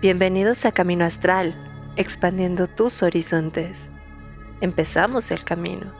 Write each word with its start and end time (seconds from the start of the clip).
Bienvenidos 0.00 0.64
a 0.64 0.70
Camino 0.70 1.04
Astral, 1.04 1.56
expandiendo 1.96 2.68
tus 2.68 3.02
horizontes. 3.02 3.90
Empezamos 4.60 5.32
el 5.32 5.42
camino. 5.42 5.92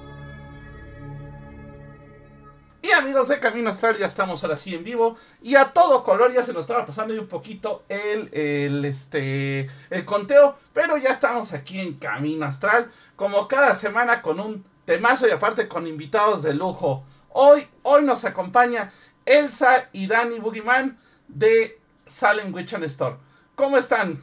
Y 2.81 2.93
amigos 2.93 3.27
de 3.27 3.41
Camino 3.41 3.71
Astral, 3.71 3.99
ya 3.99 4.07
estamos 4.07 4.45
ahora 4.45 4.57
sí 4.57 4.73
en 4.73 4.85
vivo. 4.85 5.17
Y 5.43 5.57
a 5.57 5.73
todo 5.73 6.05
color 6.05 6.33
ya 6.33 6.45
se 6.45 6.53
nos 6.53 6.61
estaba 6.61 6.87
pasando 6.87 7.13
un 7.13 7.27
poquito 7.27 7.83
el, 7.89 8.33
el, 8.33 8.85
este, 8.85 9.69
el 9.91 10.05
conteo. 10.05 10.57
Pero 10.73 10.97
ya 10.97 11.11
estamos 11.11 11.53
aquí 11.53 11.81
en 11.81 11.95
Camino 11.95 12.47
Astral. 12.47 12.93
Como 13.17 13.49
cada 13.49 13.75
semana 13.75 14.23
con 14.23 14.39
un 14.39 14.65
temazo 14.85 15.27
y 15.27 15.33
aparte 15.33 15.67
con 15.67 15.89
invitados 15.89 16.45
de 16.45 16.55
lujo. 16.55 17.05
Hoy, 17.31 17.67
hoy 17.83 18.05
nos 18.05 18.25
acompaña 18.25 18.93
Elsa 19.27 19.89
y 19.91 20.07
Dani 20.07 20.39
Boogeyman 20.39 20.97
de 21.27 21.81
Salem 22.05 22.55
Witch 22.55 22.75
and 22.75 22.85
Store. 22.85 23.17
¿Cómo 23.59 23.77
están? 23.77 24.23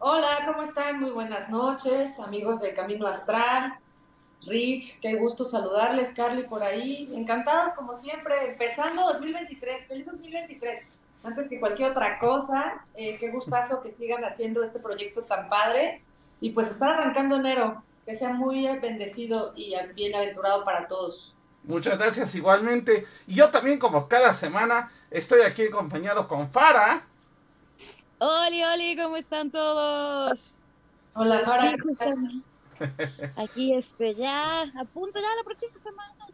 Hola, 0.00 0.42
¿cómo 0.44 0.60
están? 0.60 1.00
Muy 1.00 1.12
buenas 1.12 1.48
noches, 1.48 2.20
amigos 2.20 2.60
de 2.60 2.74
Camino 2.74 3.06
Astral. 3.06 3.72
Rich, 4.42 5.00
qué 5.00 5.14
gusto 5.14 5.46
saludarles, 5.46 6.12
Carly 6.12 6.42
por 6.42 6.62
ahí. 6.62 7.10
Encantados 7.14 7.72
como 7.72 7.94
siempre, 7.94 8.50
empezando 8.50 9.06
2023. 9.14 9.86
Feliz 9.86 10.04
2023. 10.04 10.88
Antes 11.24 11.48
que 11.48 11.58
cualquier 11.58 11.92
otra 11.92 12.18
cosa, 12.18 12.84
eh, 12.96 13.16
qué 13.18 13.30
gustazo 13.30 13.80
que 13.80 13.90
sigan 13.90 14.26
haciendo 14.26 14.62
este 14.62 14.78
proyecto 14.78 15.22
tan 15.22 15.48
padre. 15.48 16.02
Y 16.42 16.50
pues 16.50 16.70
estar 16.70 16.90
arrancando 16.90 17.36
enero, 17.36 17.82
que 18.04 18.14
sea 18.14 18.34
muy 18.34 18.66
bendecido 18.76 19.54
y 19.56 19.74
bienaventurado 19.94 20.66
para 20.66 20.86
todos. 20.86 21.34
Muchas 21.64 21.96
gracias 21.96 22.34
igualmente. 22.34 23.06
Y 23.26 23.36
yo 23.36 23.48
también, 23.48 23.78
como 23.78 24.06
cada 24.06 24.34
semana, 24.34 24.92
estoy 25.10 25.40
aquí 25.40 25.62
acompañado 25.62 26.28
con 26.28 26.46
Fara. 26.50 27.06
Hola, 28.22 28.74
hola, 28.74 29.02
¿cómo 29.02 29.16
están 29.16 29.50
todos? 29.50 30.56
Hola, 31.14 31.40
Fara. 31.40 31.74
Aquí 33.36 33.72
este 33.74 34.14
ya, 34.14 34.60
a 34.60 34.84
punto 34.92 35.18
ya 35.18 35.36
la 35.36 35.42
próxima 35.42 35.74
semana. 35.78 36.26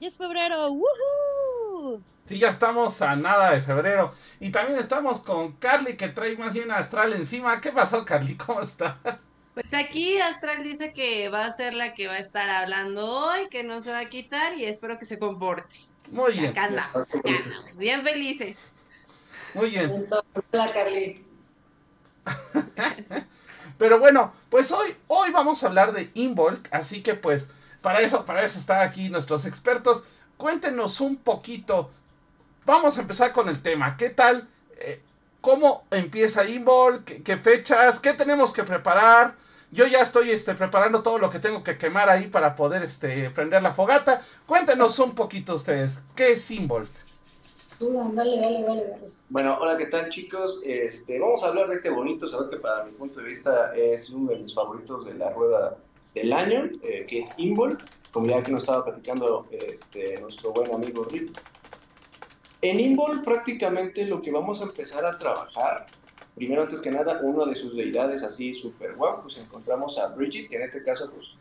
Ya 0.00 0.08
es 0.08 0.18
febrero. 0.18 0.72
¡Woohoo! 0.72 2.00
Sí, 2.24 2.40
ya 2.40 2.48
estamos 2.48 3.00
a 3.02 3.14
nada 3.14 3.52
de 3.52 3.60
febrero. 3.60 4.14
Y 4.40 4.50
también 4.50 4.80
estamos 4.80 5.20
con 5.20 5.52
Carly 5.52 5.96
que 5.96 6.08
trae 6.08 6.36
más 6.36 6.54
bien 6.54 6.72
Astral 6.72 7.12
encima. 7.12 7.60
¿Qué 7.60 7.70
pasó, 7.70 8.04
Carly? 8.04 8.36
¿Cómo 8.36 8.62
estás? 8.62 8.96
Pues 9.54 9.72
aquí 9.74 10.18
Astral 10.18 10.64
dice 10.64 10.92
que 10.92 11.28
va 11.28 11.44
a 11.44 11.52
ser 11.52 11.74
la 11.74 11.94
que 11.94 12.08
va 12.08 12.14
a 12.14 12.18
estar 12.18 12.50
hablando 12.50 13.08
hoy, 13.08 13.48
que 13.48 13.62
no 13.62 13.78
se 13.78 13.92
va 13.92 14.00
a 14.00 14.08
quitar 14.08 14.58
y 14.58 14.64
espero 14.64 14.98
que 14.98 15.04
se 15.04 15.20
comporte. 15.20 15.76
Muy 16.10 16.32
bien. 16.32 16.46
Acá 16.46 16.64
andamos, 16.64 17.14
acá 17.14 17.28
andamos. 17.28 17.78
Bien 17.78 18.02
felices. 18.02 18.75
Muy 19.56 19.70
bien. 19.70 19.90
Entonces, 19.90 20.44
hola, 20.52 20.68
Carly. 20.68 21.24
Pero 23.78 23.98
bueno, 23.98 24.34
pues 24.50 24.70
hoy, 24.70 24.94
hoy 25.06 25.30
vamos 25.30 25.62
a 25.62 25.68
hablar 25.68 25.92
de 25.92 26.10
Involk, 26.12 26.68
así 26.70 27.02
que 27.02 27.14
pues 27.14 27.48
para 27.80 28.00
eso, 28.00 28.26
para 28.26 28.44
eso 28.44 28.58
están 28.58 28.86
aquí 28.86 29.08
nuestros 29.08 29.46
expertos. 29.46 30.04
Cuéntenos 30.36 31.00
un 31.00 31.16
poquito. 31.16 31.90
Vamos 32.66 32.98
a 32.98 33.00
empezar 33.00 33.32
con 33.32 33.48
el 33.48 33.62
tema. 33.62 33.96
¿Qué 33.96 34.10
tal? 34.10 34.46
Eh, 34.78 35.00
¿Cómo 35.40 35.86
empieza 35.90 36.46
Involk? 36.46 37.04
¿Qué, 37.04 37.22
¿Qué, 37.22 37.38
fechas? 37.38 37.98
¿Qué 37.98 38.12
tenemos 38.12 38.52
que 38.52 38.62
preparar? 38.62 39.36
Yo 39.70 39.86
ya 39.86 40.00
estoy 40.00 40.32
este, 40.32 40.54
preparando 40.54 41.02
todo 41.02 41.18
lo 41.18 41.30
que 41.30 41.38
tengo 41.38 41.64
que 41.64 41.78
quemar 41.78 42.10
ahí 42.10 42.26
para 42.26 42.56
poder 42.56 42.82
este, 42.82 43.30
prender 43.30 43.62
la 43.62 43.72
fogata. 43.72 44.20
Cuéntenos 44.44 44.98
un 44.98 45.14
poquito 45.14 45.54
ustedes. 45.54 46.02
¿Qué 46.14 46.32
es 46.32 46.50
Involk? 46.50 47.05
Dale, 47.78 48.40
dale, 48.40 48.62
dale. 48.62 48.96
Bueno, 49.28 49.58
hola, 49.60 49.76
¿qué 49.76 49.86
tal 49.86 50.08
chicos? 50.08 50.62
Este, 50.64 51.20
vamos 51.20 51.44
a 51.44 51.48
hablar 51.48 51.68
de 51.68 51.74
este 51.74 51.90
bonito 51.90 52.26
sabor 52.26 52.48
que 52.48 52.56
para 52.56 52.84
mi 52.84 52.92
punto 52.92 53.20
de 53.20 53.26
vista 53.26 53.74
es 53.76 54.08
uno 54.08 54.30
de 54.30 54.38
mis 54.38 54.54
favoritos 54.54 55.04
de 55.04 55.12
la 55.12 55.28
rueda 55.30 55.76
del 56.14 56.32
año, 56.32 56.70
eh, 56.82 57.04
que 57.06 57.18
es 57.18 57.34
Imbol, 57.36 57.76
como 58.12 58.28
ya 58.28 58.42
que 58.42 58.50
nos 58.50 58.62
estaba 58.62 58.82
platicando 58.82 59.46
este, 59.50 60.18
nuestro 60.22 60.52
buen 60.52 60.72
amigo 60.72 61.04
Rip. 61.04 61.36
En 62.62 62.80
Imbol 62.80 63.22
prácticamente 63.22 64.06
lo 64.06 64.22
que 64.22 64.30
vamos 64.30 64.62
a 64.62 64.64
empezar 64.64 65.04
a 65.04 65.18
trabajar, 65.18 65.84
primero 66.34 66.62
antes 66.62 66.80
que 66.80 66.90
nada, 66.90 67.20
una 67.22 67.44
de 67.44 67.56
sus 67.56 67.76
deidades 67.76 68.22
así 68.22 68.54
súper 68.54 68.94
guau, 68.94 69.20
pues 69.20 69.36
encontramos 69.36 69.98
a 69.98 70.06
Bridget, 70.06 70.48
que 70.48 70.56
en 70.56 70.62
este 70.62 70.82
caso 70.82 71.10
pues 71.10 71.36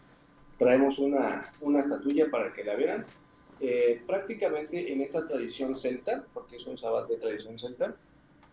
traemos 0.57 0.99
una, 0.99 1.53
una 1.61 1.79
estatuilla 1.79 2.29
para 2.29 2.51
que 2.51 2.65
la 2.65 2.75
vean. 2.75 3.05
Eh, 3.61 4.01
prácticamente 4.05 4.91
en 4.91 5.01
esta 5.01 5.25
tradición 5.25 5.75
celta, 5.75 6.25
porque 6.33 6.57
es 6.57 6.67
un 6.67 6.77
sábado 6.77 7.07
de 7.07 7.15
tradición 7.15 7.57
celta, 7.57 7.95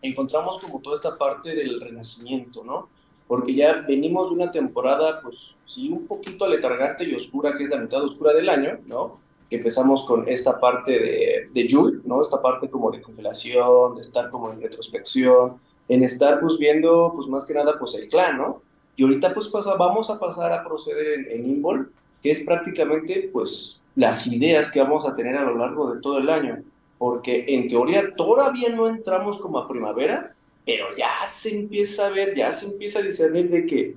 encontramos 0.01 0.59
como 0.59 0.79
toda 0.79 0.95
esta 0.95 1.17
parte 1.17 1.55
del 1.55 1.81
renacimiento, 1.81 2.63
¿no? 2.63 2.89
Porque 3.27 3.53
ya 3.53 3.81
venimos 3.87 4.29
de 4.29 4.35
una 4.35 4.51
temporada, 4.51 5.21
pues 5.21 5.57
sí, 5.65 5.89
un 5.89 6.07
poquito 6.07 6.45
aletargante 6.45 7.03
y 7.03 7.15
oscura, 7.15 7.57
que 7.57 7.63
es 7.63 7.69
la 7.69 7.77
mitad 7.77 8.03
oscura 8.03 8.33
del 8.33 8.47
año, 8.47 8.79
¿no? 8.85 9.19
Que 9.49 9.57
empezamos 9.57 10.05
con 10.05 10.27
esta 10.27 10.59
parte 10.59 10.91
de, 10.91 11.49
de 11.53 11.67
Yule, 11.67 12.01
¿no? 12.05 12.21
Esta 12.21 12.41
parte 12.41 12.69
como 12.69 12.89
de 12.91 13.01
congelación, 13.01 13.95
de 13.95 14.01
estar 14.01 14.29
como 14.29 14.51
en 14.51 14.61
retrospección, 14.61 15.59
en 15.89 16.03
estar 16.03 16.39
pues 16.39 16.57
viendo, 16.57 17.11
pues 17.15 17.27
más 17.27 17.45
que 17.45 17.53
nada, 17.53 17.77
pues 17.77 17.95
el 17.95 18.07
clan, 18.07 18.37
¿no? 18.37 18.61
Y 18.95 19.03
ahorita 19.03 19.33
pues 19.33 19.51
vamos 19.51 20.09
a 20.09 20.19
pasar 20.19 20.51
a 20.53 20.63
proceder 20.63 21.19
en, 21.19 21.31
en 21.31 21.49
Imbol, 21.49 21.91
que 22.21 22.31
es 22.31 22.43
prácticamente 22.43 23.29
pues 23.33 23.81
las 23.95 24.27
ideas 24.27 24.71
que 24.71 24.81
vamos 24.81 25.05
a 25.05 25.15
tener 25.15 25.35
a 25.35 25.43
lo 25.43 25.57
largo 25.57 25.93
de 25.93 26.01
todo 26.01 26.19
el 26.19 26.29
año, 26.29 26.63
porque 26.97 27.45
en 27.47 27.67
teoría 27.67 28.13
todavía 28.15 28.69
no 28.69 28.87
entramos 28.87 29.39
como 29.39 29.59
a 29.59 29.67
primavera, 29.67 30.33
pero 30.65 30.85
ya 30.97 31.25
se 31.27 31.55
empieza 31.55 32.07
a 32.07 32.09
ver, 32.09 32.35
ya 32.35 32.51
se 32.51 32.67
empieza 32.67 32.99
a 32.99 33.03
discernir 33.03 33.49
de 33.49 33.65
que 33.65 33.95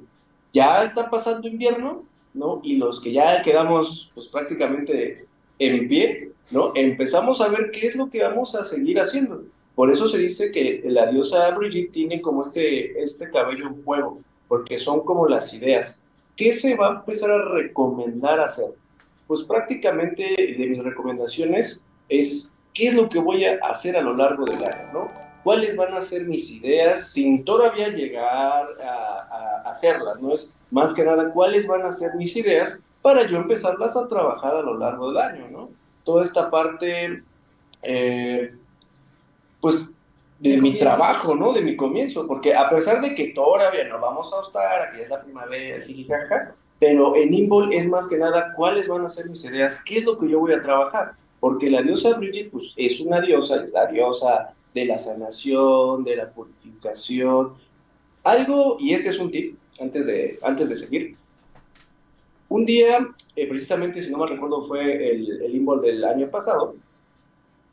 ya 0.52 0.82
está 0.82 1.08
pasando 1.08 1.48
invierno, 1.48 2.04
¿no? 2.34 2.60
Y 2.62 2.76
los 2.76 3.00
que 3.00 3.12
ya 3.12 3.42
quedamos 3.42 4.10
pues 4.14 4.28
prácticamente 4.28 5.26
en 5.58 5.88
pie, 5.88 6.32
¿no? 6.50 6.72
Empezamos 6.74 7.40
a 7.40 7.48
ver 7.48 7.70
qué 7.70 7.86
es 7.86 7.96
lo 7.96 8.10
que 8.10 8.22
vamos 8.22 8.54
a 8.54 8.64
seguir 8.64 9.00
haciendo. 9.00 9.44
Por 9.74 9.92
eso 9.92 10.08
se 10.08 10.18
dice 10.18 10.50
que 10.50 10.82
la 10.86 11.06
diosa 11.06 11.50
Brigitte 11.50 11.92
tiene 11.92 12.20
como 12.20 12.42
este, 12.42 13.00
este 13.02 13.30
cabello 13.30 13.66
en 13.66 13.82
fuego, 13.82 14.20
porque 14.48 14.78
son 14.78 15.00
como 15.00 15.28
las 15.28 15.52
ideas. 15.54 16.00
¿Qué 16.34 16.52
se 16.52 16.74
va 16.74 16.88
a 16.88 16.94
empezar 16.96 17.30
a 17.30 17.44
recomendar 17.44 18.40
hacer? 18.40 18.70
Pues 19.26 19.42
prácticamente 19.44 20.54
de 20.58 20.66
mis 20.68 20.82
recomendaciones 20.82 21.82
es 22.08 22.52
qué 22.74 22.88
es 22.88 22.94
lo 22.94 23.08
que 23.08 23.18
voy 23.18 23.44
a 23.44 23.58
hacer 23.64 23.96
a 23.96 24.02
lo 24.02 24.16
largo 24.16 24.44
del 24.44 24.64
año, 24.64 24.92
¿no? 24.92 25.10
¿Cuáles 25.42 25.76
van 25.76 25.94
a 25.94 26.02
ser 26.02 26.24
mis 26.26 26.50
ideas 26.50 27.12
sin 27.12 27.44
todavía 27.44 27.88
llegar 27.88 28.66
a, 28.82 29.62
a 29.64 29.70
hacerlas, 29.70 30.20
¿no? 30.20 30.34
Es 30.34 30.54
más 30.70 30.92
que 30.92 31.04
nada 31.04 31.30
cuáles 31.32 31.66
van 31.66 31.82
a 31.82 31.92
ser 31.92 32.14
mis 32.14 32.36
ideas 32.36 32.80
para 33.02 33.24
yo 33.26 33.36
empezarlas 33.36 33.96
a 33.96 34.08
trabajar 34.08 34.56
a 34.56 34.62
lo 34.62 34.76
largo 34.76 35.12
del 35.12 35.18
año, 35.18 35.48
¿no? 35.48 35.70
Toda 36.02 36.24
esta 36.24 36.50
parte, 36.50 37.22
eh, 37.82 38.52
pues, 39.60 39.86
de, 40.40 40.50
de 40.50 40.56
mi 40.56 40.76
comienzo. 40.76 40.84
trabajo, 40.84 41.34
¿no? 41.36 41.52
De 41.52 41.62
mi 41.62 41.76
comienzo, 41.76 42.26
porque 42.26 42.54
a 42.54 42.68
pesar 42.68 43.00
de 43.00 43.14
que 43.14 43.28
todavía 43.28 43.86
no 43.88 44.00
vamos 44.00 44.34
a 44.34 44.42
estar, 44.44 44.82
aquí 44.82 45.02
es 45.02 45.08
la 45.08 45.22
primavera, 45.22 45.84
jijijaja, 45.84 46.56
pero 46.78 47.16
en 47.16 47.32
Imbol 47.32 47.72
es 47.72 47.88
más 47.88 48.08
que 48.08 48.18
nada 48.18 48.52
cuáles 48.54 48.88
van 48.88 49.04
a 49.04 49.08
ser 49.08 49.28
mis 49.30 49.44
ideas, 49.44 49.82
qué 49.84 49.98
es 49.98 50.04
lo 50.04 50.18
que 50.18 50.28
yo 50.28 50.40
voy 50.40 50.52
a 50.52 50.62
trabajar, 50.62 51.12
porque 51.40 51.70
la 51.70 51.82
diosa 51.82 52.14
Bridget 52.14 52.50
pues, 52.50 52.74
es 52.76 53.00
una 53.00 53.20
diosa, 53.20 53.62
es 53.62 53.72
la 53.72 53.86
diosa 53.86 54.54
de 54.74 54.84
la 54.84 54.98
sanación, 54.98 56.04
de 56.04 56.16
la 56.16 56.30
purificación, 56.30 57.54
algo, 58.22 58.76
y 58.78 58.92
este 58.92 59.10
es 59.10 59.18
un 59.18 59.30
tip 59.30 59.56
antes 59.80 60.06
de, 60.06 60.38
antes 60.42 60.68
de 60.68 60.76
seguir. 60.76 61.16
Un 62.48 62.66
día, 62.66 63.08
eh, 63.34 63.46
precisamente, 63.48 64.02
si 64.02 64.10
no 64.10 64.18
me 64.18 64.26
recuerdo, 64.26 64.62
fue 64.64 65.10
el, 65.10 65.42
el 65.42 65.54
Imbol 65.54 65.80
del 65.80 66.04
año 66.04 66.28
pasado, 66.28 66.76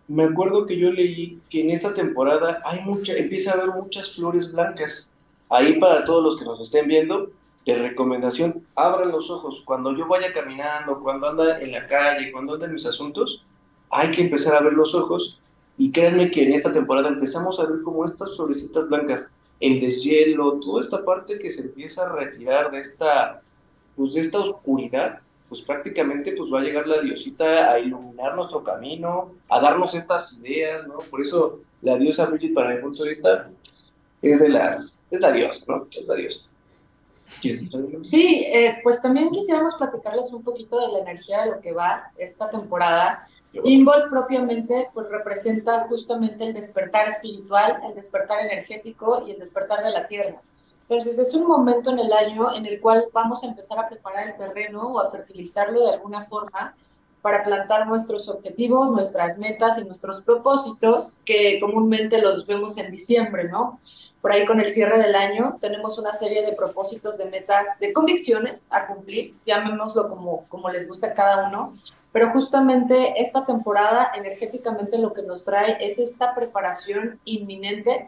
me 0.07 0.23
acuerdo 0.23 0.65
que 0.65 0.77
yo 0.77 0.91
leí 0.91 1.39
que 1.49 1.61
en 1.61 1.71
esta 1.71 1.93
temporada 1.93 2.61
hay 2.65 2.81
mucha, 2.81 3.13
empieza 3.13 3.51
a 3.51 3.53
haber 3.55 3.69
muchas 3.69 4.15
flores 4.15 4.51
blancas. 4.51 5.11
Ahí 5.49 5.79
para 5.79 6.03
todos 6.03 6.23
los 6.23 6.37
que 6.37 6.45
nos 6.45 6.59
estén 6.59 6.87
viendo, 6.87 7.31
de 7.65 7.75
recomendación, 7.75 8.65
abran 8.75 9.11
los 9.11 9.29
ojos. 9.29 9.61
Cuando 9.65 9.95
yo 9.95 10.07
vaya 10.07 10.33
caminando, 10.33 10.99
cuando 11.01 11.27
anda 11.27 11.59
en 11.59 11.71
la 11.71 11.87
calle, 11.87 12.31
cuando 12.31 12.53
anda 12.53 12.65
en 12.65 12.73
mis 12.73 12.85
asuntos, 12.85 13.45
hay 13.89 14.11
que 14.11 14.21
empezar 14.21 14.55
a 14.55 14.61
ver 14.61 14.73
los 14.73 14.93
ojos. 14.95 15.39
Y 15.77 15.91
créanme 15.91 16.29
que 16.29 16.43
en 16.43 16.53
esta 16.53 16.71
temporada 16.71 17.09
empezamos 17.09 17.59
a 17.59 17.65
ver 17.65 17.81
como 17.81 18.05
estas 18.05 18.35
florecitas 18.35 18.87
blancas, 18.89 19.29
el 19.59 19.79
deshielo, 19.79 20.59
toda 20.59 20.81
esta 20.81 21.03
parte 21.05 21.39
que 21.39 21.49
se 21.49 21.63
empieza 21.63 22.03
a 22.03 22.09
retirar 22.09 22.69
de 22.69 22.79
esta, 22.79 23.41
pues 23.95 24.13
de 24.13 24.21
esta 24.21 24.39
oscuridad, 24.39 25.21
pues 25.47 25.61
prácticamente 25.61 26.33
pues 26.33 26.51
va 26.51 26.59
a 26.59 26.63
llegar 26.63 26.87
la 26.87 27.01
diosita 27.01 27.71
a 27.71 27.79
iluminar 27.79 28.35
nuestro 28.35 28.63
camino, 28.63 29.31
a 29.49 29.59
darnos 29.59 29.93
estas 29.93 30.37
ideas, 30.39 30.87
¿no? 30.87 30.97
Por 30.97 31.21
eso 31.21 31.59
la 31.81 31.97
diosa 31.97 32.25
Bridget, 32.25 32.53
para 32.53 32.75
mi 32.75 32.81
punto 32.81 33.03
de 33.03 33.09
vista, 33.09 33.49
es 34.21 34.39
de 34.39 34.49
las, 34.49 35.03
es 35.11 35.21
la 35.21 35.31
diosa, 35.31 35.65
¿no? 35.67 35.87
Es 35.89 36.07
la 36.07 36.15
diosa. 36.15 36.49
Sí, 38.03 38.45
eh, 38.47 38.79
pues 38.83 39.01
también 39.01 39.31
quisiéramos 39.31 39.75
platicarles 39.75 40.31
un 40.33 40.43
poquito 40.43 40.79
de 40.79 40.93
la 40.93 40.99
energía 40.99 41.45
de 41.45 41.51
lo 41.51 41.61
que 41.61 41.73
va 41.73 42.11
esta 42.17 42.49
temporada. 42.49 43.27
Invol 43.63 44.09
propiamente 44.09 44.89
pues 44.93 45.07
representa 45.09 45.81
justamente 45.81 46.43
el 46.43 46.53
despertar 46.53 47.07
espiritual, 47.07 47.81
el 47.87 47.93
despertar 47.93 48.45
energético 48.45 49.23
y 49.27 49.31
el 49.31 49.39
despertar 49.39 49.83
de 49.83 49.91
la 49.91 50.05
tierra. 50.05 50.41
Entonces 50.81 51.17
es 51.17 51.33
un 51.33 51.47
momento 51.47 51.91
en 51.91 51.99
el 51.99 52.11
año 52.11 52.53
en 52.55 52.65
el 52.65 52.81
cual 52.81 53.05
vamos 53.13 53.43
a 53.43 53.47
empezar 53.47 53.79
a 53.79 53.87
preparar 53.87 54.29
el 54.29 54.35
terreno 54.35 54.81
o 54.81 54.99
a 54.99 55.09
fertilizarlo 55.09 55.85
de 55.85 55.93
alguna 55.93 56.23
forma 56.23 56.75
para 57.21 57.43
plantar 57.43 57.87
nuestros 57.87 58.27
objetivos, 58.27 58.91
nuestras 58.91 59.39
metas 59.39 59.77
y 59.77 59.85
nuestros 59.85 60.21
propósitos 60.23 61.21
que 61.23 61.57
comúnmente 61.59 62.21
los 62.21 62.45
vemos 62.45 62.77
en 62.77 62.91
diciembre, 62.91 63.45
¿no? 63.45 63.79
Por 64.23 64.31
ahí 64.31 64.45
con 64.45 64.61
el 64.61 64.69
cierre 64.69 64.97
del 64.99 65.15
año 65.15 65.57
tenemos 65.59 65.99
una 65.99 66.13
serie 66.13 66.45
de 66.45 66.53
propósitos, 66.53 67.17
de 67.17 67.25
metas, 67.25 67.77
de 67.79 67.91
convicciones 67.91 68.69
a 68.71 68.87
cumplir, 68.87 69.35
llamémoslo 69.45 70.07
como, 70.07 70.45
como 70.47 70.69
les 70.69 70.87
gusta 70.87 71.07
a 71.07 71.13
cada 71.13 71.49
uno, 71.49 71.73
pero 72.13 72.31
justamente 72.31 73.19
esta 73.19 73.45
temporada 73.45 74.13
energéticamente 74.15 74.97
lo 74.97 75.11
que 75.11 75.23
nos 75.23 75.43
trae 75.43 75.75
es 75.81 75.99
esta 75.99 76.33
preparación 76.33 77.19
inminente 77.25 78.07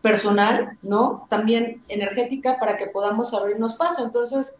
personal, 0.00 0.78
¿no? 0.82 1.28
También 1.30 1.80
energética 1.86 2.58
para 2.58 2.76
que 2.76 2.88
podamos 2.88 3.32
abrirnos 3.32 3.74
paso. 3.74 4.02
Entonces, 4.02 4.58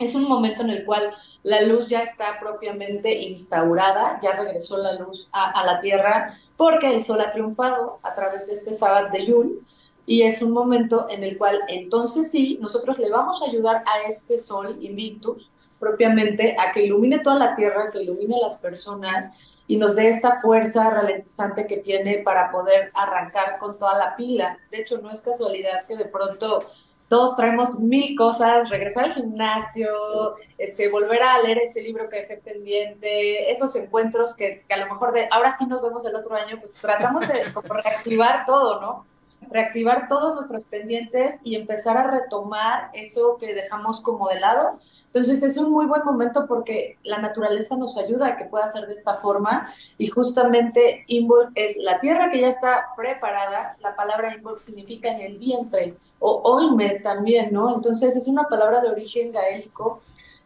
es 0.00 0.16
un 0.16 0.24
momento 0.24 0.64
en 0.64 0.70
el 0.70 0.84
cual 0.84 1.14
la 1.44 1.62
luz 1.62 1.86
ya 1.86 2.00
está 2.00 2.40
propiamente 2.40 3.20
instaurada, 3.20 4.18
ya 4.20 4.32
regresó 4.32 4.78
la 4.78 4.94
luz 4.94 5.28
a, 5.30 5.64
la 5.64 5.78
Tierra 5.78 6.34
porque 6.56 6.92
el 6.92 7.00
Sol 7.00 7.20
ha 7.20 7.30
triunfado 7.30 8.00
a 8.02 8.14
través 8.14 8.48
de 8.48 8.54
este 8.54 8.72
sábado 8.72 9.10
de 9.12 9.26
Yul 9.26 9.64
y 10.10 10.22
es 10.22 10.42
un 10.42 10.50
momento 10.50 11.06
en 11.08 11.22
el 11.22 11.38
cual 11.38 11.60
entonces 11.68 12.32
sí, 12.32 12.58
nosotros 12.60 12.98
le 12.98 13.10
vamos 13.10 13.40
a 13.40 13.44
ayudar 13.44 13.84
a 13.86 14.08
este 14.08 14.38
Sol 14.38 14.76
Invictus 14.80 15.48
propiamente 15.78 16.56
a 16.58 16.72
que 16.72 16.82
ilumine 16.82 17.20
toda 17.20 17.38
la 17.38 17.54
Tierra, 17.54 17.92
que 17.92 18.02
ilumine 18.02 18.34
a 18.34 18.40
las 18.40 18.56
personas 18.56 19.62
y 19.68 19.76
nos 19.76 19.94
dé 19.94 20.08
esta 20.08 20.40
fuerza 20.40 20.90
ralentizante 20.90 21.64
que 21.68 21.76
tiene 21.76 22.18
para 22.24 22.50
poder 22.50 22.90
arrancar 22.92 23.58
con 23.60 23.78
toda 23.78 23.96
la 23.96 24.16
pila. 24.16 24.58
De 24.72 24.80
hecho, 24.80 24.98
no 24.98 25.12
es 25.12 25.20
casualidad 25.20 25.86
que 25.86 25.96
de 25.96 26.06
pronto 26.06 26.66
todos 27.06 27.36
traemos 27.36 27.78
mil 27.78 28.16
cosas, 28.16 28.68
regresar 28.68 29.04
al 29.04 29.12
gimnasio, 29.12 30.34
este, 30.58 30.88
volver 30.88 31.22
a 31.22 31.40
leer 31.40 31.58
ese 31.58 31.82
libro 31.82 32.08
que 32.08 32.16
dejé 32.16 32.38
pendiente, 32.38 33.48
esos 33.48 33.76
encuentros 33.76 34.34
que, 34.34 34.64
que, 34.66 34.74
a 34.74 34.78
lo 34.78 34.86
mejor 34.86 35.12
de 35.12 35.28
ahora 35.30 35.54
sí 35.56 35.66
nos 35.66 35.80
vemos 35.80 36.04
el 36.04 36.16
otro 36.16 36.34
año, 36.34 36.56
pues 36.58 36.74
tratamos 36.74 37.28
de 37.28 37.44
reactivar 37.68 38.44
todo, 38.44 38.80
¿no? 38.80 39.09
Reactivar 39.50 40.08
todos 40.08 40.34
nuestros 40.34 40.64
pendientes 40.64 41.40
y 41.42 41.56
empezar 41.56 41.96
a 41.96 42.10
retomar 42.10 42.90
eso 42.92 43.36
que 43.38 43.54
dejamos 43.54 44.00
como 44.00 44.28
de 44.28 44.40
lado. 44.40 44.78
Entonces 45.06 45.42
es 45.42 45.56
un 45.56 45.70
muy 45.70 45.86
buen 45.86 46.04
momento 46.04 46.46
porque 46.46 46.98
la 47.02 47.18
naturaleza 47.18 47.76
nos 47.76 47.96
ayuda 47.96 48.28
a 48.28 48.36
que 48.36 48.44
pueda 48.44 48.66
ser 48.66 48.86
de 48.86 48.92
esta 48.92 49.16
forma 49.16 49.72
y 49.98 50.06
justamente 50.08 51.04
Imbol 51.08 51.50
es 51.54 51.76
la 51.78 52.00
tierra 52.00 52.30
que 52.30 52.40
ya 52.40 52.48
está 52.48 52.88
preparada, 52.96 53.76
la 53.80 53.96
palabra 53.96 54.34
Imbol 54.34 54.60
significa 54.60 55.08
en 55.08 55.20
el 55.20 55.38
vientre 55.38 55.96
o 56.20 56.40
Oimer 56.44 57.02
también, 57.02 57.52
¿no? 57.52 57.74
Entonces 57.74 58.14
es 58.14 58.28
una 58.28 58.44
palabra 58.44 58.80
de 58.80 58.90
origen 58.90 59.32
gaélico 59.32 60.00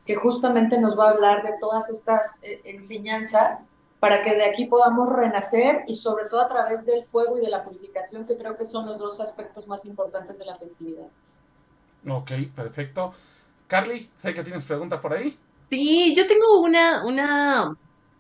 que 0.07 0.15
justamente 0.15 0.79
nos 0.79 0.99
va 0.99 1.09
a 1.09 1.11
hablar 1.11 1.43
de 1.43 1.55
todas 1.59 1.91
estas 1.91 2.39
eh, 2.43 2.61
enseñanzas 2.65 3.65
para 4.05 4.21
que 4.21 4.35
de 4.35 4.45
aquí 4.45 4.67
podamos 4.67 5.09
renacer 5.11 5.83
y 5.87 5.95
sobre 5.95 6.27
todo 6.27 6.43
a 6.43 6.47
través 6.47 6.85
del 6.85 7.05
fuego 7.05 7.39
y 7.39 7.41
de 7.41 7.49
la 7.49 7.65
purificación, 7.65 8.27
que 8.27 8.37
creo 8.37 8.55
que 8.55 8.67
son 8.67 8.85
los 8.85 8.99
dos 8.99 9.19
aspectos 9.19 9.67
más 9.67 9.87
importantes 9.87 10.39
de 10.39 10.45
la 10.45 10.55
festividad. 10.55 11.07
Ok, 12.07 12.33
perfecto. 12.55 13.15
Carly, 13.67 14.11
sé 14.19 14.35
que 14.35 14.43
tienes 14.43 14.67
pregunta 14.67 15.01
por 15.01 15.15
ahí. 15.15 15.35
Sí, 15.71 16.15
yo 16.15 16.27
tengo 16.27 16.61
una, 16.61 17.03
una 17.07 17.75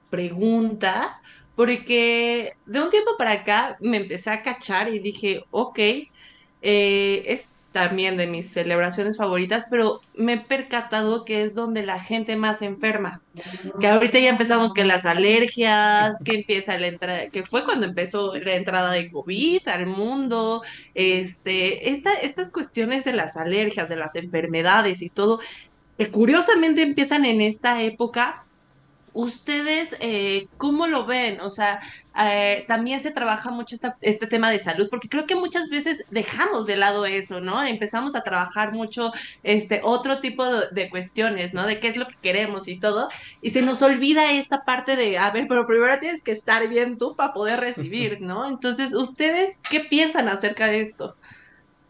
pregunta, 0.08 1.20
porque 1.54 2.54
de 2.64 2.80
un 2.80 2.88
tiempo 2.88 3.10
para 3.18 3.32
acá 3.32 3.76
me 3.78 3.98
empecé 3.98 4.30
a 4.30 4.42
cachar 4.42 4.88
y 4.88 5.00
dije, 5.00 5.44
ok, 5.50 5.78
eh, 5.78 7.24
es 7.26 7.58
también 7.74 8.16
de 8.16 8.28
mis 8.28 8.52
celebraciones 8.52 9.16
favoritas, 9.16 9.66
pero 9.68 10.00
me 10.14 10.34
he 10.34 10.38
percatado 10.38 11.24
que 11.24 11.42
es 11.42 11.56
donde 11.56 11.84
la 11.84 11.98
gente 11.98 12.36
más 12.36 12.62
enferma. 12.62 13.20
Que 13.80 13.88
ahorita 13.88 14.20
ya 14.20 14.28
empezamos 14.28 14.72
que 14.72 14.84
las 14.84 15.04
alergias, 15.04 16.22
que 16.24 16.36
empieza 16.36 16.78
la 16.78 16.86
entrada, 16.86 17.26
que 17.30 17.42
fue 17.42 17.64
cuando 17.64 17.84
empezó 17.86 18.36
la 18.36 18.54
entrada 18.54 18.92
de 18.92 19.10
COVID 19.10 19.66
al 19.66 19.86
mundo, 19.86 20.62
este, 20.94 21.90
esta, 21.90 22.12
estas 22.12 22.48
cuestiones 22.48 23.02
de 23.02 23.12
las 23.12 23.36
alergias, 23.36 23.88
de 23.88 23.96
las 23.96 24.14
enfermedades 24.14 25.02
y 25.02 25.10
todo, 25.10 25.40
que 25.98 26.12
curiosamente 26.12 26.80
empiezan 26.82 27.24
en 27.24 27.40
esta 27.40 27.82
época 27.82 28.43
¿Ustedes 29.14 29.96
eh, 30.00 30.48
cómo 30.56 30.88
lo 30.88 31.06
ven? 31.06 31.40
O 31.40 31.48
sea, 31.48 31.80
eh, 32.20 32.64
también 32.66 32.98
se 32.98 33.12
trabaja 33.12 33.50
mucho 33.50 33.76
este 34.00 34.26
tema 34.26 34.50
de 34.50 34.58
salud, 34.58 34.88
porque 34.90 35.08
creo 35.08 35.24
que 35.26 35.36
muchas 35.36 35.70
veces 35.70 36.04
dejamos 36.10 36.66
de 36.66 36.76
lado 36.76 37.06
eso, 37.06 37.40
¿no? 37.40 37.64
Empezamos 37.64 38.16
a 38.16 38.22
trabajar 38.22 38.72
mucho 38.72 39.12
este 39.44 39.80
otro 39.84 40.18
tipo 40.18 40.44
de, 40.44 40.90
cuestiones, 40.90 41.54
¿no? 41.54 41.64
De 41.64 41.78
qué 41.78 41.88
es 41.88 41.96
lo 41.96 42.06
que 42.08 42.16
queremos 42.20 42.66
y 42.66 42.80
todo, 42.80 43.08
y 43.40 43.50
se 43.50 43.62
nos 43.62 43.82
olvida 43.82 44.32
esta 44.32 44.64
parte 44.64 44.96
de, 44.96 45.16
a 45.16 45.30
ver, 45.30 45.46
pero 45.48 45.66
primero 45.66 45.98
tienes 46.00 46.22
que 46.24 46.32
estar 46.32 46.68
bien 46.68 46.98
tú 46.98 47.14
para 47.16 47.32
poder 47.32 47.60
recibir, 47.60 48.20
¿no? 48.20 48.48
Entonces, 48.48 48.94
¿ustedes 48.94 49.60
qué 49.70 49.80
piensan 49.80 50.28
acerca 50.28 50.66
de 50.66 50.80
esto? 50.80 51.16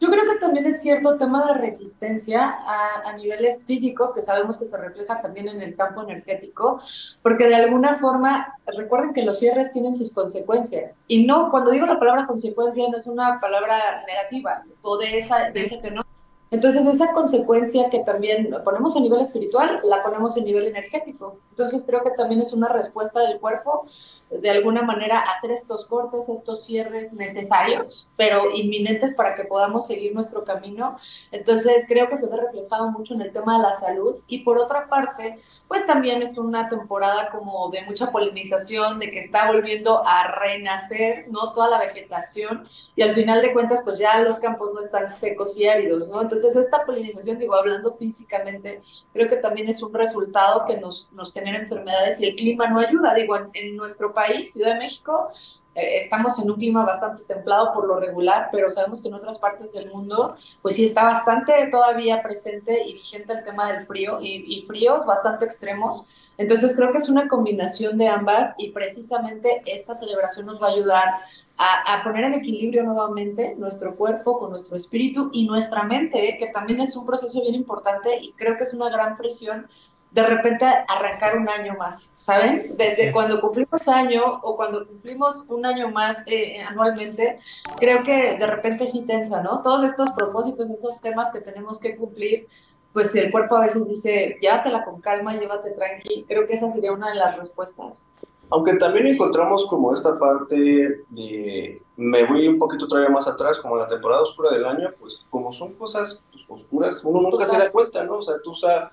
Yo 0.00 0.10
creo 0.10 0.24
que 0.24 0.38
también 0.38 0.66
es 0.66 0.82
cierto 0.82 1.16
tema 1.16 1.46
de 1.46 1.54
resistencia 1.54 2.46
a, 2.46 3.12
niveles 3.16 3.64
físicos 3.64 4.12
que 4.12 4.20
sabemos 4.20 4.58
que 4.58 4.64
se 4.64 4.76
refleja 4.76 5.20
también 5.20 5.48
en 5.48 5.62
el 5.62 5.76
campo 5.76 6.02
energético, 6.02 6.80
porque 7.22 7.46
de 7.46 7.54
alguna 7.54 7.94
forma, 7.94 8.58
recuerden 8.66 9.12
que 9.12 9.22
los 9.22 9.38
cierres 9.38 9.72
tienen 9.72 9.94
sus 9.94 10.12
consecuencias. 10.12 11.04
Y 11.06 11.24
no, 11.24 11.50
cuando 11.50 11.70
digo 11.70 11.86
la 11.86 11.98
palabra 11.98 12.26
consecuencia, 12.26 12.86
no 12.90 12.96
es 12.96 13.06
una 13.06 13.40
palabra 13.40 14.04
negativa, 14.06 14.64
o 14.82 14.98
de, 14.98 15.16
esa, 15.16 15.50
de 15.50 15.60
ese 15.60 15.78
tenor, 15.78 16.04
entonces, 16.50 16.86
esa 16.86 17.12
consecuencia 17.12 17.90
que 17.90 18.00
también 18.00 18.54
ponemos 18.64 18.96
a 18.96 19.00
nivel 19.00 19.20
espiritual, 19.20 19.80
la 19.82 20.02
ponemos 20.02 20.36
a 20.36 20.40
nivel 20.40 20.68
energético. 20.68 21.38
Entonces, 21.50 21.84
creo 21.86 22.02
que 22.04 22.10
también 22.10 22.40
es 22.40 22.52
una 22.52 22.68
respuesta 22.68 23.20
del 23.20 23.40
cuerpo, 23.40 23.86
de 24.30 24.50
alguna 24.50 24.82
manera, 24.82 25.20
hacer 25.20 25.50
estos 25.50 25.86
cortes, 25.86 26.28
estos 26.28 26.64
cierres 26.64 27.12
necesarios, 27.12 28.08
pero 28.16 28.50
inminentes 28.54 29.14
para 29.14 29.34
que 29.34 29.44
podamos 29.44 29.86
seguir 29.86 30.14
nuestro 30.14 30.44
camino. 30.44 30.96
Entonces, 31.32 31.86
creo 31.88 32.08
que 32.08 32.16
se 32.16 32.28
ve 32.28 32.36
reflejado 32.36 32.90
mucho 32.90 33.14
en 33.14 33.22
el 33.22 33.32
tema 33.32 33.56
de 33.56 33.62
la 33.62 33.76
salud. 33.76 34.16
Y 34.28 34.40
por 34.40 34.58
otra 34.58 34.88
parte, 34.88 35.40
pues 35.66 35.86
también 35.86 36.22
es 36.22 36.38
una 36.38 36.68
temporada 36.68 37.30
como 37.30 37.68
de 37.70 37.82
mucha 37.82 38.12
polinización, 38.12 38.98
de 38.98 39.10
que 39.10 39.18
está 39.18 39.50
volviendo 39.50 40.06
a 40.06 40.28
renacer, 40.28 41.26
¿no? 41.30 41.52
Toda 41.52 41.68
la 41.70 41.78
vegetación. 41.78 42.66
Y 42.94 43.02
al 43.02 43.10
final 43.12 43.42
de 43.42 43.52
cuentas, 43.52 43.80
pues 43.82 43.98
ya 43.98 44.20
los 44.20 44.38
campos 44.38 44.72
no 44.72 44.80
están 44.80 45.08
secos 45.08 45.56
y 45.58 45.66
áridos, 45.66 46.08
¿no? 46.08 46.22
Entonces, 46.22 46.43
entonces, 46.44 46.66
esta 46.66 46.84
polinización, 46.84 47.38
digo, 47.38 47.54
hablando 47.54 47.90
físicamente, 47.90 48.82
creo 49.14 49.28
que 49.28 49.36
también 49.38 49.66
es 49.68 49.82
un 49.82 49.94
resultado 49.94 50.66
que 50.66 50.78
nos, 50.78 51.10
nos 51.12 51.32
genera 51.32 51.58
enfermedades 51.58 52.20
y 52.20 52.26
el 52.26 52.34
clima 52.34 52.68
no 52.68 52.80
ayuda. 52.80 53.14
Digo, 53.14 53.34
en, 53.54 53.76
nuestro 53.76 54.12
país, 54.12 54.52
Ciudad 54.52 54.74
de 54.74 54.80
México, 54.80 55.28
eh, 55.74 55.96
estamos 55.96 56.38
en 56.38 56.50
un 56.50 56.56
clima 56.58 56.84
bastante 56.84 57.22
templado 57.24 57.72
por 57.72 57.88
lo 57.88 57.98
regular, 57.98 58.50
pero 58.52 58.68
sabemos 58.68 59.00
que 59.02 59.08
en 59.08 59.14
otras 59.14 59.38
partes 59.38 59.72
del 59.72 59.90
mundo, 59.90 60.36
pues 60.60 60.76
sí 60.76 60.84
está 60.84 61.04
bastante 61.04 61.66
todavía 61.70 62.22
presente 62.22 62.86
y 62.86 62.92
vigente 62.92 63.32
el 63.32 63.42
tema 63.42 63.72
del 63.72 63.86
frío 63.86 64.20
y, 64.20 64.44
y 64.46 64.62
fríos 64.66 65.06
bastante 65.06 65.46
extremos. 65.46 66.04
Entonces 66.36 66.76
creo 66.76 66.92
que 66.92 66.98
es 66.98 67.08
una 67.08 67.26
combinación 67.26 67.96
de 67.96 68.08
ambas 68.08 68.54
y 68.58 68.70
precisamente 68.70 69.62
esta 69.64 69.94
celebración 69.94 70.44
nos 70.44 70.60
va 70.60 70.66
a 70.66 70.72
ayudar 70.72 71.08
a, 71.56 72.02
poner 72.02 72.24
en 72.24 72.34
equilibrio 72.34 72.82
nuevamente 72.82 73.54
nuestro 73.56 73.94
cuerpo 73.94 74.38
con 74.38 74.50
nuestro 74.50 74.76
espíritu 74.76 75.30
y 75.32 75.46
nuestra 75.46 75.84
mente, 75.84 76.28
¿eh? 76.28 76.36
que 76.38 76.48
también 76.48 76.80
es 76.80 76.96
un 76.96 77.06
proceso 77.06 77.40
bien 77.40 77.54
importante 77.54 78.18
y 78.20 78.32
creo 78.32 78.56
que 78.56 78.64
es 78.64 78.74
una 78.74 78.88
gran 78.88 79.16
presión 79.16 79.68
de 80.10 80.22
repente 80.22 80.64
arrancar 80.64 81.36
un 81.36 81.48
año 81.48 81.74
más, 81.76 82.12
¿saben? 82.16 82.76
Desde 82.76 83.10
cuando 83.10 83.40
cumplimos 83.40 83.88
año 83.88 84.22
o 84.42 84.54
cuando 84.54 84.86
cumplimos 84.86 85.44
un 85.48 85.66
año 85.66 85.90
más 85.90 86.22
eh, 86.26 86.62
anualmente, 86.62 87.38
creo 87.80 88.04
que 88.04 88.38
de 88.38 88.46
repente 88.46 88.86
sí 88.86 89.02
tensa, 89.02 89.42
¿no? 89.42 89.60
Todos 89.60 89.82
estos 89.82 90.12
propósitos, 90.12 90.70
esos 90.70 91.00
temas 91.00 91.32
que 91.32 91.40
tenemos 91.40 91.80
que 91.80 91.96
cumplir, 91.96 92.46
pues 92.92 93.12
el 93.16 93.32
cuerpo 93.32 93.56
a 93.56 93.62
veces 93.62 93.88
dice, 93.88 94.38
llévatela 94.40 94.84
con 94.84 95.00
calma, 95.00 95.34
llévate 95.34 95.72
tranqui. 95.72 96.24
Creo 96.28 96.46
que 96.46 96.54
esa 96.54 96.70
sería 96.70 96.92
una 96.92 97.10
de 97.10 97.16
las 97.16 97.36
respuestas. 97.36 98.06
Aunque 98.50 98.74
también 98.76 99.06
encontramos 99.06 99.66
como 99.66 99.92
esta 99.92 100.18
parte 100.18 100.56
de, 100.56 101.82
me 101.96 102.24
voy 102.24 102.48
un 102.48 102.58
poquito 102.58 102.86
todavía 102.86 103.10
más 103.10 103.26
atrás, 103.26 103.58
como 103.58 103.76
la 103.76 103.86
temporada 103.86 104.22
oscura 104.22 104.50
del 104.50 104.64
año, 104.64 104.90
pues 104.98 105.24
como 105.30 105.52
son 105.52 105.74
cosas 105.74 106.20
pues, 106.30 106.44
oscuras, 106.48 107.02
uno 107.04 107.22
nunca 107.22 107.44
se 107.46 107.58
da 107.58 107.70
cuenta, 107.70 108.04
¿no? 108.04 108.14
O 108.14 108.22
sea, 108.22 108.34
tú 108.42 108.54
sabes, 108.54 108.90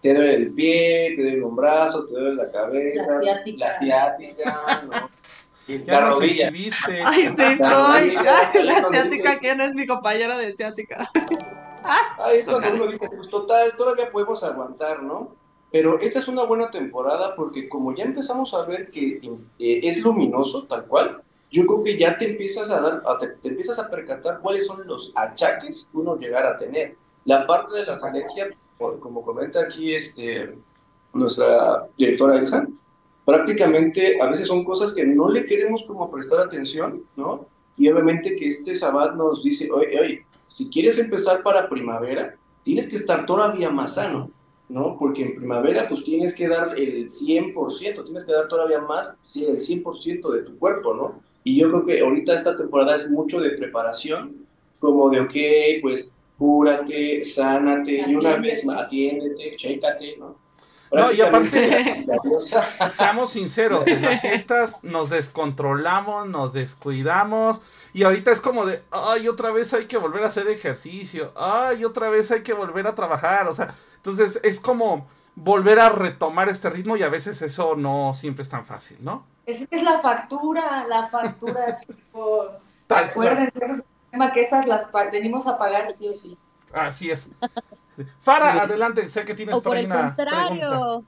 te 0.00 0.14
duele 0.14 0.34
el 0.34 0.52
pie, 0.52 1.12
te 1.16 1.22
duele 1.22 1.44
un 1.44 1.56
brazo, 1.56 2.06
te 2.06 2.14
duele 2.14 2.34
la 2.34 2.50
cabeza, 2.50 3.20
la 3.56 3.78
ciática, 3.78 4.82
¿no? 4.86 4.92
la 5.86 6.10
rodilla. 6.10 6.50
Ay, 7.04 7.28
sí, 7.28 7.58
soy. 7.58 8.10
la 8.64 8.88
ciática, 8.90 9.38
¿quién 9.38 9.60
es 9.60 9.74
mi 9.74 9.86
compañera 9.86 10.36
de 10.36 10.52
ciática? 10.52 11.10
Ahí 12.18 12.38
es 12.38 12.48
cuando 12.48 12.72
uno 12.72 12.86
dice, 12.86 13.08
pues 13.14 13.28
total, 13.28 13.76
todavía 13.76 14.10
podemos 14.10 14.42
aguantar, 14.42 15.02
¿no? 15.02 15.34
Pero 15.74 15.98
esta 15.98 16.20
es 16.20 16.28
una 16.28 16.44
buena 16.44 16.70
temporada 16.70 17.34
porque 17.34 17.68
como 17.68 17.92
ya 17.92 18.04
empezamos 18.04 18.54
a 18.54 18.64
ver 18.64 18.90
que 18.90 19.20
eh, 19.58 19.80
es 19.82 20.00
luminoso 20.04 20.68
tal 20.68 20.86
cual, 20.86 21.20
yo 21.50 21.66
creo 21.66 21.82
que 21.82 21.98
ya 21.98 22.16
te 22.16 22.30
empiezas 22.30 22.70
a 22.70 22.80
dar, 22.80 23.02
te, 23.18 23.48
empiezas 23.48 23.80
a 23.80 23.90
percatar 23.90 24.38
cuáles 24.38 24.68
son 24.68 24.86
los 24.86 25.10
achaques 25.16 25.88
que 25.90 25.98
uno 25.98 26.16
llegar 26.16 26.46
a 26.46 26.56
tener. 26.56 26.96
La 27.24 27.44
parte 27.44 27.74
de 27.74 27.86
las 27.86 28.04
alergias, 28.04 28.50
como 28.78 29.24
comenta 29.24 29.62
aquí 29.62 29.92
este, 29.92 30.56
nuestra 31.12 31.88
directora 31.98 32.38
Elsa, 32.38 32.68
prácticamente 33.24 34.22
a 34.22 34.28
veces 34.28 34.46
son 34.46 34.62
cosas 34.62 34.94
que 34.94 35.04
no 35.04 35.28
le 35.28 35.44
queremos 35.44 35.82
como 35.82 36.08
prestar 36.08 36.38
atención, 36.38 37.02
¿no? 37.16 37.48
Y 37.76 37.88
obviamente 37.88 38.36
que 38.36 38.46
este 38.46 38.76
Sabbat 38.76 39.16
nos 39.16 39.42
dice, 39.42 39.68
oye, 39.72 39.98
oye, 39.98 40.26
si 40.46 40.70
quieres 40.70 41.00
empezar 41.00 41.42
para 41.42 41.68
primavera, 41.68 42.36
tienes 42.62 42.88
que 42.88 42.94
estar 42.94 43.26
todavía 43.26 43.70
más 43.70 43.94
sano, 43.94 44.30
¿no? 44.68 44.96
Porque 44.98 45.22
en 45.22 45.34
primavera 45.34 45.88
pues 45.88 46.04
tienes 46.04 46.34
que 46.34 46.48
dar 46.48 46.78
el 46.78 47.08
100%, 47.08 48.04
tienes 48.04 48.24
que 48.24 48.32
dar 48.32 48.48
todavía 48.48 48.80
más, 48.80 49.14
sí, 49.22 49.44
el 49.44 49.58
100% 49.58 50.30
de 50.32 50.42
tu 50.42 50.58
cuerpo, 50.58 50.94
¿no? 50.94 51.20
Y 51.42 51.60
yo 51.60 51.68
creo 51.68 51.84
que 51.84 52.00
ahorita 52.00 52.34
esta 52.34 52.56
temporada 52.56 52.96
es 52.96 53.10
mucho 53.10 53.40
de 53.40 53.50
preparación, 53.50 54.46
como 54.78 55.10
de, 55.10 55.20
ok, 55.20 55.82
pues 55.82 56.12
cúrate, 56.38 57.22
sánate, 57.22 58.04
y 58.06 58.14
una 58.14 58.36
vez 58.36 58.66
atiéndete, 58.68 59.56
chécate, 59.56 60.16
¿no? 60.18 60.43
No, 60.92 61.12
y 61.12 61.20
aparte, 61.20 62.06
seamos 62.94 63.30
sinceros, 63.30 63.86
en 63.86 64.02
las 64.02 64.20
fiestas 64.20 64.84
nos 64.84 65.10
descontrolamos, 65.10 66.28
nos 66.28 66.52
descuidamos, 66.52 67.60
y 67.92 68.04
ahorita 68.04 68.30
es 68.30 68.40
como 68.40 68.64
de, 68.64 68.82
ay, 68.90 69.28
otra 69.28 69.50
vez 69.50 69.74
hay 69.74 69.86
que 69.86 69.96
volver 69.96 70.22
a 70.22 70.28
hacer 70.28 70.48
ejercicio, 70.48 71.32
ay, 71.36 71.84
otra 71.84 72.10
vez 72.10 72.30
hay 72.30 72.42
que 72.42 72.52
volver 72.52 72.86
a 72.86 72.94
trabajar, 72.94 73.48
o 73.48 73.52
sea, 73.52 73.74
entonces 73.96 74.40
es 74.44 74.60
como 74.60 75.08
volver 75.34 75.80
a 75.80 75.88
retomar 75.88 76.48
este 76.48 76.70
ritmo 76.70 76.96
y 76.96 77.02
a 77.02 77.08
veces 77.08 77.42
eso 77.42 77.74
no 77.74 78.14
siempre 78.14 78.42
es 78.42 78.48
tan 78.48 78.64
fácil, 78.64 78.98
¿no? 79.00 79.26
Es 79.46 79.66
que 79.66 79.76
es 79.76 79.82
la 79.82 80.00
factura, 80.00 80.86
la 80.88 81.06
factura, 81.06 81.76
chicos. 81.86 82.62
Acuérdense, 82.88 83.52
ese 83.60 83.72
es 83.72 83.78
el 83.78 84.10
tema 84.10 84.32
que 84.32 84.40
esas 84.40 84.66
las 84.66 84.90
venimos 85.10 85.46
a 85.46 85.58
pagar 85.58 85.88
sí 85.88 86.08
o 86.08 86.14
sí. 86.14 86.38
Así 86.72 87.10
es. 87.10 87.28
Fara, 88.20 88.62
adelante, 88.62 89.08
sé 89.08 89.24
que 89.24 89.34
tienes 89.34 89.54
o 89.54 89.62
por 89.62 89.76
el 89.76 89.88
contrario. 89.88 91.04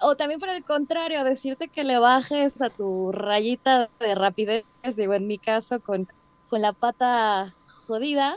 O 0.00 0.16
también 0.16 0.38
por 0.38 0.50
el 0.50 0.62
contrario, 0.62 1.24
decirte 1.24 1.68
que 1.68 1.82
le 1.82 1.98
bajes 1.98 2.60
a 2.60 2.68
tu 2.68 3.12
rayita 3.12 3.88
de 3.98 4.14
rapidez, 4.14 4.64
digo, 4.94 5.14
en 5.14 5.26
mi 5.26 5.38
caso, 5.38 5.80
con, 5.80 6.06
con 6.50 6.60
la 6.60 6.72
pata 6.72 7.54
jodida. 7.86 8.36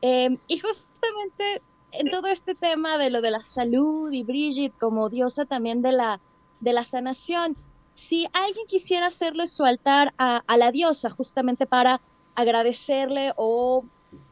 Em, 0.00 0.38
y 0.48 0.58
justamente 0.58 1.62
en 1.92 2.10
todo 2.10 2.26
este 2.26 2.54
tema 2.54 2.98
de 2.98 3.10
lo 3.10 3.20
de 3.20 3.30
la 3.30 3.44
salud 3.44 4.10
y 4.12 4.22
Bridget 4.22 4.72
como 4.78 5.08
diosa 5.08 5.44
también 5.44 5.82
de 5.82 5.92
la, 5.92 6.20
de 6.60 6.72
la 6.72 6.84
sanación, 6.84 7.56
si 7.94 8.26
alguien 8.32 8.66
quisiera 8.66 9.06
hacerle 9.06 9.46
su 9.46 9.64
altar 9.64 10.12
a, 10.18 10.42
la 10.56 10.72
diosa 10.72 11.10
justamente 11.10 11.66
para 11.66 12.00
agradecerle 12.34 13.32
o 13.36 13.84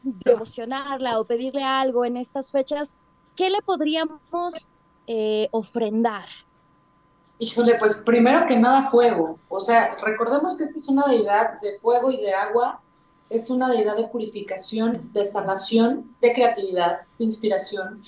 devocionarla 0.03 1.19
o 1.19 1.25
pedirle 1.25 1.63
algo 1.63 2.05
en 2.05 2.17
estas 2.17 2.51
fechas, 2.51 2.95
¿qué 3.35 3.49
le 3.49 3.61
podríamos 3.61 4.69
eh, 5.07 5.47
ofrendar? 5.51 6.25
Híjole, 7.39 7.75
pues 7.75 7.95
primero 7.95 8.45
que 8.47 8.57
nada 8.57 8.83
fuego. 8.89 9.39
O 9.49 9.59
sea, 9.59 9.95
recordemos 10.01 10.55
que 10.55 10.63
esta 10.63 10.77
es 10.77 10.87
una 10.87 11.07
deidad 11.07 11.59
de 11.61 11.73
fuego 11.79 12.11
y 12.11 12.17
de 12.17 12.33
agua, 12.33 12.81
es 13.29 13.49
una 13.49 13.69
deidad 13.69 13.97
de 13.97 14.07
purificación, 14.07 15.09
de 15.11 15.25
sanación, 15.25 16.15
de 16.21 16.33
creatividad, 16.33 17.01
de 17.17 17.25
inspiración. 17.25 18.03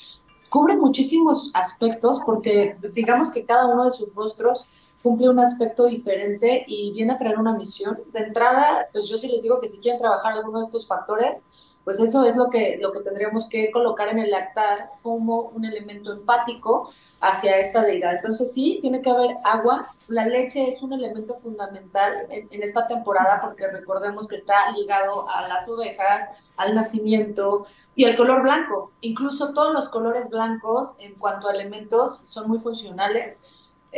Cubre 0.50 0.78
muchísimos 0.78 1.50
aspectos 1.54 2.22
porque 2.26 2.78
digamos 2.94 3.30
que 3.30 3.44
cada 3.46 3.68
uno 3.68 3.86
de 3.86 3.90
sus 3.90 4.14
rostros 4.14 4.68
cumple 5.06 5.30
un 5.30 5.40
aspecto 5.40 5.86
diferente 5.86 6.66
y 6.68 6.92
viene 6.92 7.14
a 7.14 7.18
traer 7.20 7.38
una 7.38 7.56
misión. 7.56 8.00
De 8.12 8.22
entrada, 8.22 8.88
pues 8.92 9.08
yo 9.08 9.20
sí 9.20 9.28
les 9.28 9.44
digo 9.44 9.62
que 9.62 9.68
si 9.68 9.80
quieren 9.80 10.02
trabajar 10.02 10.34
alguno 10.34 10.58
de 10.58 10.66
estos 10.66 10.88
factores, 10.88 11.46
pues 11.84 12.00
eso 12.00 12.26
es 12.26 12.36
lo 12.36 12.50
que, 12.50 12.80
lo 12.82 12.92
que 12.92 13.02
tendríamos 13.02 13.48
que 13.48 13.70
colocar 13.70 14.08
en 14.08 14.18
el 14.18 14.34
altar 14.34 14.90
como 15.04 15.42
un 15.42 15.64
elemento 15.64 16.12
empático 16.12 16.90
hacia 17.22 17.60
esta 17.60 17.84
deidad. 17.84 18.16
Entonces 18.16 18.52
sí, 18.52 18.80
tiene 18.82 19.04
que 19.04 19.12
haber 19.12 19.38
agua. 19.44 19.94
La 20.08 20.26
leche 20.26 20.68
es 20.68 20.82
un 20.82 20.94
elemento 20.94 21.36
fundamental 21.36 22.26
en, 22.30 22.48
en 22.50 22.64
esta 22.64 22.88
temporada 22.88 23.42
porque 23.44 23.68
recordemos 23.68 24.28
que 24.28 24.38
está 24.38 24.72
ligado 24.72 25.30
a 25.30 25.48
las 25.48 25.70
ovejas, 25.70 26.24
al 26.58 26.74
nacimiento, 26.74 27.68
y 27.96 28.04
el 28.04 28.16
color 28.16 28.42
blanco. 28.42 28.92
Incluso 29.02 29.54
todos 29.54 29.74
los 29.74 29.90
colores 29.90 30.30
blancos 30.30 30.96
en 31.00 31.16
cuanto 31.16 31.48
a 31.48 31.54
elementos 31.54 32.22
son 32.26 32.48
muy 32.48 32.60
funcionales. 32.60 33.44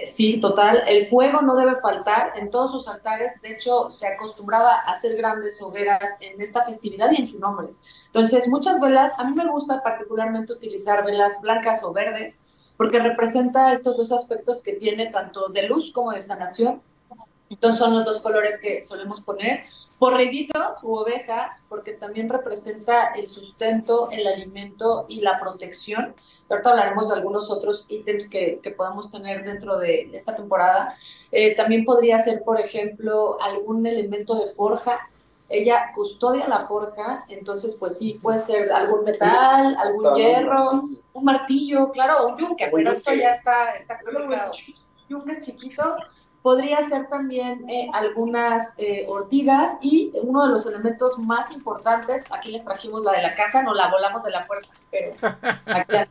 Sí, 0.06 0.40
total. 0.40 0.84
El 0.88 1.06
fuego 1.06 1.42
no 1.42 1.56
debe 1.56 1.76
faltar 1.78 2.34
en 2.36 2.52
todos 2.52 2.72
sus 2.72 2.88
altares. 2.88 3.42
De 3.42 3.54
hecho, 3.54 3.90
se 3.90 4.08
acostumbraba 4.08 4.76
a 4.76 4.92
hacer 4.92 5.16
grandes 5.16 5.62
hogueras 5.62 6.18
en 6.22 6.40
esta 6.40 6.64
festividad 6.66 7.10
y 7.12 7.22
en 7.22 7.28
su 7.28 7.40
nombre. 7.40 7.70
Entonces, 8.08 8.48
muchas 8.48 8.80
velas, 8.80 9.14
a 9.18 9.24
mí 9.24 9.36
me 9.36 9.48
gusta 9.48 9.82
particularmente 9.82 10.54
utilizar 10.54 11.04
velas 11.04 11.42
blancas 11.42 11.84
o 11.84 11.94
verdes, 11.94 12.46
porque 12.78 13.00
representa 13.00 13.74
estos 13.74 13.98
dos 13.98 14.12
aspectos 14.12 14.62
que 14.62 14.74
tiene 14.74 15.08
tanto 15.08 15.48
de 15.50 15.64
luz 15.64 15.92
como 15.92 16.12
de 16.12 16.22
sanación. 16.22 16.82
Entonces 17.50 17.80
son 17.80 17.94
los 17.94 18.06
dos 18.06 18.20
colores 18.20 18.60
que 18.62 18.82
solemos 18.82 19.22
poner. 19.22 19.64
Borreguitos 20.00 20.84
u 20.84 20.96
ovejas, 20.96 21.64
porque 21.70 21.94
también 21.94 22.30
representa 22.30 23.14
el 23.16 23.28
sustento, 23.28 24.10
el 24.12 24.28
alimento 24.28 25.06
y 25.08 25.22
la 25.22 25.40
protección. 25.40 26.14
Ahorita 26.50 26.70
hablaremos 26.70 27.10
de 27.10 27.16
algunos 27.16 27.50
otros 27.50 27.86
ítems 27.90 28.30
que, 28.30 28.60
que 28.62 28.72
podamos 28.72 29.10
tener 29.10 29.44
dentro 29.44 29.78
de 29.78 30.10
esta 30.14 30.36
temporada. 30.36 30.96
Eh, 31.32 31.56
también 31.56 31.84
podría 31.84 32.20
ser, 32.20 32.44
por 32.44 32.60
ejemplo, 32.60 33.42
algún 33.42 33.86
elemento 33.88 34.36
de 34.36 34.48
forja. 34.48 35.10
Ella 35.50 35.92
custodia 35.96 36.48
la 36.48 36.60
forja, 36.60 37.24
entonces 37.30 37.78
pues 37.80 37.98
sí, 37.98 38.20
puede 38.22 38.38
ser 38.38 38.70
algún 38.70 39.06
metal, 39.06 39.78
algún 39.80 40.16
hierro, 40.16 40.84
un 41.14 41.24
martillo, 41.24 41.90
claro, 41.92 42.28
un 42.28 42.38
yunque, 42.38 42.70
pero 42.70 42.92
esto 42.92 43.14
ya 43.14 43.30
está, 43.30 43.72
está 43.72 43.98
complicado. 44.02 44.52
Yunques 45.08 45.42
chiquitos 45.42 45.98
podría 46.48 46.82
ser 46.82 47.10
también 47.10 47.70
eh, 47.70 47.90
algunas 47.92 48.74
eh, 48.78 49.06
ortigas 49.10 49.78
y 49.82 50.14
uno 50.24 50.46
de 50.46 50.54
los 50.54 50.66
elementos 50.66 51.20
más 51.20 51.52
importantes, 51.52 52.24
aquí 52.32 52.52
les 52.52 52.64
trajimos 52.64 53.04
la 53.04 53.12
de 53.12 53.22
la 53.22 53.36
casa, 53.36 53.64
no 53.64 53.74
la 53.74 53.92
volamos 53.92 54.24
de 54.24 54.32
la 54.32 54.48
puerta, 54.48 54.70
pero 54.90 55.12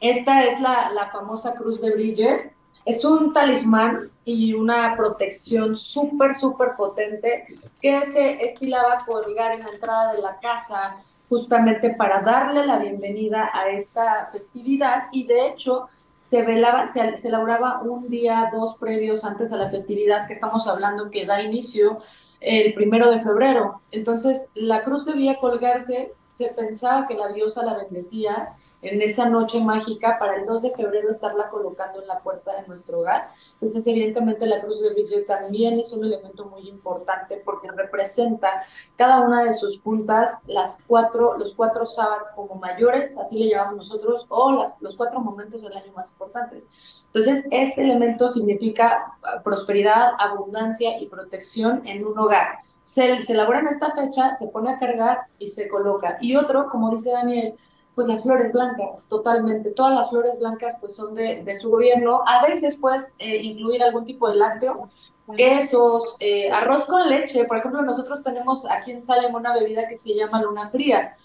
Esta 0.00 0.44
es 0.44 0.60
la, 0.60 0.90
la 0.90 1.10
famosa 1.10 1.56
cruz 1.56 1.80
de 1.80 1.92
Bridger. 1.92 2.52
Es 2.84 3.04
un 3.04 3.32
talismán 3.32 4.12
y 4.24 4.54
una 4.54 4.94
protección 4.96 5.74
súper, 5.74 6.32
súper 6.32 6.76
potente 6.76 7.48
que 7.82 8.04
se 8.04 8.44
estilaba 8.44 9.04
colgar 9.04 9.50
en 9.50 9.64
la 9.64 9.70
entrada 9.70 10.12
de 10.12 10.22
la 10.22 10.38
casa 10.38 10.98
justamente 11.28 11.96
para 11.96 12.20
darle 12.20 12.64
la 12.64 12.78
bienvenida 12.78 13.50
a 13.52 13.70
esta 13.70 14.28
festividad 14.30 15.08
y 15.10 15.26
de 15.26 15.48
hecho 15.48 15.88
se 16.16 16.42
velaba, 16.42 16.86
se, 16.86 17.14
elaboraba 17.24 17.82
un 17.82 18.08
día, 18.08 18.50
dos 18.52 18.76
previos 18.78 19.24
antes 19.24 19.52
a 19.52 19.58
la 19.58 19.70
festividad 19.70 20.26
que 20.26 20.32
estamos 20.32 20.66
hablando 20.66 21.10
que 21.10 21.26
da 21.26 21.42
inicio 21.42 22.00
el 22.40 22.74
primero 22.74 23.10
de 23.10 23.20
febrero. 23.20 23.82
Entonces, 23.92 24.48
la 24.54 24.82
cruz 24.82 25.04
debía 25.04 25.38
colgarse, 25.38 26.14
se 26.32 26.48
pensaba 26.48 27.06
que 27.06 27.14
la 27.14 27.28
diosa 27.28 27.64
la 27.64 27.74
bendecía 27.74 28.56
en 28.82 29.02
esa 29.02 29.28
noche 29.28 29.60
mágica 29.60 30.18
para 30.18 30.36
el 30.36 30.46
2 30.46 30.62
de 30.62 30.70
febrero 30.70 31.10
estarla 31.10 31.48
colocando 31.48 32.00
en 32.00 32.08
la 32.08 32.20
puerta 32.20 32.60
de 32.60 32.66
nuestro 32.66 33.00
hogar. 33.00 33.30
Entonces, 33.54 33.86
evidentemente, 33.86 34.46
la 34.46 34.60
cruz 34.60 34.80
de 34.82 34.92
Bridget 34.92 35.26
también 35.26 35.78
es 35.78 35.92
un 35.92 36.04
elemento 36.04 36.44
muy 36.44 36.68
importante 36.68 37.42
porque 37.44 37.68
representa 37.70 38.62
cada 38.96 39.20
una 39.20 39.44
de 39.44 39.52
sus 39.52 39.78
puntas, 39.78 40.40
las 40.46 40.82
cuatro, 40.86 41.36
los 41.38 41.54
cuatro 41.54 41.86
sábados 41.86 42.28
como 42.34 42.56
mayores, 42.56 43.18
así 43.18 43.38
le 43.38 43.50
llamamos 43.50 43.76
nosotros, 43.76 44.26
o 44.28 44.52
las, 44.52 44.80
los 44.80 44.94
cuatro 44.96 45.20
momentos 45.20 45.62
del 45.62 45.76
año 45.76 45.92
más 45.94 46.12
importantes. 46.12 46.70
Entonces, 47.06 47.46
este 47.50 47.82
elemento 47.82 48.28
significa 48.28 49.16
prosperidad, 49.42 50.12
abundancia 50.18 51.00
y 51.00 51.06
protección 51.06 51.86
en 51.86 52.04
un 52.04 52.18
hogar. 52.18 52.58
Se, 52.82 53.20
se 53.20 53.32
elabora 53.32 53.60
en 53.60 53.68
esta 53.68 53.92
fecha, 53.92 54.30
se 54.32 54.48
pone 54.48 54.70
a 54.70 54.78
cargar 54.78 55.20
y 55.38 55.48
se 55.48 55.68
coloca. 55.68 56.18
Y 56.20 56.36
otro, 56.36 56.68
como 56.68 56.90
dice 56.90 57.10
Daniel, 57.10 57.56
pues 57.96 58.08
las 58.08 58.24
flores 58.24 58.52
blancas, 58.52 59.06
totalmente. 59.08 59.70
Todas 59.70 59.94
las 59.94 60.10
flores 60.10 60.38
blancas 60.38 60.76
pues 60.80 60.94
son 60.94 61.14
de, 61.14 61.42
de 61.42 61.54
su 61.54 61.70
gobierno. 61.70 62.20
A 62.26 62.42
veces 62.42 62.76
puedes 62.78 63.14
eh, 63.18 63.38
incluir 63.38 63.82
algún 63.82 64.04
tipo 64.04 64.28
de 64.28 64.34
lácteo, 64.34 64.90
quesos, 65.34 66.14
eh, 66.20 66.50
arroz 66.50 66.84
con 66.84 67.08
leche. 67.08 67.46
Por 67.46 67.56
ejemplo, 67.56 67.80
nosotros 67.80 68.22
tenemos 68.22 68.70
aquí 68.70 68.90
en 68.90 69.02
Salem 69.02 69.34
una 69.34 69.54
bebida 69.54 69.88
que 69.88 69.96
se 69.96 70.14
llama 70.14 70.42
luna 70.42 70.68
fría. 70.68 71.16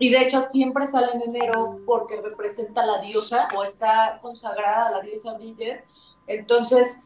Y 0.00 0.10
de 0.10 0.22
hecho 0.22 0.44
siempre 0.50 0.84
sale 0.88 1.12
en 1.14 1.22
enero 1.22 1.78
porque 1.86 2.20
representa 2.20 2.82
a 2.82 2.86
la 2.86 2.98
diosa 2.98 3.48
o 3.56 3.62
está 3.62 4.18
consagrada 4.20 4.88
a 4.88 4.90
la 4.90 5.00
diosa 5.02 5.34
Bridget. 5.34 5.84
Entonces, 6.26 7.02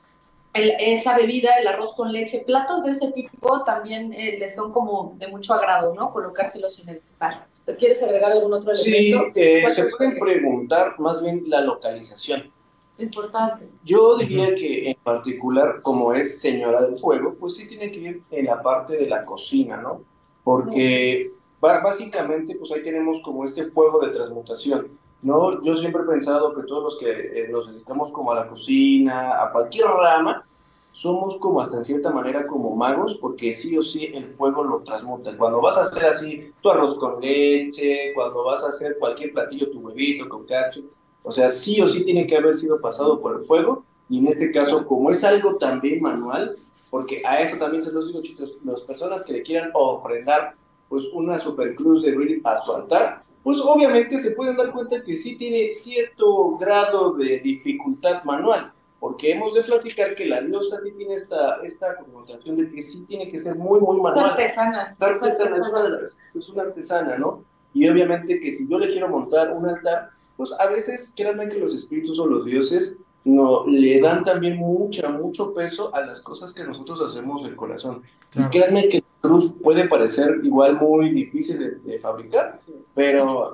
esa 0.52 1.16
bebida, 1.16 1.50
el 1.60 1.66
arroz 1.68 1.94
con 1.94 2.12
leche, 2.12 2.42
platos 2.44 2.84
de 2.84 2.92
ese 2.92 3.12
tipo 3.12 3.62
también 3.64 4.12
eh, 4.12 4.36
les 4.38 4.54
son 4.54 4.72
como 4.72 5.14
de 5.16 5.28
mucho 5.28 5.54
agrado, 5.54 5.94
¿no? 5.94 6.12
Colocárselos 6.12 6.80
en 6.80 6.88
el 6.90 7.02
bar. 7.18 7.46
¿Quieres 7.78 8.02
agregar 8.02 8.32
algún 8.32 8.52
otro 8.52 8.72
elemento? 8.72 9.30
Sí, 9.34 9.40
eh, 9.40 9.70
se 9.70 9.84
pueden 9.86 10.18
preguntar 10.18 10.94
más 10.98 11.22
bien 11.22 11.44
la 11.46 11.60
localización. 11.60 12.52
Importante. 12.98 13.68
Yo 13.84 14.16
diría 14.16 14.54
que 14.54 14.90
en 14.90 14.96
particular, 15.02 15.80
como 15.82 16.12
es 16.12 16.40
señora 16.40 16.82
del 16.82 16.98
fuego, 16.98 17.34
pues 17.38 17.54
sí 17.54 17.66
tiene 17.66 17.90
que 17.90 18.00
ir 18.00 18.22
en 18.30 18.46
la 18.46 18.60
parte 18.60 18.96
de 18.96 19.06
la 19.06 19.24
cocina, 19.24 19.76
¿no? 19.76 20.02
Porque 20.44 21.30
básicamente, 21.60 22.56
pues 22.56 22.72
ahí 22.72 22.82
tenemos 22.82 23.20
como 23.22 23.44
este 23.44 23.70
fuego 23.70 24.00
de 24.00 24.10
transmutación. 24.10 24.98
¿No? 25.22 25.62
Yo 25.62 25.76
siempre 25.76 26.02
he 26.02 26.06
pensado 26.06 26.52
que 26.54 26.62
todos 26.62 26.82
los 26.82 26.98
que 26.98 27.10
eh, 27.10 27.48
nos 27.50 27.70
dedicamos 27.70 28.10
como 28.12 28.32
a 28.32 28.36
la 28.36 28.48
cocina, 28.48 29.42
a 29.42 29.52
cualquier 29.52 29.86
rama, 29.86 30.44
somos 30.92 31.36
como 31.36 31.60
hasta 31.60 31.76
en 31.76 31.84
cierta 31.84 32.10
manera 32.10 32.46
como 32.46 32.74
magos, 32.74 33.16
porque 33.16 33.52
sí 33.52 33.76
o 33.78 33.82
sí 33.82 34.10
el 34.12 34.32
fuego 34.32 34.64
lo 34.64 34.80
transmuta. 34.80 35.36
Cuando 35.36 35.60
vas 35.60 35.76
a 35.78 35.82
hacer 35.82 36.04
así 36.06 36.52
tu 36.60 36.70
arroz 36.70 36.98
con 36.98 37.20
leche, 37.20 38.12
cuando 38.14 38.44
vas 38.44 38.64
a 38.64 38.68
hacer 38.68 38.98
cualquier 38.98 39.32
platillo, 39.32 39.70
tu 39.70 39.80
huevito 39.80 40.28
con 40.28 40.46
cacho, 40.46 40.80
o 41.22 41.30
sea, 41.30 41.50
sí 41.50 41.80
o 41.80 41.86
sí 41.86 42.04
tiene 42.04 42.26
que 42.26 42.36
haber 42.36 42.54
sido 42.54 42.80
pasado 42.80 43.20
por 43.20 43.38
el 43.38 43.46
fuego, 43.46 43.84
y 44.08 44.18
en 44.18 44.26
este 44.26 44.50
caso, 44.50 44.86
como 44.86 45.10
es 45.10 45.22
algo 45.22 45.56
también 45.56 46.02
manual, 46.02 46.56
porque 46.90 47.22
a 47.24 47.40
eso 47.40 47.56
también 47.56 47.82
se 47.82 47.92
los 47.92 48.08
digo, 48.08 48.20
chicos, 48.22 48.56
las 48.64 48.80
personas 48.80 49.22
que 49.22 49.34
le 49.34 49.42
quieran 49.42 49.70
ofrendar 49.74 50.54
pues 50.88 51.04
una 51.12 51.38
supercruz 51.38 52.02
de 52.02 52.12
Reddit 52.12 52.44
a 52.44 52.60
su 52.60 52.72
altar, 52.74 53.22
pues 53.42 53.58
obviamente 53.58 54.18
se 54.18 54.32
pueden 54.32 54.56
dar 54.56 54.72
cuenta 54.72 55.02
que 55.02 55.14
sí 55.14 55.36
tiene 55.36 55.72
cierto 55.72 56.56
grado 56.58 57.14
de 57.14 57.40
dificultad 57.40 58.22
manual, 58.24 58.72
porque 58.98 59.32
hemos 59.32 59.54
de 59.54 59.62
platicar 59.62 60.14
que 60.14 60.26
la 60.26 60.42
diosa 60.42 60.78
sí 60.84 60.92
tiene 60.96 61.14
esta, 61.14 61.60
esta 61.62 61.96
connotación 61.96 62.56
de 62.56 62.70
que 62.70 62.82
sí 62.82 63.06
tiene 63.06 63.28
que 63.28 63.38
ser 63.38 63.56
muy, 63.56 63.80
muy 63.80 64.00
manual. 64.00 64.26
Es 64.26 64.30
artesana. 64.32 64.90
Es 64.92 65.02
artesana, 65.02 65.98
es 66.34 66.48
una 66.48 66.62
artesana, 66.62 67.18
¿no? 67.18 67.44
Y 67.72 67.88
obviamente 67.88 68.40
que 68.40 68.50
si 68.50 68.68
yo 68.68 68.78
le 68.78 68.90
quiero 68.90 69.08
montar 69.08 69.52
un 69.52 69.68
altar, 69.68 70.10
pues 70.36 70.52
a 70.58 70.66
veces, 70.66 71.12
créanme 71.16 71.48
que 71.48 71.58
los 71.58 71.74
espíritus 71.74 72.18
o 72.18 72.26
los 72.26 72.44
dioses 72.44 72.98
no, 73.24 73.66
le 73.66 74.00
dan 74.00 74.24
también 74.24 74.56
mucha, 74.56 75.08
mucho 75.10 75.52
peso 75.52 75.94
a 75.94 76.00
las 76.00 76.20
cosas 76.20 76.54
que 76.54 76.64
nosotros 76.64 77.02
hacemos 77.02 77.42
del 77.42 77.54
corazón. 77.54 78.02
Y 78.34 78.42
créanme 78.44 78.88
que 78.88 79.04
cruz 79.20 79.52
puede 79.62 79.86
parecer 79.86 80.40
igual 80.42 80.76
muy 80.76 81.10
difícil 81.10 81.82
de, 81.84 81.98
fabricar, 82.00 82.58
pero 82.96 83.44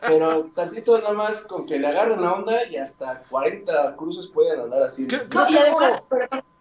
Pero 0.00 0.44
tantito 0.54 0.98
nada 0.98 1.12
más 1.12 1.42
con 1.42 1.66
que 1.66 1.78
le 1.78 1.88
agarren 1.88 2.20
la 2.20 2.34
onda 2.34 2.68
y 2.70 2.76
hasta 2.76 3.22
40 3.24 3.96
cruces 3.96 4.28
pueden 4.28 4.60
andar 4.60 4.82
así. 4.82 5.08
No, 5.34 5.48
y 5.48 5.56
además, 5.56 6.02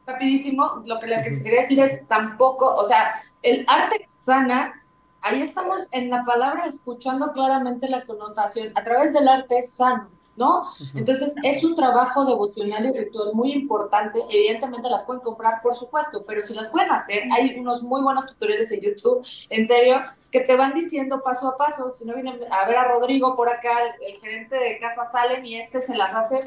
rapidísimo, 0.08 0.82
lo 0.86 1.00
que, 1.00 1.08
lo 1.08 1.16
que 1.24 1.44
quería 1.44 1.62
decir 1.62 1.80
es 1.80 2.08
tampoco, 2.08 2.76
o 2.76 2.86
sea, 2.86 3.12
el 3.44 3.64
arte 3.68 4.02
sana, 4.08 4.84
ahí 5.22 5.42
estamos 5.44 5.88
en 5.92 6.10
la 6.10 6.26
palabra 6.26 6.66
escuchando 6.66 7.32
claramente 7.34 7.88
la 7.88 8.06
connotación, 8.06 8.72
a 8.74 8.84
través 8.84 9.14
del 9.14 9.28
arte 9.28 9.62
sano 9.62 10.10
¿no? 10.36 10.72
Entonces, 10.96 11.36
es 11.44 11.64
un 11.64 11.76
trabajo 11.76 12.26
devocional 12.26 12.86
y 12.86 12.92
ritual 12.92 13.34
muy 13.34 13.52
importante. 13.52 14.20
Evidentemente 14.30 14.90
las 14.90 15.04
pueden 15.04 15.22
comprar, 15.22 15.62
por 15.62 15.76
supuesto, 15.76 16.24
pero 16.26 16.42
si 16.42 16.54
las 16.54 16.70
pueden 16.70 16.92
hacer, 16.92 17.24
hay 17.32 17.60
unos 17.60 17.84
muy 17.84 18.02
buenos 18.02 18.26
tutoriales 18.26 18.72
en 18.72 18.82
YouTube, 18.82 19.26
en 19.50 19.68
serio, 19.68 20.02
que 20.32 20.42
te 20.42 20.56
van 20.56 20.74
diciendo 20.74 21.22
paso 21.22 21.48
a 21.48 21.58
paso. 21.58 21.92
Si 21.92 22.06
no 22.06 22.14
vienen 22.14 22.40
a 22.50 22.68
ver 22.68 22.78
a 22.78 22.86
Rodrigo 22.86 23.36
por 23.36 23.50
acá, 23.50 23.72
el, 24.00 24.16
gerente 24.16 24.56
de 24.56 24.80
casa 24.80 25.06
salen 25.06 25.46
y 25.46 25.56
este 25.56 25.82
se 25.82 25.96
las 25.96 26.14
hace 26.14 26.44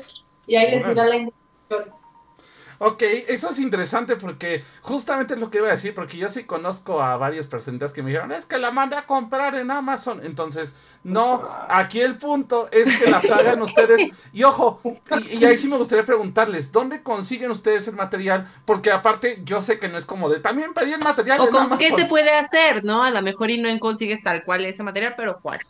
y 0.47 0.57
ahí 0.57 0.71
les 0.71 0.87
dirá 0.87 1.05
la 1.07 1.17
indicación. 1.17 2.04
Ok, 2.79 3.03
eso 3.29 3.51
es 3.51 3.59
interesante 3.59 4.17
porque 4.17 4.65
justamente 4.83 5.35
es 5.35 5.41
lo 5.41 5.51
que 5.51 5.59
iba 5.59 5.69
a 5.69 5.73
decir, 5.73 5.95
porque 5.95 6.17
yo 6.17 6.29
sí 6.29 6.45
conozco 6.45 7.01
a 7.01 7.17
varias 7.17 7.47
personas 7.47 7.93
que 7.93 8.03
me 8.03 8.11
dijeron, 8.11 8.33
es 8.33 8.47
que 8.47 8.59
la 8.59 8.71
mandé 8.71 8.97
a 8.97 9.07
comprar 9.07 9.55
en 9.55 9.71
Amazon. 9.71 10.21
Entonces, 10.25 10.75
no, 11.03 11.43
aquí 11.69 12.01
el 12.01 12.17
punto 12.17 12.69
es 12.71 12.99
que 12.99 13.11
las 13.11 13.29
hagan 13.31 13.63
ustedes. 13.63 14.11
Y 14.33 14.43
ojo, 14.43 14.81
y, 15.31 15.45
ahí 15.45 15.59
sí 15.59 15.69
me 15.69 15.77
gustaría 15.77 16.05
preguntarles, 16.05 16.73
¿dónde 16.73 17.03
consiguen 17.03 17.51
ustedes 17.51 17.89
el 17.89 17.95
material? 17.95 18.49
Porque 18.65 18.91
aparte, 18.91 19.43
yo 19.45 19.63
sé 19.63 19.79
que 19.79 19.89
no 19.89 19.99
es 19.99 20.05
como 20.05 20.29
de, 20.29 20.41
también 20.41 20.75
pedí 20.75 20.93
el 20.93 21.03
material. 21.03 21.41
O 21.41 21.49
con 21.49 21.77
qué 21.79 21.93
se 21.93 22.07
puede 22.07 22.31
hacer, 22.31 22.85
¿no? 22.85 23.03
A 23.03 23.11
lo 23.11 23.23
mejor 23.23 23.51
y 23.51 23.61
no 23.61 23.69
consigues 23.79 24.23
tal 24.23 24.45
cual 24.45 24.65
ese 24.65 24.83
material, 24.83 25.15
pero 25.17 25.39
cuál. 25.41 25.61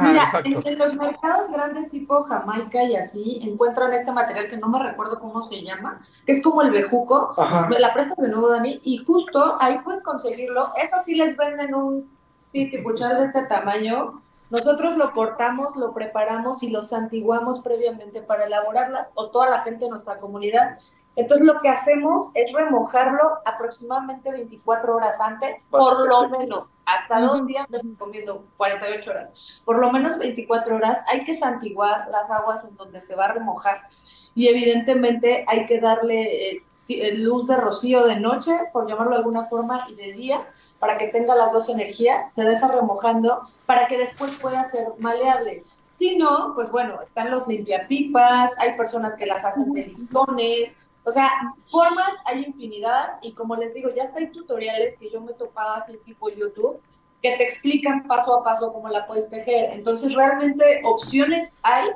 Mira, 0.00 0.28
en, 0.44 0.78
los 0.78 0.94
mercados 0.94 1.50
grandes 1.50 1.90
tipo 1.90 2.22
Jamaica 2.22 2.82
y 2.82 2.96
así, 2.96 3.38
encuentran 3.42 3.92
este 3.92 4.12
material 4.12 4.48
que 4.48 4.56
no 4.56 4.68
me 4.68 4.82
recuerdo 4.82 5.20
cómo 5.20 5.42
se 5.42 5.62
llama, 5.62 6.02
que 6.24 6.32
es 6.32 6.42
como 6.46 6.62
el 6.62 6.70
bejuco, 6.70 7.34
me 7.68 7.80
la 7.80 7.92
prestas 7.92 8.18
de 8.18 8.28
nuevo, 8.28 8.48
Dani, 8.48 8.80
y 8.84 8.98
justo 8.98 9.56
ahí 9.60 9.80
pueden 9.80 10.00
conseguirlo. 10.02 10.68
Eso 10.80 10.96
sí 11.04 11.16
les 11.16 11.36
venden 11.36 11.74
un 11.74 12.16
titipuchal 12.52 13.18
de 13.18 13.24
este 13.26 13.46
tamaño. 13.46 14.22
Nosotros 14.50 14.96
lo 14.96 15.12
cortamos, 15.12 15.74
lo 15.74 15.92
preparamos 15.92 16.62
y 16.62 16.70
lo 16.70 16.82
santiguamos 16.82 17.58
previamente 17.60 18.22
para 18.22 18.44
elaborarlas, 18.44 19.12
o 19.16 19.30
toda 19.30 19.50
la 19.50 19.58
gente 19.58 19.86
de 19.86 19.90
nuestra 19.90 20.20
comunidad. 20.20 20.78
Entonces 21.16 21.46
lo 21.46 21.60
que 21.62 21.70
hacemos 21.70 22.30
es 22.34 22.52
remojarlo 22.52 23.38
aproximadamente 23.46 24.30
24 24.30 24.96
horas 24.96 25.20
antes, 25.20 25.68
por 25.70 26.06
lo 26.06 26.28
menos, 26.28 26.68
hasta 26.84 27.20
dos 27.20 27.46
días, 27.46 27.66
te 27.70 27.78
recomiendo 27.78 28.44
48 28.58 29.10
horas, 29.10 29.62
por 29.64 29.78
lo 29.78 29.90
menos 29.90 30.18
24 30.18 30.76
horas, 30.76 31.02
hay 31.08 31.24
que 31.24 31.32
santiguar 31.32 32.06
las 32.08 32.30
aguas 32.30 32.66
en 32.66 32.76
donde 32.76 33.00
se 33.00 33.16
va 33.16 33.24
a 33.24 33.32
remojar. 33.32 33.86
Y 34.34 34.48
evidentemente 34.48 35.46
hay 35.48 35.64
que 35.64 35.80
darle 35.80 36.50
eh, 36.50 36.62
eh, 36.88 37.16
luz 37.16 37.46
de 37.46 37.56
rocío 37.56 38.06
de 38.06 38.20
noche, 38.20 38.52
por 38.72 38.86
llamarlo 38.86 39.12
de 39.12 39.18
alguna 39.18 39.44
forma, 39.44 39.86
y 39.88 39.94
de 39.94 40.12
día, 40.12 40.46
para 40.78 40.98
que 40.98 41.08
tenga 41.08 41.34
las 41.34 41.52
dos 41.52 41.68
energías, 41.68 42.34
se 42.34 42.44
deja 42.44 42.68
remojando 42.68 43.48
para 43.64 43.88
que 43.88 43.98
después 43.98 44.36
pueda 44.38 44.62
ser 44.62 44.88
maleable. 44.98 45.64
Si 45.86 46.16
no, 46.16 46.52
pues 46.54 46.70
bueno, 46.70 47.00
están 47.00 47.30
los 47.30 47.48
limpiapipas, 47.48 48.54
hay 48.58 48.76
personas 48.76 49.16
que 49.16 49.26
las 49.26 49.44
hacen 49.44 49.72
de 49.72 49.86
listones, 49.86 50.85
o 51.06 51.10
sea, 51.10 51.30
formas 51.70 52.10
hay 52.24 52.44
infinidad 52.44 53.18
y 53.22 53.32
como 53.32 53.56
les 53.56 53.72
digo, 53.72 53.88
ya 53.94 54.02
está 54.02 54.18
hay 54.18 54.28
tutoriales 54.28 54.98
que 54.98 55.08
yo 55.08 55.20
me 55.20 55.32
topaba 55.32 55.76
así 55.76 55.96
tipo 56.04 56.28
YouTube 56.28 56.80
que 57.22 57.36
te 57.36 57.44
explican 57.44 58.06
paso 58.06 58.38
a 58.38 58.44
paso 58.44 58.72
cómo 58.72 58.88
la 58.88 59.06
puedes 59.06 59.30
tejer. 59.30 59.70
Entonces, 59.72 60.14
realmente 60.14 60.82
opciones 60.84 61.54
hay 61.62 61.90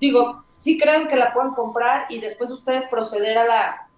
digo, 0.00 0.44
sí 0.48 0.78
creo 0.78 1.08
que 1.08 1.16
la 1.16 1.32
pueden 1.32 1.52
comprar 1.52 2.06
y 2.08 2.20
después 2.20 2.50
ustedes 2.50 2.86
proceder 2.86 3.38
a 3.38 3.44
la, 3.44 3.88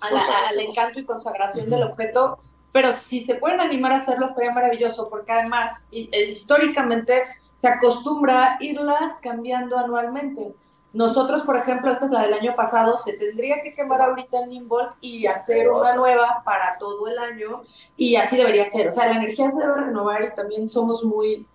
al 0.00 0.58
encanto 0.58 1.00
y 1.00 1.04
consagración 1.04 1.68
del 1.68 1.82
objeto, 1.82 2.38
pero 2.72 2.92
si 2.92 3.20
se 3.20 3.34
pueden 3.34 3.60
animar 3.60 3.92
a 3.92 3.96
hacerlo 3.96 4.26
estaría 4.26 4.52
maravilloso, 4.52 5.08
porque 5.10 5.32
además 5.32 5.80
e, 5.90 6.08
históricamente 6.28 7.24
se 7.52 7.68
acostumbra 7.68 8.56
irlas 8.60 9.18
cambiando 9.20 9.76
anualmente. 9.76 10.54
Nosotros, 10.92 11.42
por 11.42 11.56
ejemplo, 11.56 11.90
esta 11.90 12.06
es 12.06 12.10
la 12.10 12.22
del 12.22 12.34
año 12.34 12.56
pasado, 12.56 12.96
se 12.96 13.12
tendría 13.12 13.62
que 13.62 13.74
quemar 13.74 14.02
ahorita 14.02 14.42
en 14.42 14.48
Nimbold 14.48 14.90
y 15.00 15.26
hacer 15.26 15.70
una 15.70 15.94
nueva 15.94 16.42
para 16.44 16.78
todo 16.78 17.06
el 17.06 17.16
año 17.18 17.62
y 17.96 18.16
así 18.16 18.36
debería 18.36 18.66
ser. 18.66 18.88
O 18.88 18.92
sea, 18.92 19.06
la 19.06 19.16
energía 19.16 19.48
se 19.50 19.60
debe 19.60 19.74
renovar 19.74 20.24
y 20.24 20.34
también 20.34 20.66
somos 20.66 21.04
muy 21.04 21.46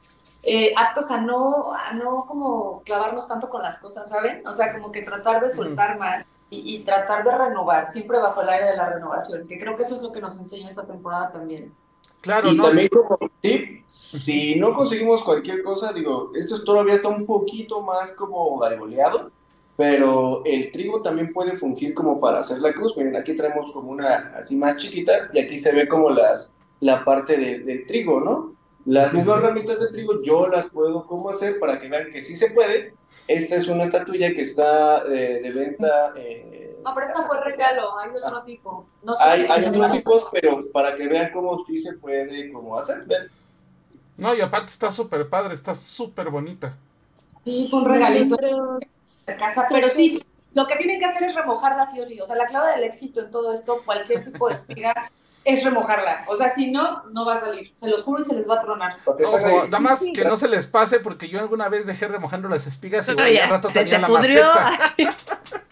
eh, 0.44 0.74
aptos 0.78 1.12
a 1.12 1.20
no, 1.20 1.74
a 1.74 1.92
no 1.94 2.26
como 2.28 2.82
clavarnos 2.84 3.28
tanto 3.28 3.50
con 3.50 3.62
las 3.62 3.80
cosas, 3.80 4.08
¿saben? 4.08 4.46
O 4.48 4.54
sea, 4.54 4.74
como 4.74 4.92
que 4.92 5.02
tratar 5.02 5.42
de 5.42 5.50
soltar 5.50 5.98
más 5.98 6.28
y, 6.50 6.80
tratar 6.84 7.24
de 7.24 7.36
renovar, 7.36 7.86
siempre 7.86 8.20
bajo 8.20 8.42
el 8.42 8.50
aire 8.50 8.68
de 8.68 8.78
la 8.78 8.90
renovación, 8.90 9.48
que 9.48 9.60
creo 9.60 9.76
que 9.76 9.82
eso 9.82 9.96
es 9.96 10.02
lo 10.02 10.12
que 10.12 10.22
nos 10.22 10.38
enseña 10.38 10.70
esta 10.70 10.86
temporada 10.86 11.32
también. 11.32 11.74
Claro, 12.26 12.52
y 12.52 12.58
también 12.58 12.90
como 12.90 13.20
tip, 13.40 13.84
si 13.92 14.56
no 14.56 14.74
conseguimos 14.74 15.22
cualquier 15.22 15.62
cosa, 15.62 15.94
digo, 15.94 16.32
esto 16.34 16.64
todavía 16.64 16.96
está 16.96 17.08
un 17.08 17.28
poquito 17.28 17.84
más 17.84 18.14
como 18.14 18.58
gariboleado, 18.58 19.30
pero 19.78 20.42
el 20.44 20.72
trigo 20.72 21.04
también 21.04 21.32
puede 21.32 21.56
fungir 21.56 21.94
como 21.94 22.20
para 22.20 22.40
hacer 22.40 22.62
la 22.62 22.74
cruz. 22.74 22.98
Miren, 22.98 23.16
aquí 23.16 23.36
traemos 23.36 23.72
como 23.72 23.92
una 23.92 24.34
así 24.36 24.56
más 24.56 24.78
chiquita 24.78 25.30
y 25.34 25.40
aquí 25.40 25.60
se 25.60 25.72
ve 25.72 25.88
como 25.88 26.10
las, 26.10 26.56
la 26.80 27.06
parte 27.06 27.38
del 27.38 27.86
trigo, 27.86 28.20
¿no? 28.20 28.56
Las 28.86 29.14
mismas 29.14 29.42
ramitas 29.42 29.80
de 29.80 29.90
trigo 29.90 30.24
yo 30.24 30.48
las 30.48 30.68
puedo 30.68 31.06
cómo 31.06 31.30
hacer 31.30 31.60
para 31.60 31.80
que 31.80 31.90
vean 31.90 32.12
que 32.12 32.24
sí 32.24 32.36
se 32.36 32.50
puede. 32.50 32.96
Esta 33.28 33.56
es 33.56 33.68
una 33.68 33.84
estatuilla 33.84 34.34
que 34.34 34.42
está 34.42 35.04
eh, 35.08 35.42
de 35.44 35.52
venta. 35.52 36.14
Eh, 36.18 36.65
no, 36.86 36.94
pero 36.94 37.08
esta 37.08 37.24
fue 37.24 37.42
regalo, 37.42 37.98
hay 37.98 38.12
otro 38.12 38.44
tipo. 38.44 38.86
No 39.02 39.16
hay 39.20 39.48
hay 39.50 39.66
otros 39.66 39.92
tipos, 39.92 40.28
pero 40.32 40.72
para 40.72 40.96
que 40.96 41.08
vean 41.08 41.32
cómo 41.34 41.66
sí 41.66 41.80
se 41.80 41.94
puede 41.94 42.54
cómo 42.54 42.78
hacer. 42.78 43.04
¿ven? 43.06 43.28
No, 44.18 44.36
y 44.36 44.42
aparte 44.42 44.68
está 44.68 44.92
súper 44.92 45.28
padre, 45.28 45.56
está 45.56 45.74
súper 45.74 46.30
bonita. 46.30 46.78
Sí, 47.44 47.68
fue 47.72 47.80
un 47.80 47.86
regalito 47.86 48.38
de 48.38 49.36
casa, 49.36 49.66
pero 49.68 49.90
sí, 49.90 50.24
lo 50.54 50.68
que 50.68 50.76
tienen 50.76 51.00
que 51.00 51.06
hacer 51.06 51.24
es 51.24 51.34
remojarla 51.34 51.88
sí 51.88 52.00
o 52.00 52.06
sí. 52.06 52.22
O 52.22 52.26
sea, 52.28 52.36
la 52.36 52.46
clave 52.46 52.74
del 52.74 52.84
éxito 52.84 53.20
en 53.20 53.32
todo 53.32 53.52
esto, 53.52 53.82
cualquier 53.84 54.24
tipo 54.24 54.48
de 54.48 54.54
espiga, 54.54 55.12
es 55.44 55.64
remojarla. 55.64 56.24
O 56.28 56.36
sea, 56.36 56.50
si 56.50 56.70
no, 56.70 57.04
no 57.06 57.26
va 57.26 57.34
a 57.34 57.40
salir. 57.40 57.72
Se 57.76 57.90
los 57.90 58.04
juro 58.04 58.22
y 58.22 58.24
se 58.24 58.36
les 58.36 58.48
va 58.48 58.60
a 58.60 58.62
tronar. 58.62 58.98
Ojo, 59.06 59.64
nada 59.66 59.80
más 59.80 60.04
que 60.14 60.24
no 60.24 60.38
se 60.38 60.48
les 60.48 60.68
pase 60.68 61.00
porque 61.00 61.30
yo 61.30 61.40
alguna 61.40 61.68
vez 61.68 61.88
dejé 61.88 62.08
remojando 62.08 62.48
las 62.48 62.68
espigas 62.68 63.08
y 63.08 63.38
al 63.40 63.50
rato 63.50 63.70
tenía 63.70 63.98
la 63.98 64.08
maceta. 64.08 64.78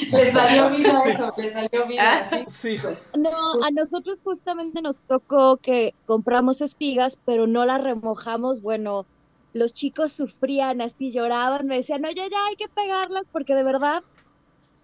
Le 0.10 0.32
salió 0.32 0.70
vida 0.70 0.98
eso, 1.06 1.32
le 1.36 1.50
salió 1.52 1.86
vida, 1.86 2.28
Ah. 2.30 2.44
sí. 2.48 2.78
Sí. 2.78 2.86
No, 3.16 3.30
a 3.64 3.70
nosotros 3.70 4.20
justamente 4.22 4.82
nos 4.82 5.06
tocó 5.06 5.56
que 5.58 5.94
compramos 6.06 6.60
espigas, 6.60 7.18
pero 7.24 7.46
no 7.46 7.64
las 7.64 7.82
remojamos. 7.82 8.60
Bueno, 8.62 9.06
los 9.52 9.74
chicos 9.74 10.12
sufrían 10.12 10.80
así, 10.80 11.10
lloraban, 11.10 11.66
me 11.66 11.76
decían, 11.76 12.04
oye, 12.04 12.28
ya 12.30 12.46
hay 12.48 12.56
que 12.56 12.68
pegarlas 12.68 13.28
porque 13.30 13.54
de 13.54 13.64
verdad, 13.64 14.02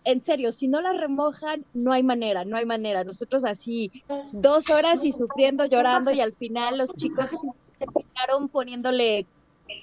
en 0.04 0.20
serio, 0.20 0.52
si 0.52 0.68
no 0.68 0.80
las 0.80 0.96
remojan, 0.96 1.64
no 1.72 1.92
hay 1.92 2.02
manera, 2.02 2.44
no 2.44 2.56
hay 2.56 2.66
manera. 2.66 3.04
Nosotros 3.04 3.44
así 3.44 3.90
dos 4.32 4.70
horas 4.70 5.04
y 5.04 5.12
sufriendo, 5.12 5.66
llorando 5.66 6.10
y 6.12 6.20
al 6.20 6.34
final 6.34 6.78
los 6.78 6.90
chicos 6.94 7.30
terminaron 7.78 8.48
poniéndole 8.48 9.26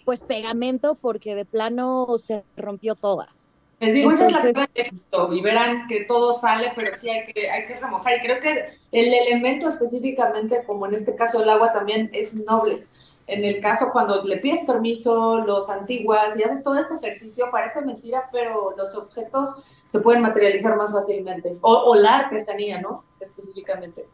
pues 0.05 0.21
pegamento 0.21 0.95
porque 0.95 1.35
de 1.35 1.45
plano 1.45 2.07
se 2.17 2.45
rompió 2.55 2.95
toda. 2.95 3.27
Les 3.85 3.93
digo, 3.93 4.11
esa 4.11 4.25
es 4.25 4.31
la 4.31 4.37
Entonces- 4.39 4.53
clave 4.53 4.69
de 4.73 4.81
éxito 4.81 5.33
y 5.33 5.41
verán 5.41 5.87
que 5.87 6.03
todo 6.05 6.33
sale, 6.33 6.71
pero 6.75 6.95
sí 6.95 7.09
hay 7.09 7.25
que, 7.31 7.49
hay 7.49 7.65
que 7.65 7.79
remojar. 7.79 8.17
Y 8.17 8.21
creo 8.21 8.39
que 8.39 8.73
el 8.91 9.13
elemento 9.13 9.67
específicamente, 9.67 10.63
como 10.65 10.85
en 10.87 10.93
este 10.93 11.15
caso 11.15 11.41
el 11.43 11.49
agua, 11.49 11.71
también 11.71 12.09
es 12.13 12.33
noble. 12.35 12.87
En 13.25 13.45
el 13.45 13.61
caso 13.61 13.89
cuando 13.93 14.21
le 14.23 14.37
pides 14.37 14.65
permiso, 14.65 15.37
los 15.37 15.69
antiguas 15.69 16.37
y 16.37 16.43
haces 16.43 16.61
todo 16.61 16.77
este 16.77 16.95
ejercicio, 16.95 17.49
parece 17.51 17.81
mentira, 17.81 18.27
pero 18.33 18.73
los 18.77 18.95
objetos 18.97 19.63
se 19.85 20.01
pueden 20.01 20.21
materializar 20.21 20.75
más 20.75 20.91
fácilmente. 20.91 21.57
O, 21.61 21.71
o 21.73 21.95
la 21.95 22.17
artesanía, 22.17 22.81
¿no? 22.81 23.05
Específicamente. 23.21 24.05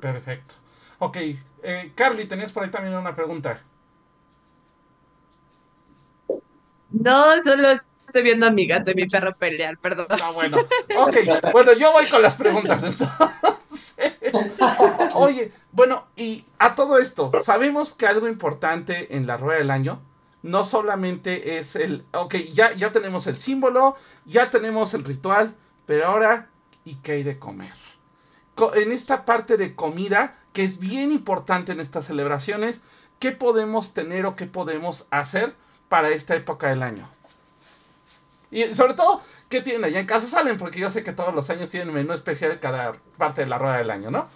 Perfecto. 0.00 0.54
Ok, 0.98 1.16
eh, 1.62 1.92
Carly, 1.94 2.24
tenías 2.26 2.52
por 2.52 2.64
ahí 2.64 2.70
también 2.70 2.94
una 2.96 3.14
pregunta. 3.14 3.62
No, 6.90 7.40
solo 7.42 7.68
estoy 8.08 8.22
viendo 8.22 8.46
a 8.46 8.50
mi 8.50 8.66
gato 8.66 8.90
y 8.90 8.94
mi 8.94 9.06
perro 9.06 9.36
pelear, 9.36 9.78
perdón. 9.78 10.06
Ah, 10.10 10.30
bueno. 10.34 10.58
Ok, 10.98 11.16
bueno, 11.52 11.72
yo 11.74 11.92
voy 11.92 12.06
con 12.06 12.20
las 12.22 12.34
preguntas 12.36 12.82
entonces. 12.82 13.94
Oye, 15.14 15.52
bueno, 15.72 16.06
y 16.16 16.44
a 16.58 16.74
todo 16.74 16.98
esto, 16.98 17.30
sabemos 17.42 17.94
que 17.94 18.06
algo 18.06 18.28
importante 18.28 19.14
en 19.16 19.26
la 19.26 19.36
rueda 19.36 19.58
del 19.58 19.70
año 19.70 20.00
no 20.42 20.64
solamente 20.64 21.58
es 21.58 21.76
el, 21.76 22.04
ok, 22.12 22.34
ya, 22.52 22.72
ya 22.74 22.92
tenemos 22.92 23.26
el 23.26 23.36
símbolo, 23.36 23.96
ya 24.24 24.50
tenemos 24.50 24.94
el 24.94 25.04
ritual, 25.04 25.54
pero 25.86 26.06
ahora, 26.06 26.48
¿y 26.84 26.96
qué 26.96 27.12
hay 27.12 27.22
de 27.22 27.38
comer? 27.38 27.72
Co- 28.54 28.74
En 28.74 28.92
esta 28.92 29.24
parte 29.24 29.56
de 29.56 29.74
comida, 29.74 30.36
que 30.52 30.64
es 30.64 30.78
bien 30.78 31.12
importante 31.12 31.72
en 31.72 31.80
estas 31.80 32.06
celebraciones, 32.06 32.80
¿qué 33.18 33.32
podemos 33.32 33.94
tener 33.94 34.26
o 34.26 34.36
qué 34.36 34.46
podemos 34.46 35.06
hacer 35.10 35.54
para 35.88 36.10
esta 36.10 36.34
época 36.36 36.68
del 36.68 36.82
año? 36.82 37.08
Y 38.50 38.64
sobre 38.74 38.94
todo, 38.94 39.20
¿qué 39.48 39.60
tienen 39.60 39.84
allá 39.84 40.00
en 40.00 40.06
casa 40.06 40.26
Salen? 40.26 40.56
Porque 40.56 40.80
yo 40.80 40.90
sé 40.90 41.04
que 41.04 41.12
todos 41.12 41.34
los 41.34 41.50
años 41.50 41.70
tienen 41.70 41.92
menú 41.92 42.12
especial 42.12 42.58
cada 42.60 42.92
parte 43.16 43.42
de 43.42 43.46
la 43.46 43.58
rueda 43.58 43.78
del 43.78 43.90
año, 43.90 44.10
¿no? 44.10 44.28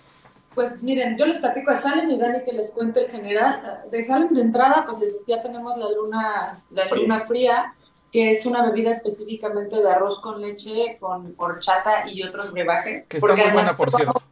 Pues 0.54 0.82
miren, 0.82 1.16
yo 1.16 1.24
les 1.24 1.38
platico 1.38 1.70
de 1.70 1.76
Salem 1.78 2.10
y 2.10 2.18
Dani 2.18 2.44
que 2.44 2.52
les 2.52 2.72
cuente 2.72 3.04
el 3.06 3.10
general. 3.10 3.80
De 3.90 4.02
Salem 4.02 4.34
de 4.34 4.42
entrada, 4.42 4.84
pues 4.86 4.98
les 4.98 5.14
decía, 5.14 5.42
tenemos 5.42 5.78
la 5.78 5.90
luna, 5.90 6.62
la 6.70 6.86
Fría. 6.86 7.02
luna 7.02 7.20
fría, 7.26 7.74
que 8.10 8.30
es 8.30 8.44
una 8.44 8.62
bebida 8.62 8.90
específicamente 8.90 9.76
de 9.76 9.90
arroz 9.90 10.20
con 10.20 10.42
leche, 10.42 10.98
con 11.00 11.34
horchata 11.38 12.06
y 12.06 12.22
otros 12.22 12.52
brebajes. 12.52 13.08
Que 13.08 13.16
está 13.16 13.34
muy 13.34 13.50
buena, 13.50 13.74
por 13.74 13.90
cierto. 13.90 14.22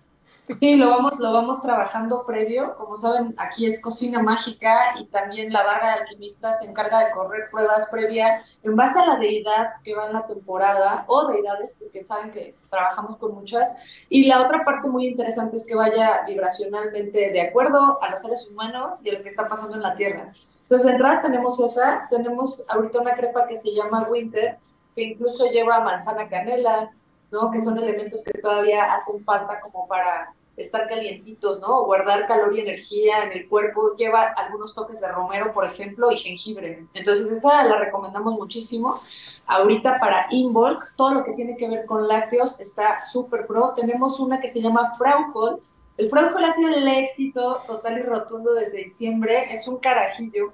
Sí, 0.58 0.76
lo 0.76 0.90
vamos, 0.90 1.18
lo 1.20 1.32
vamos 1.32 1.62
trabajando 1.62 2.24
previo. 2.26 2.74
Como 2.76 2.96
saben, 2.96 3.34
aquí 3.36 3.66
es 3.66 3.80
cocina 3.80 4.22
mágica 4.22 4.98
y 4.98 5.06
también 5.06 5.52
la 5.52 5.62
barra 5.62 5.88
de 5.88 6.00
alquimistas 6.00 6.60
se 6.60 6.66
encarga 6.66 7.04
de 7.04 7.12
correr 7.12 7.48
pruebas 7.50 7.88
previa 7.90 8.42
en 8.62 8.74
base 8.74 8.98
a 8.98 9.06
la 9.06 9.16
deidad 9.16 9.74
que 9.84 9.94
va 9.94 10.06
en 10.06 10.14
la 10.14 10.26
temporada 10.26 11.04
o 11.06 11.28
deidades, 11.28 11.76
porque 11.78 12.02
saben 12.02 12.32
que 12.32 12.56
trabajamos 12.68 13.16
con 13.16 13.34
muchas. 13.34 14.04
Y 14.08 14.24
la 14.26 14.42
otra 14.42 14.64
parte 14.64 14.88
muy 14.88 15.06
interesante 15.06 15.56
es 15.56 15.66
que 15.66 15.74
vaya 15.74 16.22
vibracionalmente 16.26 17.30
de 17.30 17.40
acuerdo 17.42 18.02
a 18.02 18.10
los 18.10 18.20
seres 18.20 18.48
humanos 18.48 19.04
y 19.04 19.10
a 19.10 19.14
lo 19.14 19.22
que 19.22 19.28
está 19.28 19.48
pasando 19.48 19.76
en 19.76 19.82
la 19.82 19.94
Tierra. 19.94 20.32
Entonces, 20.62 20.86
de 20.86 20.92
entrada 20.92 21.22
tenemos 21.22 21.60
esa, 21.60 22.06
tenemos 22.10 22.64
ahorita 22.68 23.00
una 23.00 23.14
crepa 23.14 23.46
que 23.46 23.56
se 23.56 23.72
llama 23.72 24.08
Winter, 24.08 24.58
que 24.94 25.02
incluso 25.02 25.46
lleva 25.46 25.80
manzana 25.80 26.28
canela, 26.28 26.90
¿no? 27.30 27.50
Que 27.50 27.60
son 27.60 27.78
elementos 27.78 28.24
que 28.24 28.38
todavía 28.40 28.92
hacen 28.92 29.24
falta 29.24 29.60
como 29.60 29.86
para 29.86 30.32
estar 30.60 30.88
calientitos, 30.88 31.60
¿no? 31.60 31.84
Guardar 31.84 32.26
calor 32.26 32.56
y 32.56 32.60
energía 32.60 33.24
en 33.24 33.32
el 33.32 33.48
cuerpo. 33.48 33.96
Lleva 33.96 34.22
algunos 34.36 34.74
toques 34.74 35.00
de 35.00 35.08
romero, 35.08 35.52
por 35.52 35.64
ejemplo, 35.64 36.10
y 36.10 36.16
jengibre. 36.16 36.86
Entonces, 36.94 37.30
esa 37.30 37.64
la 37.64 37.76
recomendamos 37.76 38.34
muchísimo. 38.34 39.00
Ahorita 39.46 39.98
para 39.98 40.26
Involk, 40.30 40.94
todo 40.96 41.14
lo 41.14 41.24
que 41.24 41.32
tiene 41.32 41.56
que 41.56 41.68
ver 41.68 41.86
con 41.86 42.06
lácteos 42.06 42.60
está 42.60 42.98
súper 43.00 43.46
pro. 43.46 43.74
Tenemos 43.74 44.20
una 44.20 44.40
que 44.40 44.48
se 44.48 44.60
llama 44.60 44.94
Fraujol. 44.96 45.60
El 45.96 46.08
Fraujol 46.08 46.44
ha 46.44 46.52
sido 46.52 46.68
el 46.70 46.86
éxito 46.88 47.62
total 47.66 47.98
y 47.98 48.02
rotundo 48.02 48.54
desde 48.54 48.78
diciembre. 48.78 49.52
Es 49.52 49.68
un 49.68 49.78
carajillo 49.78 50.52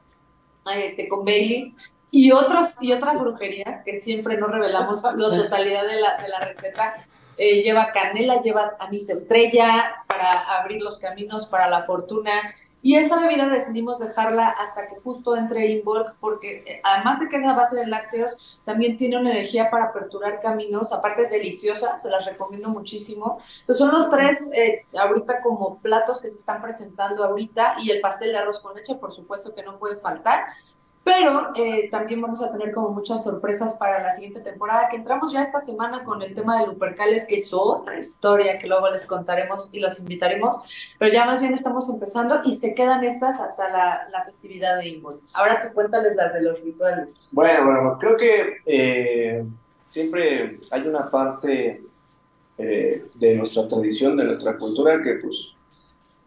este, 0.75 1.09
con 1.09 1.25
Baileys 1.25 1.77
y, 2.11 2.33
otros, 2.33 2.77
y 2.81 2.93
otras 2.93 3.19
brujerías 3.21 3.83
que 3.85 3.97
siempre 3.97 4.37
no 4.37 4.47
revelamos 4.47 5.03
la 5.03 5.29
totalidad 5.37 5.87
de 5.87 6.01
la, 6.01 6.17
de 6.17 6.29
la 6.29 6.41
receta. 6.41 7.05
Eh, 7.39 7.63
lleva 7.63 7.93
canela, 7.93 8.41
lleva 8.43 8.73
anís 8.79 9.11
estrella 9.11 10.05
para 10.07 10.59
abrir 10.59 10.83
los 10.83 10.99
caminos 10.99 11.47
para 11.47 11.69
la 11.69 11.83
fortuna. 11.83 12.33
Y 12.83 12.95
esta 12.95 13.19
bebida 13.19 13.49
decidimos 13.49 13.99
dejarla 13.99 14.49
hasta 14.49 14.89
que 14.89 14.97
justo 15.01 15.37
entre 15.37 15.67
Involk, 15.67 16.15
porque 16.21 16.63
eh, 16.67 16.81
además 16.85 17.19
de 17.19 17.29
que 17.29 17.37
es 17.37 17.45
a 17.45 17.55
base 17.55 17.77
de 17.77 17.87
lácteos, 17.89 18.61
también 18.65 18.97
tiene 18.97 19.19
una 19.19 19.33
energía 19.33 19.71
para 19.71 19.87
aperturar 19.87 20.41
caminos. 20.41 20.93
Aparte 20.93 21.23
es 21.23 21.31
deliciosa, 21.31 21.99
se 21.99 22.11
las 22.11 22.25
recomiendo 22.25 22.69
muchísimo. 22.69 23.39
Entonces 23.61 23.79
son 23.79 23.91
los 23.91 24.09
tres 24.09 24.51
eh, 24.55 24.85
ahorita 24.97 25.43
como 25.43 25.79
platos 25.79 26.21
que 26.21 26.31
se 26.31 26.37
están 26.37 26.63
presentando 26.63 27.25
ahorita 27.25 27.77
y 27.83 27.91
el 27.91 28.01
pastel 28.01 28.33
de 28.33 28.39
arroz 28.39 28.61
con 28.61 28.75
leche, 28.75 28.95
por 28.95 29.13
supuesto 29.13 29.55
que 29.55 29.63
no 29.63 29.79
puede 29.79 29.97
faltar. 29.97 30.45
Pero 31.07 31.53
eh, 31.55 31.89
también 31.89 32.21
vamos 32.21 32.43
a 32.43 32.51
tener 32.51 32.73
como 32.73 32.91
muchas 32.91 33.23
sorpresas 33.23 33.79
para 33.79 34.03
la 34.03 34.11
siguiente 34.11 34.41
temporada, 34.41 34.89
que 34.91 34.97
entramos 34.97 35.33
ya 35.33 35.41
esta 35.41 35.61
semana 35.61 36.03
con 36.03 36.21
el 36.21 36.35
tema 36.35 36.61
de 36.61 36.67
Lupercales, 36.67 37.27
que 37.29 37.37
es 37.37 37.53
otra 37.53 37.97
historia 37.97 38.59
que 38.59 38.67
luego 38.67 38.91
les 38.91 39.07
contaremos 39.07 39.69
y 39.71 39.79
los 39.79 40.01
invitaremos, 40.01 40.97
pero 40.99 41.13
ya 41.13 41.25
más 41.25 41.41
bien 41.41 41.55
estamos 41.55 41.89
empezando 41.89 42.41
y 42.45 42.55
se 42.55 42.75
quedan 42.75 43.05
estas 43.05 43.41
hasta 43.41 43.71
la, 43.71 44.09
la 44.11 44.25
festividad 44.25 44.79
de 44.79 44.89
Inbol. 44.89 45.21
Ahora 45.33 45.61
tú 45.61 45.73
cuéntales 45.73 46.17
las 46.17 46.35
de 46.35 46.43
los 46.43 46.61
rituales. 46.61 47.29
Bueno, 47.31 47.65
bueno, 47.65 47.99
creo 48.01 48.17
que 48.17 48.57
eh, 48.67 49.45
siempre 49.87 50.59
hay 50.73 50.89
una 50.89 51.09
parte 51.09 51.85
eh, 52.59 53.07
de 53.15 53.35
nuestra 53.37 53.69
tradición, 53.69 54.17
de 54.17 54.25
nuestra 54.25 54.57
cultura, 54.57 55.01
que 55.05 55.21
pues, 55.23 55.55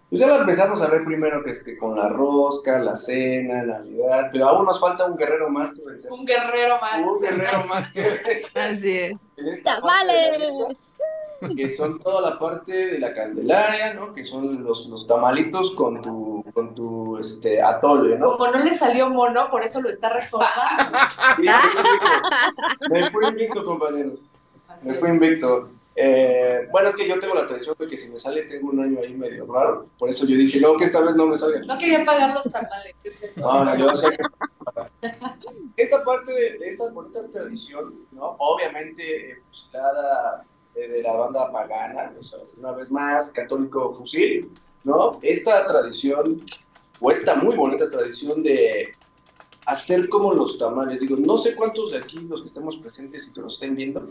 pues 0.09 0.19
ya 0.19 0.27
la 0.27 0.37
empezamos 0.37 0.81
a 0.81 0.87
ver 0.87 1.03
primero, 1.03 1.43
que 1.43 1.51
es 1.51 1.63
que 1.63 1.77
con 1.77 1.95
la 1.95 2.09
rosca, 2.09 2.79
la 2.79 2.95
cena, 2.95 3.63
Navidad, 3.63 4.29
pero 4.31 4.47
aún 4.49 4.65
nos 4.65 4.79
falta 4.79 5.05
un 5.05 5.15
guerrero 5.15 5.49
más 5.49 5.73
que 5.73 5.85
vencer. 5.85 6.11
Un 6.11 6.25
guerrero 6.25 6.79
más. 6.81 7.01
Un 7.01 7.21
guerrero 7.21 7.63
más 7.65 7.91
que 7.91 8.01
vencer 8.01 8.45
Así 8.55 8.97
es. 8.97 9.33
en 9.37 9.47
esta 9.47 9.79
la 9.79 10.75
que 11.55 11.69
son 11.69 11.99
toda 11.99 12.21
la 12.21 12.37
parte 12.37 12.73
de 12.73 12.99
la 12.99 13.13
candelaria, 13.13 13.93
¿no? 13.93 14.13
Que 14.13 14.23
son 14.23 14.41
los, 14.63 14.87
los 14.87 15.07
tamalitos 15.07 15.71
con 15.71 16.01
tu, 16.01 16.43
con 16.53 16.75
tu 16.75 17.17
este, 17.17 17.61
atole, 17.61 18.17
¿no? 18.17 18.37
Como 18.37 18.51
no 18.51 18.59
le 18.63 18.77
salió 18.77 19.09
mono, 19.09 19.49
por 19.49 19.63
eso 19.63 19.81
lo 19.81 19.89
está 19.89 20.09
reformando. 20.09 20.97
Sí, 21.37 21.45
me 22.89 23.09
fui 23.09 23.27
invicto, 23.27 23.63
compañeros. 23.63 24.19
Así 24.67 24.89
Me 24.89 24.95
fui 24.95 25.09
invicto. 25.09 25.69
Eh, 25.95 26.67
bueno, 26.71 26.87
es 26.89 26.95
que 26.95 27.07
yo 27.07 27.19
tengo 27.19 27.35
la 27.35 27.45
tradición 27.45 27.75
de 27.77 27.87
que 27.87 27.97
si 27.97 28.09
me 28.09 28.19
sale 28.19 28.43
tengo 28.43 28.69
un 28.69 28.79
año 28.79 28.99
ahí 29.01 29.13
medio 29.13 29.45
raro. 29.51 29.87
Por 29.97 30.09
eso 30.09 30.25
yo 30.25 30.37
dije, 30.37 30.59
no, 30.59 30.77
que 30.77 30.85
esta 30.85 31.01
vez 31.01 31.15
no 31.15 31.27
me 31.27 31.35
salga. 31.35 31.59
No 31.59 31.77
quería 31.77 32.05
pagar 32.05 32.33
los 32.33 32.49
tamales. 32.51 32.95
¿qué 33.03 33.09
es? 33.09 33.37
No, 33.37 33.65
no, 33.65 33.75
yo 33.77 33.93
sé 33.95 34.07
que... 34.09 34.17
Esta 35.77 36.03
parte 36.03 36.31
de, 36.31 36.57
de 36.57 36.69
esta 36.69 36.89
bonita 36.89 37.27
tradición, 37.29 38.05
¿no? 38.11 38.35
Obviamente, 38.39 39.31
eh, 39.31 39.41
fusilada 39.47 40.45
eh, 40.75 40.87
de 40.87 41.01
la 41.01 41.13
banda 41.13 41.51
pagana, 41.51 42.13
o 42.17 42.23
sea, 42.23 42.39
una 42.57 42.71
vez 42.73 42.91
más, 42.91 43.31
católico 43.31 43.89
fusil, 43.89 44.51
¿no? 44.83 45.19
Esta 45.21 45.65
tradición, 45.65 46.41
o 46.99 47.11
esta 47.11 47.35
muy 47.35 47.55
bonita 47.55 47.89
tradición 47.89 48.43
de 48.43 48.93
hacer 49.65 50.07
como 50.09 50.33
los 50.33 50.57
tamales. 50.57 50.99
Digo, 50.99 51.15
no 51.17 51.37
sé 51.37 51.55
cuántos 51.55 51.91
de 51.91 51.97
aquí, 51.97 52.19
los 52.19 52.41
que 52.41 52.47
estemos 52.47 52.77
presentes 52.77 53.27
y 53.27 53.33
que 53.33 53.41
nos 53.41 53.55
estén 53.55 53.75
viendo, 53.75 54.09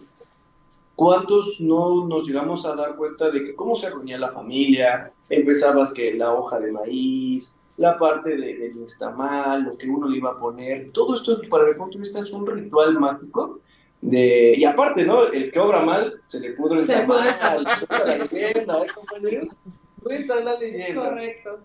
cuántos 0.98 1.60
no 1.60 2.08
nos 2.08 2.26
llegamos 2.26 2.66
a 2.66 2.74
dar 2.74 2.96
cuenta 2.96 3.30
de 3.30 3.44
que 3.44 3.54
cómo 3.54 3.76
se 3.76 3.88
reunía 3.88 4.18
la 4.18 4.32
familia, 4.32 5.12
empezabas 5.28 5.92
que 5.92 6.12
la 6.14 6.34
hoja 6.34 6.58
de 6.58 6.72
maíz, 6.72 7.54
la 7.76 7.96
parte 7.96 8.36
de, 8.36 8.56
del 8.56 8.80
nixtamal, 8.80 9.62
lo 9.62 9.78
que 9.78 9.88
uno 9.88 10.08
le 10.08 10.16
iba 10.18 10.30
a 10.30 10.40
poner, 10.40 10.90
todo 10.90 11.14
esto 11.14 11.40
es, 11.40 11.48
para 11.48 11.66
mi 11.66 11.74
punto 11.74 11.98
de 11.98 12.02
vista 12.02 12.18
es 12.18 12.32
un 12.32 12.44
ritual 12.44 12.98
mágico. 12.98 13.60
De, 14.00 14.54
y 14.56 14.64
aparte, 14.64 15.04
¿no? 15.04 15.22
El 15.28 15.52
que 15.52 15.60
obra 15.60 15.82
mal, 15.82 16.20
se 16.26 16.40
le 16.40 16.50
pudre 16.54 16.78
el 16.78 16.82
Se 16.82 16.94
tamal. 16.94 17.36
Cuenta 17.64 18.04
la 18.04 18.16
leyenda, 18.16 18.82
¿eh, 18.82 18.86
compañeros? 18.92 19.56
Cuenta 20.02 20.40
la 20.40 20.54
Es 20.54 20.60
leyenda. 20.60 21.10
correcto. 21.10 21.60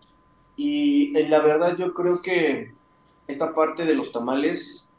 Y 0.58 1.18
eh, 1.18 1.28
la 1.28 1.40
verdad 1.40 1.76
yo 1.76 1.92
creo 1.96 2.22
que 2.22 2.72
esta 3.28 3.52
parte 3.52 3.84
de 3.86 3.96
los 3.96 4.12
tamales 4.12 4.92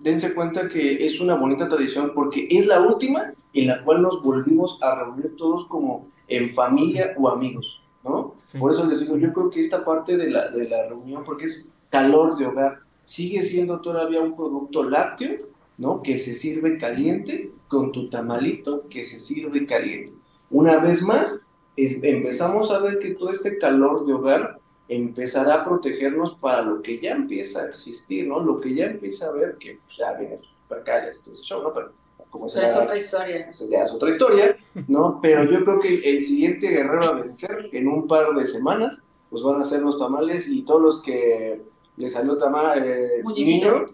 dense 0.00 0.34
cuenta 0.34 0.68
que 0.68 1.06
es 1.06 1.18
una 1.18 1.34
bonita 1.34 1.66
tradición 1.66 2.12
porque 2.14 2.46
es 2.50 2.66
la 2.66 2.82
última 2.82 3.32
en 3.54 3.68
la 3.68 3.82
cual 3.84 4.02
nos 4.02 4.22
volvimos 4.22 4.78
a 4.82 4.94
reunir 5.04 5.34
todos 5.36 5.66
como 5.68 6.08
en 6.28 6.50
familia 6.50 7.14
o 7.18 7.28
amigos, 7.28 7.80
¿no? 8.04 8.34
Sí. 8.44 8.58
Por 8.58 8.72
eso 8.72 8.84
les 8.86 9.00
digo, 9.00 9.16
yo 9.16 9.32
creo 9.32 9.50
que 9.50 9.60
esta 9.60 9.84
parte 9.84 10.16
de 10.16 10.30
la, 10.30 10.48
de 10.50 10.68
la 10.68 10.88
reunión, 10.88 11.24
porque 11.24 11.46
es 11.46 11.68
calor 11.90 12.36
de 12.36 12.46
hogar, 12.46 12.80
sigue 13.04 13.42
siendo 13.42 13.80
todavía 13.80 14.20
un 14.20 14.34
producto 14.36 14.82
lácteo, 14.82 15.48
¿no? 15.78 16.02
Que 16.02 16.18
se 16.18 16.32
sirve 16.32 16.78
caliente 16.78 17.52
con 17.68 17.92
tu 17.92 18.08
tamalito 18.08 18.88
que 18.88 19.04
se 19.04 19.18
sirve 19.18 19.66
caliente. 19.66 20.12
Una 20.50 20.78
vez 20.78 21.02
más, 21.02 21.46
es- 21.76 22.02
empezamos 22.02 22.70
a 22.70 22.78
ver 22.78 22.98
que 22.98 23.14
todo 23.14 23.30
este 23.30 23.58
calor 23.58 24.06
de 24.06 24.14
hogar 24.14 24.58
empezará 24.88 25.54
a 25.56 25.64
protegernos 25.64 26.34
para 26.36 26.62
lo 26.62 26.82
que 26.82 27.00
ya 27.00 27.12
empieza 27.12 27.62
a 27.62 27.68
existir, 27.68 28.28
¿no? 28.28 28.40
Lo 28.40 28.60
que 28.60 28.74
ya 28.74 28.86
empieza 28.86 29.28
a 29.28 29.32
ver 29.32 29.56
que 29.58 29.80
pues, 29.84 29.96
ya 29.98 30.12
viene 30.14 30.38
sus 30.42 30.52
supercalles, 30.62 31.22
todo 31.22 31.34
ese 31.34 31.42
show, 31.44 31.62
¿no? 31.62 31.72
Pero 31.72 31.92
como 32.34 32.48
Pero 32.52 32.66
es 32.66 32.76
otra 32.76 32.96
historia. 32.96 33.48
ya 33.70 33.84
es 33.84 33.92
otra 33.92 34.08
historia, 34.08 34.56
¿no? 34.88 35.20
Pero 35.22 35.44
yo 35.44 35.62
creo 35.62 35.78
que 35.78 36.00
el 36.10 36.20
siguiente 36.20 36.66
guerrero 36.66 37.04
a 37.04 37.12
vencer 37.12 37.70
en 37.72 37.86
un 37.86 38.08
par 38.08 38.34
de 38.34 38.44
semanas, 38.44 39.04
pues 39.30 39.40
van 39.44 39.60
a 39.60 39.64
ser 39.64 39.82
los 39.82 40.00
tamales 40.00 40.48
y 40.48 40.62
todos 40.62 40.82
los 40.82 41.00
que 41.00 41.62
les 41.96 42.12
salió 42.12 42.36
tamal 42.36 42.82
eh, 42.84 43.22
niño, 43.24 43.86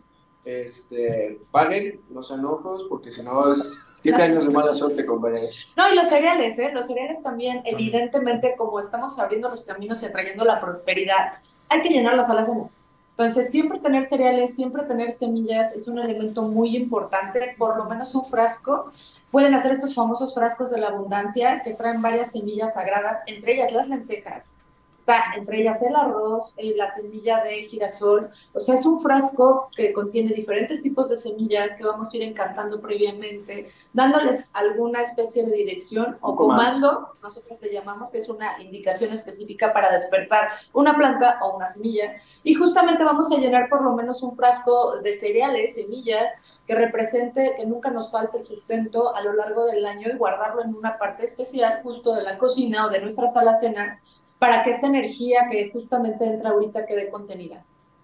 este, 0.42 1.38
paguen, 1.50 2.00
no 2.08 2.22
sean 2.22 2.46
ojos, 2.46 2.86
porque 2.88 3.10
si 3.10 3.22
no 3.22 3.52
es 3.52 3.78
siete 3.98 4.22
años 4.22 4.46
de 4.46 4.54
mala 4.54 4.72
suerte, 4.74 5.04
compañeros. 5.04 5.74
No, 5.76 5.92
y 5.92 5.96
los 5.96 6.08
cereales, 6.08 6.58
¿eh? 6.58 6.70
Los 6.72 6.86
cereales 6.86 7.22
también, 7.22 7.60
evidentemente, 7.66 8.54
como 8.56 8.78
estamos 8.78 9.18
abriendo 9.18 9.50
los 9.50 9.64
caminos 9.64 10.02
y 10.02 10.06
atrayendo 10.06 10.46
la 10.46 10.62
prosperidad, 10.62 11.34
hay 11.68 11.82
que 11.82 11.90
llenar 11.90 12.16
las 12.16 12.30
alacenas. 12.30 12.80
Entonces, 13.20 13.50
siempre 13.50 13.78
tener 13.78 14.04
cereales, 14.04 14.54
siempre 14.54 14.82
tener 14.84 15.12
semillas 15.12 15.76
es 15.76 15.88
un 15.88 15.98
elemento 15.98 16.40
muy 16.40 16.74
importante, 16.74 17.54
por 17.58 17.76
lo 17.76 17.84
menos 17.84 18.14
un 18.14 18.24
frasco. 18.24 18.92
Pueden 19.30 19.52
hacer 19.52 19.72
estos 19.72 19.94
famosos 19.94 20.32
frascos 20.32 20.70
de 20.70 20.78
la 20.80 20.88
abundancia 20.88 21.62
que 21.62 21.74
traen 21.74 22.00
varias 22.00 22.32
semillas 22.32 22.72
sagradas, 22.72 23.20
entre 23.26 23.56
ellas 23.56 23.72
las 23.72 23.88
lentejas, 23.88 24.54
está 24.90 25.22
entre 25.36 25.60
ellas 25.60 25.82
el 25.82 25.94
arroz, 25.94 26.54
eh, 26.56 26.74
la 26.76 26.86
semilla 26.86 27.42
de 27.42 27.64
girasol, 27.64 28.30
o 28.52 28.60
sea, 28.60 28.74
es 28.74 28.86
un 28.86 29.00
frasco 29.00 29.70
que 29.76 29.92
contiene 29.92 30.32
diferentes 30.32 30.82
tipos 30.82 31.08
de 31.08 31.16
semillas 31.16 31.74
que 31.76 31.84
vamos 31.84 32.12
a 32.12 32.16
ir 32.16 32.22
encantando 32.22 32.80
previamente, 32.80 33.68
dándoles 33.92 34.50
alguna 34.52 35.02
especie 35.02 35.44
de 35.44 35.52
dirección 35.52 36.18
o 36.20 36.34
comando, 36.34 37.14
nosotros 37.22 37.58
le 37.60 37.72
llamamos 37.72 38.10
que 38.10 38.18
es 38.18 38.28
una 38.28 38.60
indicación 38.62 39.12
específica 39.12 39.72
para 39.72 39.90
despertar 39.90 40.50
una 40.72 40.96
planta 40.96 41.38
o 41.42 41.56
una 41.56 41.66
semilla. 41.66 42.14
Y 42.42 42.54
justamente 42.54 43.04
vamos 43.04 43.30
a 43.32 43.36
llenar 43.36 43.68
por 43.68 43.82
lo 43.82 43.94
menos 43.94 44.22
un 44.22 44.32
frasco 44.32 45.00
de 45.00 45.12
cereales, 45.14 45.74
semillas, 45.74 46.30
que 46.66 46.74
represente 46.74 47.54
que 47.56 47.66
nunca 47.66 47.90
nos 47.90 48.10
falte 48.10 48.38
el 48.38 48.44
sustento 48.44 49.14
a 49.14 49.20
lo 49.22 49.32
largo 49.32 49.66
del 49.66 49.84
año 49.86 50.08
y 50.08 50.16
guardarlo 50.16 50.62
en 50.62 50.74
una 50.74 50.98
parte 50.98 51.24
especial 51.24 51.80
justo 51.82 52.14
de 52.14 52.22
la 52.22 52.38
cocina 52.38 52.86
o 52.86 52.90
de 52.90 53.00
nuestras 53.00 53.36
alacenas 53.36 53.98
para 54.40 54.62
que 54.64 54.70
esta 54.70 54.88
energía 54.88 55.46
que 55.50 55.70
justamente 55.70 56.24
entra 56.24 56.50
ahorita 56.50 56.86
quede 56.86 57.10
contenida. 57.10 57.62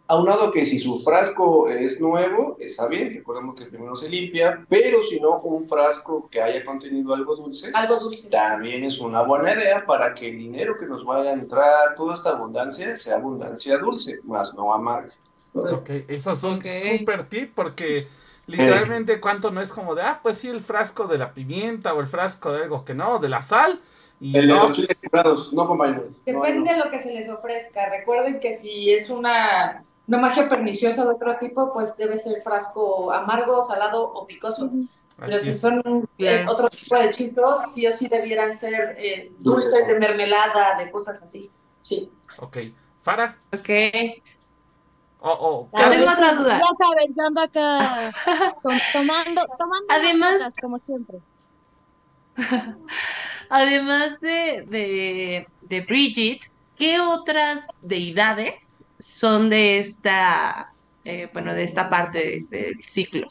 Aunado 0.08 0.52
que 0.52 0.64
si 0.64 0.78
su 0.78 1.00
frasco 1.00 1.68
es 1.68 2.00
nuevo, 2.00 2.56
está 2.60 2.86
bien, 2.86 3.12
recordemos 3.12 3.56
que 3.56 3.66
primero 3.66 3.96
se 3.96 4.08
limpia, 4.08 4.64
pero 4.68 5.02
si 5.02 5.18
no, 5.18 5.40
un 5.40 5.68
frasco 5.68 6.28
que 6.30 6.40
haya 6.40 6.64
contenido 6.64 7.12
algo 7.12 7.34
dulce, 7.34 7.70
Algo 7.74 7.98
dulce. 7.98 8.30
también 8.30 8.84
es 8.84 9.00
una 9.00 9.22
buena 9.22 9.52
idea 9.54 9.84
para 9.84 10.14
que 10.14 10.28
el 10.28 10.38
dinero 10.38 10.76
que 10.78 10.86
nos 10.86 11.04
vaya 11.04 11.30
a 11.30 11.32
entrar, 11.32 11.96
toda 11.96 12.14
esta 12.14 12.30
abundancia, 12.30 12.94
sea 12.94 13.16
abundancia 13.16 13.78
dulce, 13.78 14.20
más 14.22 14.54
no 14.54 14.72
amarga. 14.72 15.12
Ok, 15.54 15.90
eso 16.06 16.32
es 16.32 16.42
un 16.44 16.58
Ok. 16.58 16.66
super 16.98 17.28
tip 17.28 17.52
porque 17.56 18.06
literalmente 18.46 19.20
cuánto 19.20 19.50
no 19.50 19.60
es 19.60 19.72
como 19.72 19.96
de, 19.96 20.02
ah, 20.02 20.20
pues 20.22 20.38
sí, 20.38 20.48
el 20.48 20.60
frasco 20.60 21.08
de 21.08 21.18
la 21.18 21.34
pimienta 21.34 21.94
o 21.94 22.00
el 22.00 22.06
frasco 22.06 22.52
de 22.52 22.62
algo 22.62 22.84
que 22.84 22.94
no, 22.94 23.18
de 23.18 23.28
la 23.28 23.42
sal. 23.42 23.80
Y 24.20 24.36
El 24.36 24.46
de 24.48 24.54
no, 24.54 24.68
los 25.24 25.52
no 25.52 25.66
compañeros. 25.66 26.04
Depende 26.24 26.70
no. 26.72 26.78
de 26.78 26.84
lo 26.84 26.90
que 26.90 26.98
se 26.98 27.12
les 27.12 27.28
ofrezca. 27.28 27.88
Recuerden 27.90 28.40
que 28.40 28.52
si 28.54 28.90
es 28.92 29.10
una, 29.10 29.84
una 30.06 30.18
magia 30.18 30.48
perniciosa 30.48 31.04
de 31.04 31.10
otro 31.10 31.36
tipo, 31.36 31.72
pues 31.72 31.96
debe 31.96 32.16
ser 32.16 32.42
frasco 32.42 33.12
amargo, 33.12 33.62
salado 33.62 34.02
o 34.02 34.26
picoso. 34.26 34.70
Pero 35.18 35.36
así 35.36 35.52
si 35.52 35.58
son 35.58 36.08
eh, 36.18 36.44
otro 36.48 36.68
tipo 36.68 36.96
de 36.96 37.04
hechizos, 37.06 37.72
sí 37.72 37.86
o 37.86 37.92
sí 37.92 38.06
debieran 38.08 38.52
ser 38.52 38.96
eh, 38.98 39.32
Dulces, 39.38 39.86
de 39.86 39.98
mermelada, 39.98 40.76
de 40.78 40.90
cosas 40.90 41.22
así. 41.22 41.50
Sí. 41.82 42.10
Ok, 42.38 42.58
Farah, 43.02 43.36
Ok. 43.52 43.68
o 45.20 45.30
o 45.30 45.68
Ah, 45.72 45.88
tengo 45.88 46.10
otra 46.10 46.34
duda. 46.34 46.58
Ya 46.58 46.86
saben, 46.86 47.14
yo 47.16 47.22
ando 47.24 47.40
acá 47.40 48.12
tom- 48.62 48.72
tomando, 48.92 49.42
tomando 49.58 49.86
Además- 49.88 50.32
notas, 50.34 50.54
como 50.60 50.78
siempre. 50.80 51.18
Además 53.48 54.20
de, 54.20 55.46
de, 55.62 55.80
Bridget, 55.82 56.40
¿qué 56.76 57.00
otras 57.00 57.86
deidades 57.86 58.84
son 58.98 59.50
de 59.50 59.78
esta, 59.78 60.72
eh, 61.04 61.28
bueno, 61.32 61.54
de 61.54 61.64
esta 61.64 61.88
parte 61.88 62.46
de- 62.50 62.58
del 62.58 62.82
ciclo? 62.84 63.28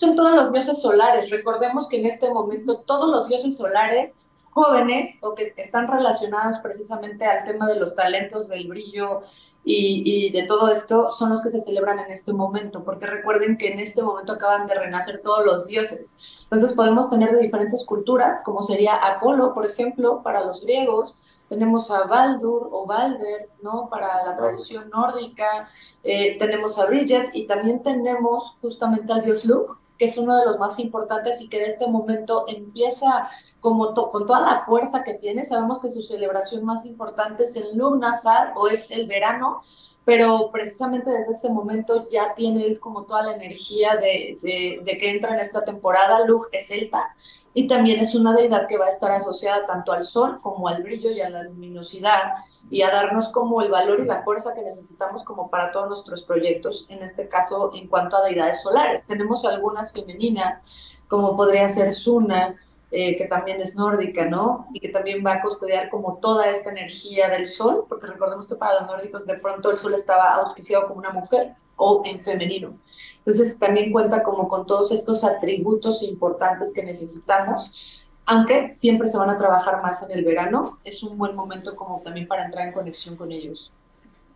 Son 0.00 0.16
todos 0.16 0.34
los 0.34 0.52
dioses 0.52 0.80
solares. 0.80 1.30
Recordemos 1.30 1.88
que 1.88 1.98
en 1.98 2.06
este 2.06 2.28
momento 2.30 2.78
todos 2.80 3.10
los 3.10 3.28
dioses 3.28 3.56
solares 3.56 4.18
jóvenes 4.52 5.18
o 5.20 5.34
que 5.34 5.52
están 5.56 5.88
relacionados 5.90 6.58
precisamente 6.58 7.24
al 7.24 7.44
tema 7.44 7.66
de 7.66 7.78
los 7.78 7.94
talentos, 7.94 8.48
del 8.48 8.68
brillo 8.68 9.20
y 9.66 10.30
de 10.30 10.42
todo 10.42 10.70
esto, 10.70 11.08
son 11.10 11.30
los 11.30 11.42
que 11.42 11.48
se 11.48 11.58
celebran 11.58 11.98
en 11.98 12.12
este 12.12 12.34
momento, 12.34 12.84
porque 12.84 13.06
recuerden 13.06 13.56
que 13.56 13.72
en 13.72 13.80
este 13.80 14.02
momento 14.02 14.34
acaban 14.34 14.66
de 14.66 14.78
renacer 14.78 15.22
todos 15.22 15.46
los 15.46 15.66
dioses. 15.66 16.43
Entonces 16.54 16.76
podemos 16.76 17.10
tener 17.10 17.32
de 17.32 17.40
diferentes 17.42 17.84
culturas, 17.84 18.40
como 18.44 18.62
sería 18.62 18.94
Apolo, 18.94 19.52
por 19.54 19.66
ejemplo, 19.66 20.22
para 20.22 20.44
los 20.44 20.62
griegos, 20.64 21.18
tenemos 21.48 21.90
a 21.90 22.04
Baldur 22.04 22.68
o 22.70 22.86
Balder, 22.86 23.50
¿no? 23.60 23.88
Para 23.88 24.24
la 24.24 24.36
tradición 24.36 24.88
nórdica, 24.88 25.66
eh, 26.04 26.38
tenemos 26.38 26.78
a 26.78 26.86
Bridget 26.86 27.30
y 27.32 27.48
también 27.48 27.82
tenemos 27.82 28.54
justamente 28.62 29.12
al 29.12 29.22
dios 29.24 29.44
Luke, 29.44 29.72
que 29.98 30.04
es 30.04 30.16
uno 30.16 30.36
de 30.36 30.46
los 30.46 30.58
más 30.60 30.78
importantes 30.78 31.40
y 31.40 31.48
que 31.48 31.58
de 31.58 31.66
este 31.66 31.88
momento 31.88 32.44
empieza 32.46 33.28
como 33.58 33.92
to- 33.92 34.08
con 34.08 34.24
toda 34.24 34.40
la 34.40 34.60
fuerza 34.60 35.02
que 35.02 35.14
tiene. 35.14 35.42
Sabemos 35.42 35.80
que 35.80 35.88
su 35.88 36.02
celebración 36.04 36.64
más 36.64 36.86
importante 36.86 37.42
es 37.42 37.56
el 37.56 37.76
Lugnasar 37.76 38.52
o 38.54 38.68
es 38.68 38.92
el 38.92 39.08
verano, 39.08 39.62
pero 40.04 40.50
precisamente 40.52 41.10
desde 41.10 41.32
este 41.32 41.48
momento 41.48 42.08
ya 42.10 42.34
tiene 42.34 42.78
como 42.78 43.04
toda 43.04 43.22
la 43.22 43.34
energía 43.34 43.96
de, 43.96 44.38
de- 44.42 44.80
de 44.84 44.98
que 44.98 45.10
entra 45.10 45.34
en 45.34 45.40
esta 45.40 45.64
temporada. 45.64 46.24
Lug 46.26 46.46
es 46.52 46.68
celta 46.68 47.14
y 47.54 47.66
también 47.68 48.00
es 48.00 48.14
una 48.14 48.34
deidad 48.34 48.66
que 48.66 48.76
va 48.78 48.86
a 48.86 48.88
estar 48.88 49.12
asociada 49.12 49.64
tanto 49.66 49.92
al 49.92 50.02
sol 50.02 50.40
como 50.42 50.68
al 50.68 50.82
brillo 50.82 51.10
y 51.10 51.20
a 51.20 51.30
la 51.30 51.44
luminosidad 51.44 52.34
y 52.70 52.82
a 52.82 52.90
darnos 52.90 53.28
como 53.28 53.62
el 53.62 53.70
valor 53.70 54.00
y 54.00 54.06
la 54.06 54.22
fuerza 54.22 54.54
que 54.54 54.62
necesitamos 54.62 55.22
como 55.22 55.48
para 55.50 55.70
todos 55.70 55.88
nuestros 55.88 56.24
proyectos, 56.24 56.86
en 56.88 57.02
este 57.02 57.28
caso 57.28 57.70
en 57.74 57.86
cuanto 57.88 58.16
a 58.16 58.24
deidades 58.24 58.60
solares. 58.62 59.06
Tenemos 59.06 59.44
algunas 59.44 59.92
femeninas, 59.92 60.96
como 61.08 61.36
podría 61.36 61.68
ser 61.68 61.92
Suna, 61.92 62.56
eh, 62.96 63.16
que 63.16 63.24
también 63.24 63.60
es 63.60 63.74
nórdica, 63.74 64.24
¿no? 64.24 64.68
Y 64.72 64.78
que 64.78 64.88
también 64.88 65.26
va 65.26 65.34
a 65.34 65.42
custodiar 65.42 65.90
como 65.90 66.18
toda 66.18 66.48
esta 66.48 66.70
energía 66.70 67.28
del 67.28 67.44
sol, 67.44 67.86
porque 67.88 68.06
recordemos 68.06 68.48
que 68.48 68.54
para 68.54 68.80
los 68.80 68.88
nórdicos 68.88 69.26
de 69.26 69.36
pronto 69.38 69.72
el 69.72 69.76
sol 69.76 69.94
estaba 69.94 70.36
auspiciado 70.36 70.86
como 70.86 71.00
una 71.00 71.10
mujer 71.10 71.56
o 71.74 72.02
en 72.04 72.22
femenino. 72.22 72.78
Entonces 73.18 73.58
también 73.58 73.90
cuenta 73.90 74.22
como 74.22 74.46
con 74.46 74.64
todos 74.64 74.92
estos 74.92 75.24
atributos 75.24 76.04
importantes 76.04 76.72
que 76.72 76.84
necesitamos, 76.84 78.06
aunque 78.26 78.70
siempre 78.70 79.08
se 79.08 79.18
van 79.18 79.30
a 79.30 79.38
trabajar 79.38 79.82
más 79.82 80.02
en 80.04 80.16
el 80.16 80.24
verano, 80.24 80.78
es 80.84 81.02
un 81.02 81.18
buen 81.18 81.34
momento 81.34 81.74
como 81.74 82.00
también 82.00 82.28
para 82.28 82.44
entrar 82.44 82.64
en 82.68 82.72
conexión 82.72 83.16
con 83.16 83.32
ellos. 83.32 83.72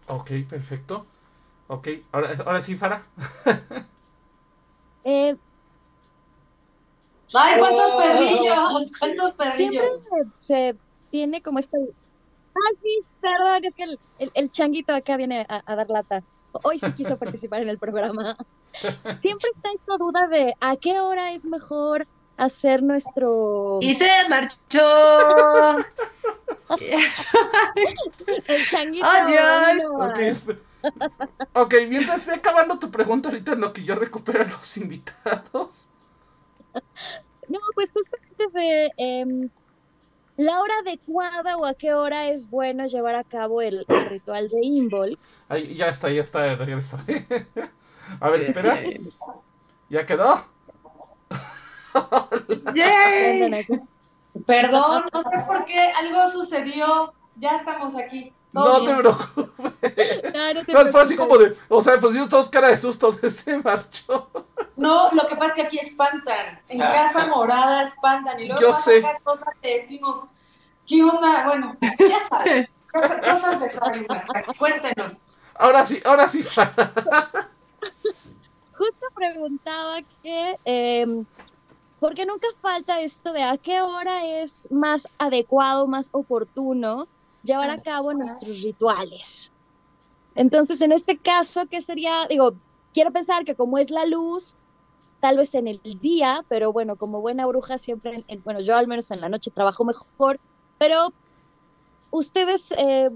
Ok, 0.09 0.33
perfecto. 0.51 1.07
Ok, 1.69 1.89
ahora, 2.11 2.31
ahora 2.45 2.61
sí, 2.61 2.77
Farah. 2.77 3.07
Eh, 5.05 5.39
¡Ay, 7.35 7.59
cuántos 7.59 7.91
perrillos! 7.93 8.93
¿Cuántos 8.99 9.35
siempre 9.55 9.81
perrillos? 9.81 9.93
se, 10.39 10.73
se 10.73 10.77
tiene 11.11 11.43
como 11.43 11.59
esta... 11.59 11.77
Ay, 11.79 12.77
sí, 12.83 13.01
perdón, 13.21 13.65
es 13.65 13.75
que 13.75 13.83
el, 13.85 13.99
el- 14.19 14.31
el 14.35 14.51
changuito 14.51 14.95
acá 14.95 15.17
viene 15.17 15.47
a, 15.49 15.63
a 15.65 15.77
dar 15.77 15.89
lata. 15.91 16.23
Hoy 16.65 16.79
sí 16.79 16.91
quiso 16.93 17.17
participar 17.19 17.63
en 17.63 17.69
el 17.69 17.79
programa. 17.79 18.37
Siempre 19.21 19.49
está 19.55 19.71
esta 19.75 19.97
duda 19.99 20.27
de 20.29 20.55
a 20.61 20.77
qué 20.77 21.01
hora 21.01 21.33
es 21.33 21.45
mejor 21.45 22.07
hacer 22.37 22.83
nuestro... 22.83 23.79
Y 23.83 23.95
se 23.95 24.09
marchó. 24.29 25.77
El 28.47 28.67
changuito 28.69 29.07
Adiós. 29.07 30.45
a- 30.45 31.61
Ok, 31.61 31.75
mientras 31.89 32.25
ve 32.27 32.35
acabando 32.35 32.79
tu 32.79 32.91
pregunta 32.91 33.29
ahorita 33.29 33.53
en 33.53 33.61
lo 33.61 33.73
que 33.73 33.83
yo 33.85 33.95
recupero 33.97 34.43
a 34.43 34.45
los 34.47 34.77
invitados. 34.77 35.87
No, 37.49 37.59
pues 37.75 37.93
justamente 37.93 38.47
de 38.53 38.93
em, 38.99 39.49
la 40.37 40.61
hora 40.61 40.81
adecuada 40.81 41.57
o 41.57 41.65
a 41.65 41.73
qué 41.73 41.95
hora 41.95 42.29
es 42.29 42.51
bueno 42.51 42.87
llevar 42.87 43.15
a 43.15 43.25
cabo 43.25 43.63
el, 43.63 43.87
el 43.89 44.11
ritual 44.11 44.49
de 44.49 44.59
Invol. 44.63 45.19
Ahí, 45.49 45.75
ya 45.75 45.89
está, 45.89 46.11
ya 46.11 46.21
está 46.21 46.43
de 46.43 46.57
regreso. 46.57 46.99
A 48.21 48.31
ver, 48.31 48.43
espera. 48.43 48.79
¿Ya 49.89 50.05
quedó? 50.05 50.45
Perdón, 54.47 55.05
no 55.13 55.23
sé 55.23 55.39
por 55.47 55.65
qué 55.65 55.81
algo 55.81 56.29
sucedió. 56.29 57.15
Ya 57.39 57.55
estamos 57.55 57.97
aquí. 57.97 58.33
No 58.53 58.85
te 58.85 58.95
preocupes. 58.95 60.69
No, 60.69 60.87
fue 60.87 61.01
así 61.01 61.17
como 61.17 61.39
de, 61.39 61.57
o 61.69 61.81
sea, 61.81 62.01
pues 62.01 62.15
yo 62.15 62.29
todos 62.29 62.49
cara 62.49 62.69
de 62.69 62.79
susto 62.79 63.13
de 63.13 63.31
se 63.31 63.59
marchó. 63.59 64.29
No, 64.77 65.11
lo 65.13 65.29
que 65.29 65.37
pasa 65.37 65.49
es 65.49 65.55
que 65.55 65.63
aquí 65.63 65.79
espantan. 65.79 66.61
En 66.69 66.83
ah. 66.83 66.93
casa 66.93 67.27
morada 67.27 67.83
espantan. 67.83 68.41
Y 68.41 68.47
luego 68.47 68.61
yo 68.61 68.73
sé. 68.73 69.03
cosas 69.23 69.49
te 69.61 69.69
decimos, 69.69 70.25
¿qué 70.87 71.03
onda? 71.03 71.45
Bueno, 71.47 71.77
ya 71.81 72.29
sabes. 72.29 72.69
Cosas 72.93 73.61
de 73.61 73.69
saben, 73.69 74.07
Cuéntenos. 74.59 75.19
Ahora 75.55 75.87
sí, 75.87 76.01
ahora 76.05 76.27
sí. 76.29 76.43
Justo 78.73 79.07
preguntaba 79.15 79.99
que, 80.23 80.59
eh, 80.65 81.25
¿por 82.01 82.15
qué 82.15 82.25
nunca 82.25 82.47
falta 82.63 83.01
esto 83.01 83.33
de 83.33 83.43
a 83.43 83.59
qué 83.59 83.81
hora 83.83 84.25
es 84.25 84.71
más 84.71 85.09
adecuado, 85.19 85.87
más 85.87 86.09
oportuno 86.13 87.09
llevar 87.49 87.71
a 87.71 87.79
cabo 87.79 88.13
nuestros 88.15 88.63
rituales? 88.63 89.53
Entonces, 90.35 90.81
en 90.81 90.93
este 90.93 91.19
caso, 91.19 91.67
¿qué 91.69 91.81
sería? 91.81 92.27
Digo, 92.29 92.55
quiero 92.95 93.11
pensar 93.11 93.45
que 93.45 93.55
como 93.55 93.79
es 93.79 93.91
la 93.91 94.07
luz, 94.07 94.55
tal 95.21 95.37
vez 95.37 95.55
en 95.55 95.67
el 95.67 95.81
día, 96.01 96.45
pero 96.49 96.73
bueno, 96.73 96.97
como 96.97 97.21
buena 97.21 97.47
bruja 97.47 97.79
siempre, 97.79 98.25
bueno, 98.45 98.61
yo 98.61 98.77
al 98.77 98.87
menos 98.87 99.11
en 99.11 99.21
la 99.21 99.29
noche 99.29 99.51
trabajo 99.51 99.85
mejor, 99.85 100.39
pero 100.79 101.13
ustedes, 102.11 102.73
eh, 102.77 103.11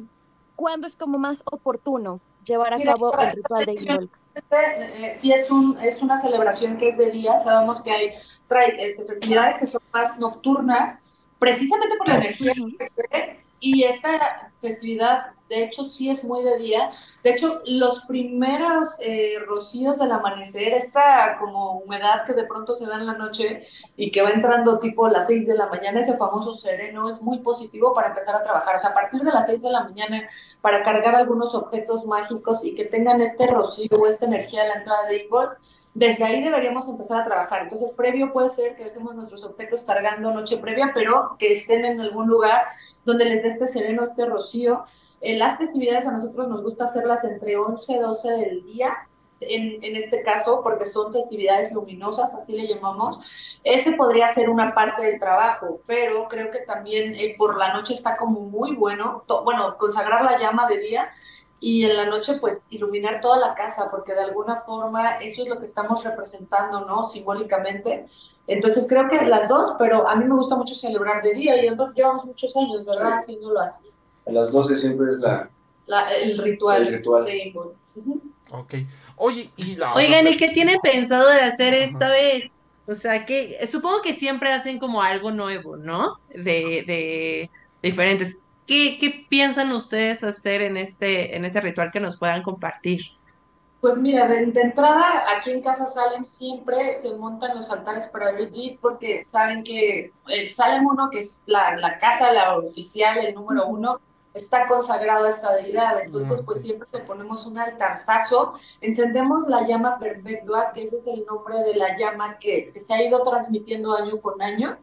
¿cuándo 0.57 0.87
es 0.87 0.97
como 0.97 1.19
más 1.19 1.43
oportuno 1.51 2.21
llevar 2.45 2.75
a 2.75 2.83
cabo 2.83 3.17
el 3.19 3.33
ritual 3.33 3.67
de 3.67 3.75
Inol? 3.81 4.11
Eh, 4.51 5.11
si 5.13 5.33
es, 5.33 5.51
un, 5.51 5.79
es 5.81 6.03
una 6.03 6.17
celebración 6.17 6.77
que 6.79 6.89
es 6.89 6.97
de 6.97 7.11
día, 7.11 7.39
sabemos 7.39 7.83
que 7.83 7.91
hay 7.91 8.15
este, 8.79 9.05
festividades 9.05 9.59
que 9.59 9.67
son 9.67 9.83
más 9.93 10.19
nocturnas, 10.19 11.23
precisamente 11.39 11.97
por 11.97 12.09
la 12.09 12.17
energía 12.17 12.53
que 12.55 13.43
y 13.63 13.85
esta 13.85 14.51
festividad, 14.61 15.27
de 15.49 15.63
hecho, 15.63 15.85
sí 15.85 16.11
es 16.11 16.25
muy 16.25 16.43
de 16.43 16.59
día. 16.59 16.91
De 17.23 17.31
hecho, 17.31 17.63
los 17.65 18.05
primeros 18.07 18.97
eh, 18.99 19.37
rocíos 19.47 20.01
del 20.01 20.11
amanecer, 20.11 20.73
esta 20.75 21.39
como 21.39 21.79
humedad 21.79 22.25
que 22.27 22.33
de 22.33 22.45
pronto 22.45 22.75
se 22.75 22.87
da 22.87 22.97
en 22.97 23.07
la 23.07 23.13
noche 23.13 23.65
y 23.97 24.11
que 24.11 24.21
va 24.21 24.31
entrando 24.31 24.81
tipo 24.81 25.07
las 25.09 25.29
6 25.29 25.47
de 25.47 25.55
la 25.55 25.69
mañana, 25.69 26.01
ese 26.01 26.17
famoso 26.17 26.55
sereno, 26.55 27.09
es 27.09 27.23
muy 27.23 27.39
positivo 27.39 27.95
para 27.95 28.09
empezar 28.09 28.35
a 28.35 28.43
trabajar. 28.43 28.75
O 28.75 28.79
sea, 28.81 28.91
a 28.91 28.95
partir 28.95 29.21
de 29.23 29.31
las 29.31 29.47
6 29.47 29.63
de 29.63 29.71
la 29.71 29.85
mañana, 29.85 30.29
para 30.61 30.83
cargar 30.83 31.15
algunos 31.15 31.55
objetos 31.55 32.05
mágicos 32.05 32.65
y 32.65 32.75
que 32.75 32.87
tengan 32.87 33.21
este 33.21 33.47
rocío 33.47 33.91
o 33.93 34.09
esta 34.09 34.27
energía 34.27 34.63
a 34.63 34.67
la 34.67 34.75
entrada 34.75 35.07
de 35.07 35.19
Igor, 35.19 35.57
desde 35.95 36.25
ahí 36.25 36.43
deberíamos 36.43 36.89
empezar 36.89 37.21
a 37.21 37.25
trabajar. 37.25 37.63
Entonces, 37.63 37.93
previo 37.93 38.33
puede 38.33 38.49
ser 38.49 38.75
que 38.75 38.85
dejemos 38.85 39.15
nuestros 39.15 39.45
objetos 39.45 39.85
cargando 39.85 40.33
noche 40.33 40.57
previa, 40.57 40.91
pero 40.95 41.37
que 41.39 41.53
estén 41.53 41.85
en 41.85 42.01
algún 42.01 42.27
lugar 42.27 42.63
donde 43.05 43.25
les 43.25 43.43
dé 43.43 43.49
este 43.49 43.67
sereno, 43.67 44.03
este 44.03 44.27
rocío. 44.27 44.85
Eh, 45.21 45.37
las 45.37 45.59
festividades 45.59 46.07
a 46.07 46.13
nosotros 46.13 46.49
nos 46.49 46.63
gusta 46.63 46.85
hacerlas 46.85 47.25
entre 47.25 47.57
11 47.57 47.93
y 47.93 47.99
12 47.99 48.31
del 48.33 48.65
día, 48.65 49.09
en, 49.41 49.83
en, 49.83 49.97
este 49.97 50.23
caso, 50.23 50.63
porque 50.63 50.87
son 50.87 51.13
festividades 51.13 51.73
luminosas, 51.73 52.35
así 52.35 52.57
le 52.57 52.69
llamamos. 52.69 53.59
Ese 53.65 53.93
podría 53.93 54.29
ser 54.29 54.49
una 54.49 54.75
parte 54.75 55.05
del 55.05 55.19
trabajo, 55.19 55.81
pero 55.87 56.29
creo 56.29 56.51
que 56.51 56.61
también 56.61 57.15
eh, 57.17 57.35
por 57.37 57.57
la 57.57 57.73
noche 57.73 57.95
está 57.95 58.17
como 58.17 58.41
muy 58.41 58.75
bueno, 58.77 59.25
bueno, 59.45 59.77
consagrar 59.77 60.25
la 60.25 60.39
llama 60.39 60.69
de 60.69 60.79
día 60.79 61.11
y 61.63 61.85
en 61.85 61.97
la 61.97 62.07
noche 62.07 62.35
pues 62.41 62.67
iluminar 62.71 63.21
toda 63.21 63.39
la 63.39 63.55
casa, 63.55 63.89
porque 63.91 64.15
de 64.15 64.21
alguna 64.21 64.57
forma 64.57 65.19
eso 65.19 65.43
es 65.43 65.49
lo 65.49 65.59
que 65.61 65.65
estamos 65.65 66.03
representando, 66.03 66.85
¿no? 66.85 67.05
Simbólicamente. 67.05 68.07
Entonces 68.47 68.87
creo 68.89 69.09
que 69.09 69.25
las 69.27 69.49
dos, 69.49 69.77
pero 69.79 70.09
a 70.09 70.17
mí 70.17 70.25
me 70.25 70.35
gusta 70.35 70.57
mucho 70.57 70.75
celebrar 70.75 71.23
de 71.23 71.35
día 71.35 71.57
y 71.57 71.69
llevamos 71.95 72.25
muchos 72.25 72.57
años, 72.57 72.85
¿verdad? 72.85 73.15
Haciéndolo 73.15 73.61
así. 73.61 73.87
A 74.27 74.33
las 74.33 74.51
12 74.51 74.77
siempre 74.77 75.11
es 75.11 75.19
la... 75.19 75.49
el 76.21 76.39
ritual, 76.39 76.87
el 76.87 76.95
ritual. 76.95 77.25
de 77.25 77.55
Ok. 78.51 78.75
Oye, 79.17 79.51
y 79.57 79.77
la 79.77 79.95
Oigan, 79.95 80.29
¿y 80.29 80.37
qué 80.37 80.49
tienen 80.49 80.79
pensado 80.83 81.29
de 81.29 81.41
hacer 81.41 81.75
esta 81.75 82.09
vez? 82.09 82.63
O 82.87 82.95
sea, 82.95 83.25
que 83.25 83.65
supongo 83.67 84.03
que 84.03 84.13
siempre 84.13 84.53
hacen 84.53 84.79
como 84.79 85.03
algo 85.03 85.31
nuevo, 85.31 85.77
¿no? 85.77 86.19
De, 86.29 86.85
de 86.87 87.51
diferentes. 87.83 88.43
¿Qué, 88.67 89.27
piensan 89.29 89.73
ustedes 89.73 90.25
hacer 90.25 90.63
en 90.63 90.77
este, 90.77 91.37
en 91.37 91.45
este 91.45 91.61
ritual 91.61 91.91
que 91.93 92.01
nos 92.01 92.17
puedan 92.17 92.43
compartir? 92.43 93.03
Pues 93.83 93.99
mira, 93.99 94.29
de, 94.29 94.45
entrada 94.45 95.25
aquí 95.37 95.51
en 95.51 95.61
Casa 95.61 95.87
Salem 95.87 96.25
siempre 96.25 96.93
se 96.93 97.17
montan 97.17 97.57
los 97.57 97.69
altares 97.69 98.07
para 98.07 98.31
Brigitte 98.31 98.79
porque 98.81 99.25
saben 99.25 99.65
que 99.65 100.13
el 100.29 100.47
Salem 100.47 100.87
1, 100.87 101.11
que 101.11 101.19
es 101.19 101.43
la, 101.47 101.75
la 101.75 101.99
casa, 101.99 102.33
la 102.33 102.57
oficial, 102.59 103.19
el 103.19 103.35
número 103.35 103.67
uno, 103.67 104.01
está 104.35 104.69
consagrado 104.69 105.25
a 105.25 105.29
esta 105.29 105.53
deidad. 105.55 106.01
Entonces, 106.01 106.43
pues 106.43 106.63
siempre 106.63 106.87
le 106.93 107.01
ponemos 107.01 107.45
un 107.45 107.59
altarzazo, 107.59 108.53
encendemos 108.81 109.49
la 109.49 109.67
llama 109.67 109.99
perpetua, 109.99 110.71
que 110.73 110.85
ese 110.85 110.95
es 110.95 111.09
el 111.09 111.25
nombre 111.27 111.59
de 111.65 111.75
la 111.75 111.99
llama 111.99 112.39
que, 112.39 112.71
que 112.73 112.79
se 112.79 112.95
ha 112.95 113.03
ido 113.03 113.21
transmitiendo 113.25 113.97
año 113.97 114.21
con 114.21 114.41
año. 114.41 114.79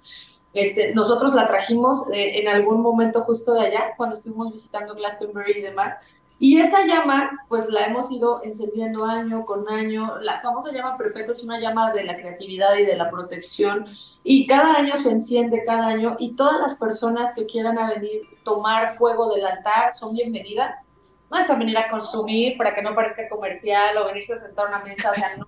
Este, 0.54 0.94
nosotros 0.96 1.36
la 1.36 1.48
trajimos 1.48 2.10
eh, 2.12 2.40
en 2.40 2.48
algún 2.48 2.82
momento 2.82 3.22
justo 3.22 3.54
de 3.54 3.68
allá, 3.68 3.94
cuando 3.96 4.16
estuvimos 4.16 4.52
visitando 4.52 4.96
Glastonbury 4.96 5.60
y 5.60 5.62
demás. 5.62 5.94
Y 6.42 6.62
esta 6.62 6.86
llama, 6.86 7.32
pues 7.50 7.68
la 7.68 7.88
hemos 7.88 8.10
ido 8.12 8.42
encendiendo 8.44 9.04
año 9.04 9.46
con 9.46 9.68
año. 9.68 10.20
La 10.22 10.40
famosa 10.40 10.72
llama 10.72 10.98
perpetua 10.98 11.32
es 11.32 11.44
una 11.44 11.60
llama 11.60 11.92
de 11.92 12.06
la 12.06 12.16
creatividad 12.16 12.78
y 12.78 12.86
de 12.86 12.96
la 12.96 13.10
protección. 13.12 13.86
Y 14.24 14.48
cada 14.48 14.76
año 14.76 14.96
se 14.96 15.12
enciende, 15.12 15.66
cada 15.66 15.88
año. 15.88 16.16
Y 16.18 16.36
todas 16.36 16.62
las 16.62 16.76
personas 16.76 17.36
que 17.36 17.46
quieran 17.46 17.76
venir 17.76 18.22
tomar 18.44 18.96
fuego 18.96 19.34
del 19.34 19.46
altar 19.46 19.94
son 19.94 20.14
bienvenidas 20.14 20.86
no 21.32 21.38
es 21.38 21.48
venir 21.48 21.78
a 21.78 21.88
consumir 21.88 22.58
para 22.58 22.74
que 22.74 22.82
no 22.82 22.96
parezca 22.96 23.28
comercial 23.30 23.98
o 23.98 24.06
venirse 24.06 24.34
a 24.34 24.38
sentar 24.38 24.66
a 24.66 24.70
una 24.70 24.80
mesa, 24.80 25.12
o 25.12 25.16
sea, 25.16 25.38
no, 25.38 25.46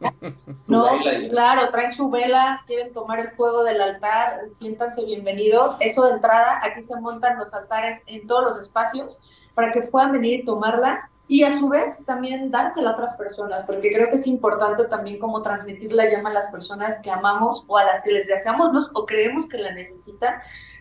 no 0.68 1.00
claro, 1.30 1.70
traen 1.72 1.92
su 1.92 2.10
vela, 2.10 2.64
quieren 2.68 2.94
tomar 2.94 3.20
el 3.20 3.32
fuego 3.32 3.64
del 3.64 3.82
altar, 3.82 4.48
siéntanse 4.48 5.04
bienvenidos, 5.06 5.76
eso 5.80 6.06
de 6.06 6.14
entrada, 6.14 6.62
aquí 6.64 6.82
se 6.82 7.00
montan 7.00 7.38
los 7.40 7.54
altares 7.54 8.04
en 8.06 8.28
todos 8.28 8.44
los 8.44 8.58
espacios 8.60 9.20
para 9.62 9.74
que 9.74 9.82
puedan 9.82 10.12
venir 10.12 10.40
y 10.40 10.46
tomarla 10.46 11.08
y 11.28 11.44
a 11.44 11.56
su 11.56 11.70
vez 11.70 12.04
también 12.04 12.50
dársela 12.50 12.90
a 12.90 12.94
otras 12.94 13.16
personas, 13.16 13.64
porque 13.68 13.94
creo 13.94 14.10
que 14.10 14.16
es 14.16 14.26
importante 14.26 14.86
también 14.86 15.20
como 15.20 15.44
transmitir 15.44 15.94
la 15.94 16.10
llama 16.10 16.32
a 16.32 16.34
las 16.34 16.52
personas 16.52 17.00
que 17.04 17.12
amamos 17.12 17.64
o 17.68 17.78
a 17.78 17.84
las 17.84 18.02
que 18.02 18.12
les 18.12 18.28
deseamos 18.28 18.90
o 18.96 19.06
creemos 19.06 19.48
que 19.48 19.60
la 19.60 19.72
necesitan, 19.72 20.34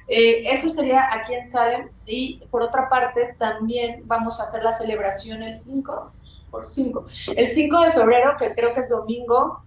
eh, 0.08 0.44
eso 0.46 0.70
sería 0.70 1.12
aquí 1.12 1.34
en 1.34 1.44
Salem. 1.44 1.90
Y 2.06 2.42
por 2.50 2.62
otra 2.62 2.88
parte, 2.88 3.36
también 3.38 4.02
vamos 4.06 4.40
a 4.40 4.44
hacer 4.44 4.64
la 4.64 4.72
celebración 4.72 5.42
el 5.42 5.54
5, 5.54 6.12
por 6.50 6.64
5. 6.64 7.06
El 7.36 7.46
5 7.46 7.80
de 7.82 7.92
febrero, 7.92 8.34
que 8.38 8.54
creo 8.54 8.72
que 8.72 8.80
es 8.80 8.88
domingo, 8.88 9.62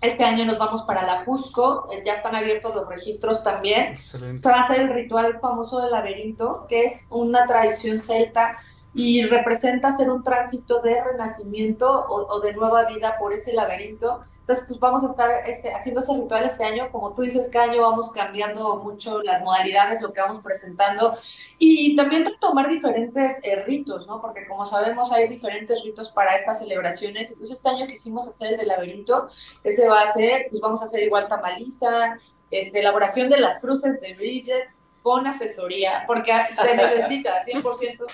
este 0.00 0.24
año 0.24 0.44
nos 0.44 0.58
vamos 0.58 0.82
para 0.82 1.04
la 1.04 1.24
Jusco, 1.24 1.88
eh, 1.90 2.02
ya 2.04 2.14
están 2.14 2.34
abiertos 2.34 2.74
los 2.74 2.88
registros 2.88 3.42
también. 3.42 3.98
Se 4.00 4.48
va 4.48 4.56
a 4.56 4.60
hacer 4.60 4.80
el 4.80 4.94
ritual 4.94 5.40
famoso 5.40 5.80
del 5.80 5.90
laberinto, 5.90 6.66
que 6.68 6.84
es 6.84 7.06
una 7.10 7.46
tradición 7.46 7.98
celta 7.98 8.56
y 8.94 9.24
representa 9.24 9.88
hacer 9.88 10.10
un 10.10 10.22
tránsito 10.22 10.80
de 10.80 11.02
renacimiento 11.02 11.90
o, 11.90 12.26
o 12.34 12.40
de 12.40 12.52
nueva 12.52 12.84
vida 12.84 13.16
por 13.18 13.32
ese 13.32 13.52
laberinto 13.52 14.22
entonces, 14.48 14.64
pues 14.66 14.80
vamos 14.80 15.04
a 15.04 15.08
estar 15.08 15.30
este, 15.46 15.74
haciendo 15.74 16.00
ese 16.00 16.14
ritual 16.14 16.46
este 16.46 16.64
año. 16.64 16.90
Como 16.90 17.14
tú 17.14 17.20
dices, 17.20 17.50
cada 17.52 17.70
año 17.70 17.82
vamos 17.82 18.10
cambiando 18.12 18.76
mucho 18.76 19.22
las 19.22 19.42
modalidades, 19.42 20.00
lo 20.00 20.10
que 20.10 20.22
vamos 20.22 20.38
presentando 20.38 21.18
y 21.58 21.94
también 21.94 22.24
retomar 22.24 22.66
diferentes 22.66 23.40
eh, 23.42 23.56
ritos, 23.64 24.06
¿no? 24.06 24.22
Porque 24.22 24.46
como 24.46 24.64
sabemos 24.64 25.12
hay 25.12 25.28
diferentes 25.28 25.84
ritos 25.84 26.08
para 26.08 26.34
estas 26.34 26.60
celebraciones. 26.60 27.32
Entonces, 27.32 27.58
este 27.58 27.68
año 27.68 27.86
quisimos 27.86 28.26
hacer 28.26 28.52
el 28.52 28.56
del 28.56 28.68
laberinto. 28.68 29.28
Ese 29.62 29.86
va 29.86 30.00
a 30.00 30.12
ser, 30.14 30.46
pues 30.48 30.62
vamos 30.62 30.80
a 30.80 30.86
hacer 30.86 31.02
igual 31.02 31.28
tamaliza, 31.28 32.16
este, 32.50 32.80
elaboración 32.80 33.28
de 33.28 33.40
las 33.40 33.58
cruces 33.58 34.00
de 34.00 34.14
Bridget 34.14 34.70
con 35.02 35.26
asesoría, 35.26 36.04
porque 36.06 36.32
se 36.56 36.74
necesita 36.74 37.44
100% 37.44 38.06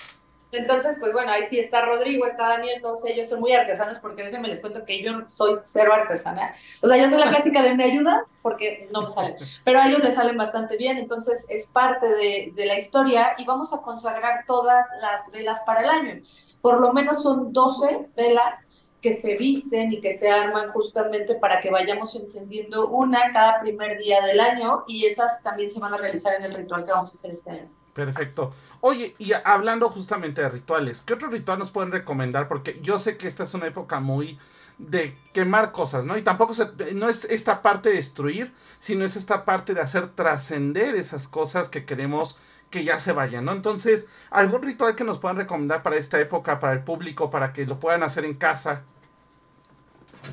entonces, 0.52 0.96
pues 1.00 1.12
bueno, 1.12 1.32
ahí 1.32 1.42
sí 1.44 1.58
está 1.58 1.84
Rodrigo, 1.84 2.26
está 2.26 2.48
Daniel, 2.48 2.80
todos 2.80 3.04
ellos 3.06 3.28
son 3.28 3.40
muy 3.40 3.52
artesanos 3.52 3.98
porque 3.98 4.22
déjenme 4.22 4.48
les 4.48 4.60
cuento 4.60 4.84
que 4.84 5.02
yo 5.02 5.12
soy 5.26 5.56
cero 5.60 5.92
artesana. 5.92 6.54
O 6.82 6.88
sea, 6.88 6.96
yo 6.96 7.08
soy 7.08 7.18
la 7.18 7.28
plática 7.28 7.62
de 7.62 7.74
me 7.74 7.84
ayudas 7.84 8.38
porque 8.42 8.88
no 8.92 9.02
me 9.02 9.08
sale, 9.08 9.36
pero 9.64 9.80
a 9.80 9.88
ellos 9.88 10.02
les 10.02 10.14
salen 10.14 10.36
bastante 10.36 10.76
bien, 10.76 10.98
entonces 10.98 11.46
es 11.48 11.68
parte 11.68 12.06
de, 12.06 12.52
de 12.54 12.66
la 12.66 12.78
historia 12.78 13.34
y 13.38 13.44
vamos 13.44 13.72
a 13.72 13.82
consagrar 13.82 14.44
todas 14.46 14.86
las 15.00 15.30
velas 15.30 15.62
para 15.66 15.82
el 15.82 15.88
año. 15.88 16.22
Por 16.60 16.80
lo 16.80 16.92
menos 16.92 17.22
son 17.22 17.52
12 17.52 18.08
velas 18.16 18.68
que 19.04 19.12
se 19.12 19.36
visten 19.36 19.92
y 19.92 20.00
que 20.00 20.12
se 20.12 20.30
arman 20.30 20.70
justamente 20.70 21.34
para 21.34 21.60
que 21.60 21.70
vayamos 21.70 22.16
encendiendo 22.16 22.88
una 22.88 23.32
cada 23.32 23.60
primer 23.60 23.98
día 23.98 24.24
del 24.24 24.40
año 24.40 24.82
y 24.86 25.04
esas 25.04 25.42
también 25.42 25.70
se 25.70 25.78
van 25.78 25.92
a 25.92 25.98
realizar 25.98 26.32
en 26.34 26.44
el 26.44 26.54
ritual 26.54 26.86
que 26.86 26.92
vamos 26.92 27.10
a 27.10 27.12
hacer 27.12 27.32
este 27.32 27.50
año. 27.50 27.83
Perfecto. 27.94 28.52
Oye, 28.80 29.14
y 29.18 29.32
hablando 29.32 29.88
justamente 29.88 30.42
de 30.42 30.48
rituales, 30.48 31.02
¿qué 31.02 31.14
otro 31.14 31.28
ritual 31.28 31.60
nos 31.60 31.70
pueden 31.70 31.92
recomendar? 31.92 32.48
Porque 32.48 32.80
yo 32.82 32.98
sé 32.98 33.16
que 33.16 33.28
esta 33.28 33.44
es 33.44 33.54
una 33.54 33.68
época 33.68 34.00
muy 34.00 34.38
de 34.78 35.16
quemar 35.32 35.70
cosas, 35.70 36.04
¿no? 36.04 36.18
Y 36.18 36.22
tampoco 36.22 36.54
se, 36.54 36.66
no 36.94 37.08
es 37.08 37.24
esta 37.24 37.62
parte 37.62 37.90
de 37.90 37.96
destruir, 37.96 38.52
sino 38.80 39.04
es 39.04 39.14
esta 39.14 39.44
parte 39.44 39.74
de 39.74 39.80
hacer 39.80 40.08
trascender 40.08 40.96
esas 40.96 41.28
cosas 41.28 41.68
que 41.68 41.84
queremos 41.84 42.36
que 42.70 42.82
ya 42.82 42.98
se 42.98 43.12
vayan, 43.12 43.44
¿no? 43.44 43.52
Entonces, 43.52 44.06
¿algún 44.30 44.62
ritual 44.62 44.96
que 44.96 45.04
nos 45.04 45.18
puedan 45.18 45.36
recomendar 45.36 45.84
para 45.84 45.96
esta 45.96 46.20
época, 46.20 46.58
para 46.58 46.72
el 46.72 46.82
público, 46.82 47.30
para 47.30 47.52
que 47.52 47.66
lo 47.66 47.78
puedan 47.78 48.02
hacer 48.02 48.24
en 48.24 48.34
casa? 48.34 48.82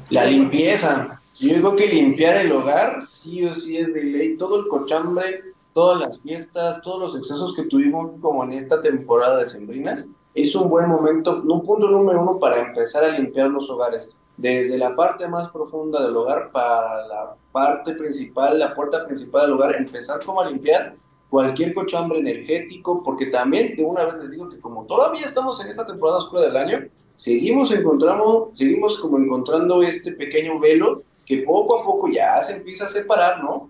La 0.10 0.26
limpieza. 0.26 1.22
Yo 1.40 1.56
digo 1.56 1.76
que 1.76 1.86
limpiar 1.86 2.38
el 2.38 2.52
hogar 2.52 3.02
sí 3.02 3.46
o 3.46 3.54
sí 3.54 3.78
es 3.78 3.94
de 3.94 4.04
ley. 4.04 4.38
Todo 4.38 4.60
el 4.60 4.68
cochambre, 4.68 5.51
todas 5.74 6.00
las 6.00 6.22
fiestas, 6.22 6.82
todos 6.82 7.00
los 7.00 7.16
excesos 7.16 7.56
que 7.56 7.64
tuvimos 7.64 8.12
como 8.22 8.44
en 8.44 8.54
esta 8.54 8.82
temporada 8.82 9.38
de 9.38 9.46
sembrinas, 9.46 10.10
es 10.34 10.56
un 10.56 10.70
buen 10.70 10.88
momento, 10.88 11.42
un 11.44 11.64
punto 11.64 11.90
número 11.90 12.22
uno 12.22 12.40
para 12.40 12.62
empezar 12.62 13.04
a 13.04 13.10
limpiar 13.10 13.50
los 13.50 13.70
hogares. 13.70 14.16
Desde 14.38 14.78
la 14.78 14.96
parte 14.96 15.28
más 15.28 15.50
profunda 15.50 16.04
del 16.04 16.16
hogar 16.16 16.52
para 16.52 17.06
la 17.08 17.36
parte 17.52 17.94
principal, 17.94 18.58
la 18.58 18.74
puerta 18.74 19.06
principal 19.06 19.44
del 19.44 19.54
hogar, 19.54 19.76
empezar 19.76 20.24
como 20.26 20.42
a 20.42 20.50
limpiar 20.50 20.96
cualquier 21.30 21.74
cochambre 21.74 22.20
energético, 22.20 23.04
porque 23.04 23.28
también 23.28 23.76
de 23.76 23.84
una 23.84 24.06
vez 24.06 24.16
les 24.16 24.32
digo 24.32 24.50
que 24.50 24.60
como 24.60 24.86
todavía 24.86 25.26
estamos 25.26 25.62
en 25.62 25.70
esta 25.70 25.86
temporada 25.86 26.20
oscura 26.20 26.42
del 26.44 26.58
año, 26.58 26.88
seguimos 27.14 27.72
encontramos, 27.72 28.50
seguimos 28.54 29.00
como 29.00 29.18
encontrando 29.18 29.82
este 29.82 30.14
pequeño 30.14 30.60
velo 30.60 31.04
que 31.26 31.38
poco 31.40 31.80
a 31.80 31.84
poco 31.84 32.10
ya 32.10 32.42
se 32.42 32.58
empieza 32.58 32.86
a 32.86 32.90
separar, 32.90 33.44
¿no? 33.44 33.70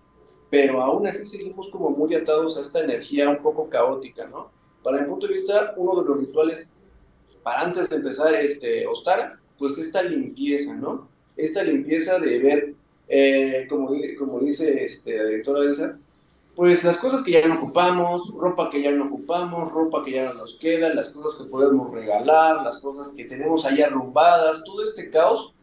Pero 0.52 0.84
aún 0.84 1.08
así 1.08 1.26
seguimos 1.26 1.70
como 1.70 1.89
muy 1.89 2.14
atados 2.14 2.58
a 2.58 2.62
esta 2.62 2.82
energía 2.82 3.28
un 3.30 3.41
poco 3.41 3.70
caótica, 3.70 4.28
¿no? 4.28 4.52
Para 4.84 5.02
mi 5.02 5.08
punto 5.08 5.26
de 5.26 5.34
vista, 5.34 5.74
uno 5.78 6.02
de 6.02 6.08
los 6.08 6.20
rituales 6.20 6.70
para 7.41 7.62
antes 7.62 7.89
de 7.89 7.95
empezar 7.95 8.34
este 8.36 8.86
Ostara, 8.86 9.39
pues 9.58 9.78
esta 9.78 10.04
limpieza, 10.04 10.76
¿no? 10.76 11.08
Esta 11.36 11.64
limpieza 11.64 12.20
de 12.20 12.39
ver, 12.39 12.74
eh, 13.08 13.66
como, 13.70 13.89
como 14.20 14.39
dice 14.39 14.84
este, 14.84 15.18
la 15.18 15.24
directora 15.24 15.64
Elsa, 15.64 15.97
pues 16.56 16.84
las 16.84 16.97
cosas 16.97 17.24
que 17.24 17.32
ya 17.32 17.47
no 17.47 17.56
ocupamos, 17.56 18.34
ropa 18.36 18.70
que 18.70 18.82
ya 18.82 18.91
no 18.91 19.06
ocupamos, 19.06 19.72
ropa 19.72 20.04
que 20.04 20.12
ya 20.12 20.26
no 20.26 20.34
nos 20.34 20.56
queda, 20.56 20.93
las 20.93 21.10
cosas 21.10 21.41
que 21.41 21.49
podemos 21.49 21.93
regalar, 21.93 22.62
las 22.62 22.80
cosas 22.80 23.10
que 23.16 23.24
tenemos 23.24 23.66
ahí 23.66 23.82
arrumbadas, 23.82 24.64
todo 24.66 24.84
este 24.84 25.10
caos 25.10 25.54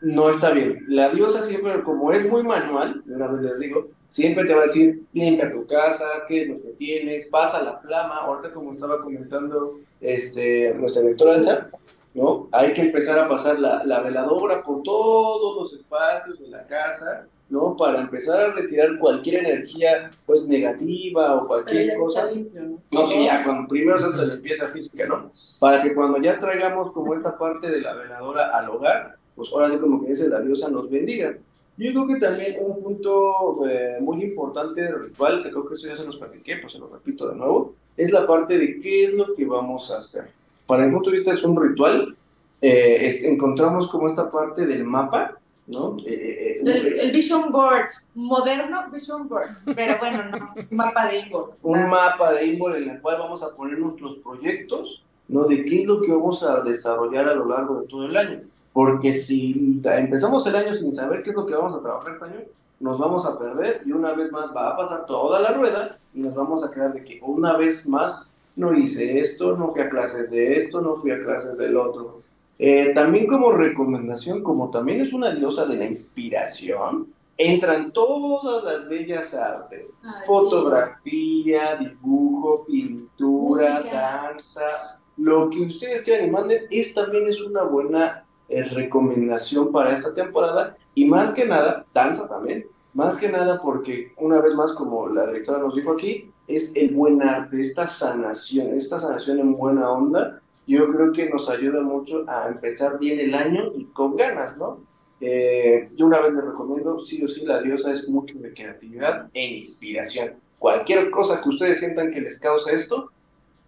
no 0.00 0.30
está 0.30 0.50
bien. 0.50 0.84
La 0.88 1.08
diosa 1.08 1.42
siempre, 1.42 1.82
como 1.82 2.12
es 2.12 2.28
muy 2.28 2.42
manual, 2.42 3.02
una 3.06 3.26
vez 3.28 3.42
les 3.42 3.60
digo, 3.60 3.88
siempre 4.08 4.44
te 4.44 4.54
va 4.54 4.60
a 4.60 4.66
decir, 4.66 5.02
limpia 5.12 5.50
tu 5.50 5.66
casa, 5.66 6.04
qué 6.26 6.42
es 6.42 6.48
lo 6.48 6.60
que 6.62 6.70
tienes, 6.70 7.28
pasa 7.28 7.62
la 7.62 7.78
flama, 7.78 8.18
ahorita 8.18 8.52
como 8.52 8.72
estaba 8.72 9.00
comentando 9.00 9.78
este, 10.00 10.74
nuestra 10.74 11.02
directora 11.02 11.34
Elsa, 11.34 11.68
¿no? 12.14 12.48
Hay 12.52 12.72
que 12.72 12.82
empezar 12.82 13.18
a 13.18 13.28
pasar 13.28 13.58
la, 13.58 13.84
la 13.84 14.00
veladora 14.00 14.62
por 14.62 14.82
todos 14.82 15.56
los 15.56 15.80
espacios 15.80 16.38
de 16.40 16.48
la 16.48 16.66
casa, 16.66 17.26
¿no? 17.48 17.76
Para 17.76 18.00
empezar 18.00 18.40
a 18.40 18.52
retirar 18.54 18.98
cualquier 18.98 19.46
energía, 19.46 20.10
pues, 20.26 20.46
negativa 20.46 21.34
o 21.36 21.46
cualquier 21.46 21.96
cosa. 21.96 22.26
¿no? 22.54 22.78
no, 22.90 23.06
sí, 23.06 23.24
ya, 23.24 23.44
cuando 23.44 23.68
primero 23.68 23.98
se 23.98 24.06
hace 24.06 24.16
la 24.18 24.34
limpieza 24.34 24.68
física, 24.68 25.06
¿no? 25.06 25.32
Para 25.58 25.82
que 25.82 25.94
cuando 25.94 26.18
ya 26.18 26.38
traigamos 26.38 26.92
como 26.92 27.14
esta 27.14 27.38
parte 27.38 27.70
de 27.70 27.80
la 27.80 27.94
veladora 27.94 28.56
al 28.56 28.68
hogar, 28.68 29.17
pues 29.38 29.52
ahora 29.52 29.70
sí 29.70 29.78
como 29.78 30.00
que 30.00 30.10
dice 30.10 30.28
la 30.28 30.40
diosa 30.40 30.68
nos 30.68 30.90
bendiga. 30.90 31.34
Yo 31.76 31.92
creo 31.92 32.06
que 32.08 32.16
también 32.16 32.56
un 32.60 32.82
punto 32.82 33.64
eh, 33.68 33.98
muy 34.00 34.20
importante 34.24 34.82
del 34.82 35.04
ritual, 35.04 35.44
que 35.44 35.50
creo 35.50 35.64
que 35.64 35.74
esto 35.74 35.86
ya 35.86 35.94
se 35.94 36.04
los 36.04 36.16
platiqué, 36.16 36.56
pues 36.56 36.72
se 36.72 36.78
lo 36.80 36.88
repito 36.88 37.28
de 37.28 37.36
nuevo, 37.36 37.74
es 37.96 38.10
la 38.10 38.26
parte 38.26 38.58
de 38.58 38.80
qué 38.80 39.04
es 39.04 39.14
lo 39.14 39.32
que 39.32 39.46
vamos 39.46 39.92
a 39.92 39.98
hacer. 39.98 40.28
Para 40.66 40.84
mi 40.84 40.92
punto 40.92 41.10
de 41.10 41.18
vista 41.18 41.32
es 41.32 41.44
un 41.44 41.62
ritual, 41.62 42.16
eh, 42.60 43.20
encontramos 43.22 43.88
como 43.88 44.08
esta 44.08 44.28
parte 44.28 44.66
del 44.66 44.82
mapa, 44.82 45.38
¿no? 45.68 45.96
Eh, 46.04 46.60
el, 46.64 47.12
Vision 47.12 47.52
Board, 47.52 47.90
moderno 48.14 48.90
Vision 48.90 49.28
Board, 49.28 49.52
pero 49.76 49.98
bueno, 50.00 50.24
no, 50.24 50.54
un 50.56 50.76
mapa 50.76 51.06
de 51.06 51.18
Inboard. 51.20 51.50
Un 51.62 51.88
mapa 51.88 52.32
de 52.32 52.46
Inboard 52.46 52.76
en 52.78 52.90
el 52.90 53.00
cual 53.00 53.18
vamos 53.20 53.44
a 53.44 53.54
poner 53.54 53.78
nuestros 53.78 54.16
proyectos, 54.16 55.04
¿no? 55.28 55.44
De 55.44 55.64
qué 55.64 55.82
es 55.82 55.86
lo 55.86 56.00
que 56.00 56.10
vamos 56.10 56.42
a 56.42 56.60
desarrollar 56.62 57.28
a 57.28 57.34
lo 57.34 57.46
largo 57.48 57.82
de 57.82 57.86
todo 57.86 58.04
el 58.06 58.16
año. 58.16 58.40
Porque 58.72 59.12
si 59.12 59.80
empezamos 59.84 60.46
el 60.46 60.56
año 60.56 60.74
sin 60.74 60.92
saber 60.92 61.22
qué 61.22 61.30
es 61.30 61.36
lo 61.36 61.46
que 61.46 61.54
vamos 61.54 61.74
a 61.74 61.80
trabajar 61.80 62.12
este 62.12 62.24
año, 62.26 62.40
nos 62.80 62.98
vamos 62.98 63.26
a 63.26 63.38
perder 63.38 63.82
y 63.84 63.92
una 63.92 64.12
vez 64.12 64.30
más 64.30 64.54
va 64.54 64.70
a 64.70 64.76
pasar 64.76 65.06
toda 65.06 65.40
la 65.40 65.52
rueda 65.52 65.98
y 66.14 66.20
nos 66.20 66.34
vamos 66.34 66.64
a 66.64 66.70
quedar 66.70 66.92
de 66.92 67.02
que 67.02 67.20
una 67.22 67.56
vez 67.56 67.88
más 67.88 68.30
no 68.56 68.74
hice 68.74 69.20
esto, 69.20 69.56
no 69.56 69.70
fui 69.70 69.80
a 69.82 69.88
clases 69.88 70.30
de 70.30 70.56
esto, 70.56 70.80
no 70.80 70.96
fui 70.96 71.10
a 71.10 71.22
clases 71.22 71.56
del 71.58 71.76
otro. 71.76 72.22
Eh, 72.58 72.92
también 72.94 73.26
como 73.26 73.52
recomendación, 73.52 74.42
como 74.42 74.68
también 74.70 75.00
es 75.00 75.12
una 75.12 75.30
diosa 75.30 75.64
de 75.66 75.76
la 75.76 75.86
inspiración, 75.86 77.12
entran 77.36 77.92
todas 77.92 78.64
las 78.64 78.88
bellas 78.88 79.32
artes, 79.32 79.86
fotografía, 80.26 81.76
dibujo, 81.76 82.64
pintura, 82.66 83.80
danza, 83.80 84.98
lo 85.16 85.48
que 85.50 85.60
ustedes 85.60 86.02
quieran 86.02 86.28
y 86.28 86.30
manden, 86.32 86.64
es 86.68 86.92
también 86.94 87.28
es 87.28 87.40
una 87.40 87.62
buena 87.62 88.24
recomendación 88.48 89.70
para 89.72 89.92
esta 89.92 90.12
temporada 90.12 90.76
y 90.94 91.06
más 91.06 91.32
que 91.32 91.46
nada, 91.46 91.84
danza 91.94 92.28
también, 92.28 92.66
más 92.94 93.16
que 93.18 93.28
nada 93.28 93.60
porque 93.60 94.12
una 94.16 94.40
vez 94.40 94.54
más, 94.54 94.72
como 94.72 95.08
la 95.08 95.26
directora 95.26 95.58
nos 95.58 95.74
dijo 95.74 95.92
aquí, 95.92 96.30
es 96.46 96.72
el 96.74 96.94
buen 96.94 97.22
arte, 97.22 97.60
esta 97.60 97.86
sanación, 97.86 98.74
esta 98.74 98.98
sanación 98.98 99.38
en 99.38 99.56
buena 99.56 99.90
onda, 99.90 100.40
yo 100.66 100.88
creo 100.88 101.12
que 101.12 101.28
nos 101.28 101.48
ayuda 101.48 101.80
mucho 101.80 102.24
a 102.26 102.48
empezar 102.48 102.98
bien 102.98 103.20
el 103.20 103.34
año 103.34 103.72
y 103.74 103.84
con 103.84 104.16
ganas, 104.16 104.58
¿no? 104.58 104.80
Eh, 105.20 105.88
yo 105.94 106.06
una 106.06 106.20
vez 106.20 106.34
les 106.34 106.44
recomiendo, 106.44 106.98
sí 106.98 107.24
o 107.24 107.28
sí, 107.28 107.44
la 107.44 107.60
diosa 107.60 107.90
es 107.90 108.08
mucho 108.08 108.38
de 108.38 108.52
creatividad 108.52 109.28
e 109.32 109.46
inspiración. 109.46 110.34
Cualquier 110.58 111.10
cosa 111.10 111.40
que 111.40 111.48
ustedes 111.48 111.78
sientan 111.78 112.10
que 112.10 112.20
les 112.20 112.40
cause 112.40 112.74
esto, 112.74 113.10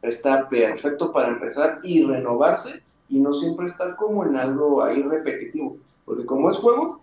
está 0.03 0.49
perfecto 0.49 1.12
para 1.12 1.28
empezar 1.28 1.81
y 1.83 2.05
renovarse 2.05 2.83
y 3.11 3.19
no 3.19 3.35
siempre 3.35 3.67
estar 3.67 3.97
como 3.97 4.25
en 4.25 4.37
algo 4.37 4.83
ahí 4.83 5.03
repetitivo, 5.03 5.77
porque 6.05 6.25
como 6.25 6.49
es 6.49 6.57
juego, 6.57 7.01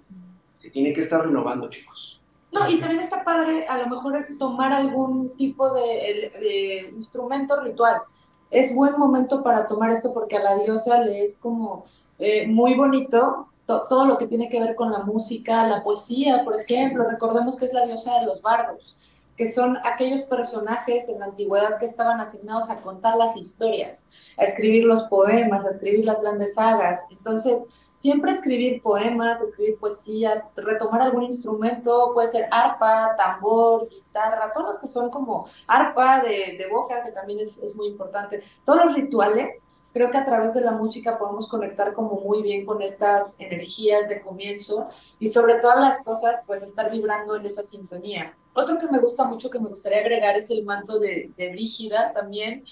se 0.57 0.69
tiene 0.71 0.93
que 0.93 1.01
estar 1.01 1.23
renovando, 1.23 1.69
chicos. 1.69 2.19
No, 2.51 2.67
y 2.69 2.79
también 2.79 3.01
está 3.01 3.23
padre 3.23 3.67
a 3.67 3.77
lo 3.77 3.87
mejor 3.87 4.25
tomar 4.39 4.71
algún 4.71 5.35
tipo 5.35 5.73
de, 5.73 6.89
instrumento 6.93 7.59
ritual. 7.61 8.01
Es 8.49 8.73
buen 8.73 8.97
momento 8.97 9.43
para 9.43 9.67
tomar 9.67 9.91
esto 9.91 10.13
porque 10.13 10.37
a 10.37 10.43
la 10.43 10.55
diosa 10.55 11.01
le 11.01 11.21
es 11.21 11.37
como 11.37 11.83
eh, 12.17 12.47
muy 12.47 12.73
bonito 12.75 13.49
todo 13.65 14.05
lo 14.05 14.17
que 14.17 14.27
tiene 14.27 14.47
que 14.47 14.61
ver 14.61 14.75
con 14.75 14.93
la 14.93 14.99
música, 14.99 15.67
la 15.67 15.83
poesía, 15.83 16.45
por 16.45 16.55
ejemplo. 16.55 17.03
Recordemos 17.03 17.57
que 17.57 17.65
es 17.65 17.73
la 17.73 17.85
diosa 17.85 18.17
de 18.19 18.25
los 18.25 18.41
bardos 18.41 18.95
que 19.37 19.45
son 19.45 19.77
aquellos 19.85 20.23
personajes 20.23 21.07
en 21.09 21.19
la 21.19 21.25
antigüedad 21.27 21.77
que 21.77 21.85
estaban 21.85 22.19
asignados 22.19 22.71
a 22.71 22.81
contar 22.81 23.15
las 23.15 23.37
historias, 23.37 24.09
a 24.35 24.43
escribir 24.43 24.83
los 24.85 25.03
poemas, 25.03 25.63
a 25.65 25.69
escribir 25.69 26.05
las 26.05 26.21
grandes 26.21 26.55
sagas. 26.55 27.05
Entonces, 27.11 27.87
siempre 27.91 28.31
escribir 28.31 28.81
poemas, 28.81 29.41
escribir 29.41 29.77
poesía, 29.77 30.49
retomar 30.55 31.01
algún 31.01 31.23
instrumento, 31.23 32.11
puede 32.15 32.27
ser 32.27 32.49
arpa, 32.51 33.15
tambor, 33.15 33.87
guitarra, 33.89 34.51
todos 34.51 34.67
los 34.67 34.79
que 34.79 34.87
son 34.87 35.11
como 35.11 35.47
arpa 35.67 36.21
de, 36.21 36.67
boca, 36.71 37.03
que 37.03 37.11
también 37.11 37.39
es, 37.39 37.75
muy 37.75 37.87
importante. 37.87 38.41
Todos 38.65 38.85
los 38.85 38.95
rituales 38.95 39.67
creo 39.97 40.11
que 40.11 40.17
a 40.17 40.25
través 40.25 40.53
de 40.53 40.61
la 40.61 40.73
música 40.73 41.17
podemos 41.17 41.49
conectar 41.49 41.93
como 41.93 42.21
muy 42.21 42.43
bien 42.43 42.67
con 42.67 42.83
estas 42.83 43.35
energías 43.39 44.07
de 44.07 44.21
comienzo 44.21 44.87
y 45.19 45.27
sobre 45.27 45.55
todas 45.55 45.79
las 45.79 46.03
cosas, 46.03 46.43
pues 46.45 46.61
estar 46.61 46.91
vibrando 46.91 47.35
en 47.35 47.43
esa 47.47 47.63
sintonía. 47.63 48.37
Otro 48.53 48.77
que 48.77 48.87
me 48.91 48.99
gusta 48.99 49.23
mucho, 49.23 49.49
que 49.49 49.59
me 49.59 49.69
gustaría 49.69 49.99
agregar, 49.99 50.35
es 50.35 50.51
el 50.51 50.63
manto 50.63 50.99
de, 50.99 51.31
Brígida 51.35 52.13
también, 52.13 52.63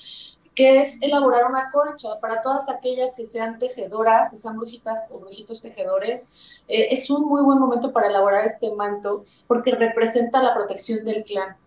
que 0.53 0.79
es 0.79 1.01
elaborar 1.01 1.45
una 1.49 1.71
colcha 1.71 2.19
para 2.21 2.43
todas 2.43 2.69
aquellas 2.69 3.15
que 3.15 3.25
sean 3.25 3.57
tejedoras, 3.57 4.29
que 4.29 4.37
sean 4.37 4.57
brujitas 4.57 5.11
o 5.11 5.19
brujitos 5.19 5.63
tejedores. 5.63 6.29
Eh, 6.67 6.89
es 6.91 7.09
un 7.09 7.25
muy 7.27 7.41
buen 7.41 7.57
momento 7.57 7.91
para 7.91 8.07
elaborar 8.07 8.45
este 8.45 8.71
manto 8.75 9.25
porque 9.47 9.71
representa 9.71 10.43
la 10.43 10.53
protección 10.53 11.03
del 11.05 11.23
clan. 11.23 11.57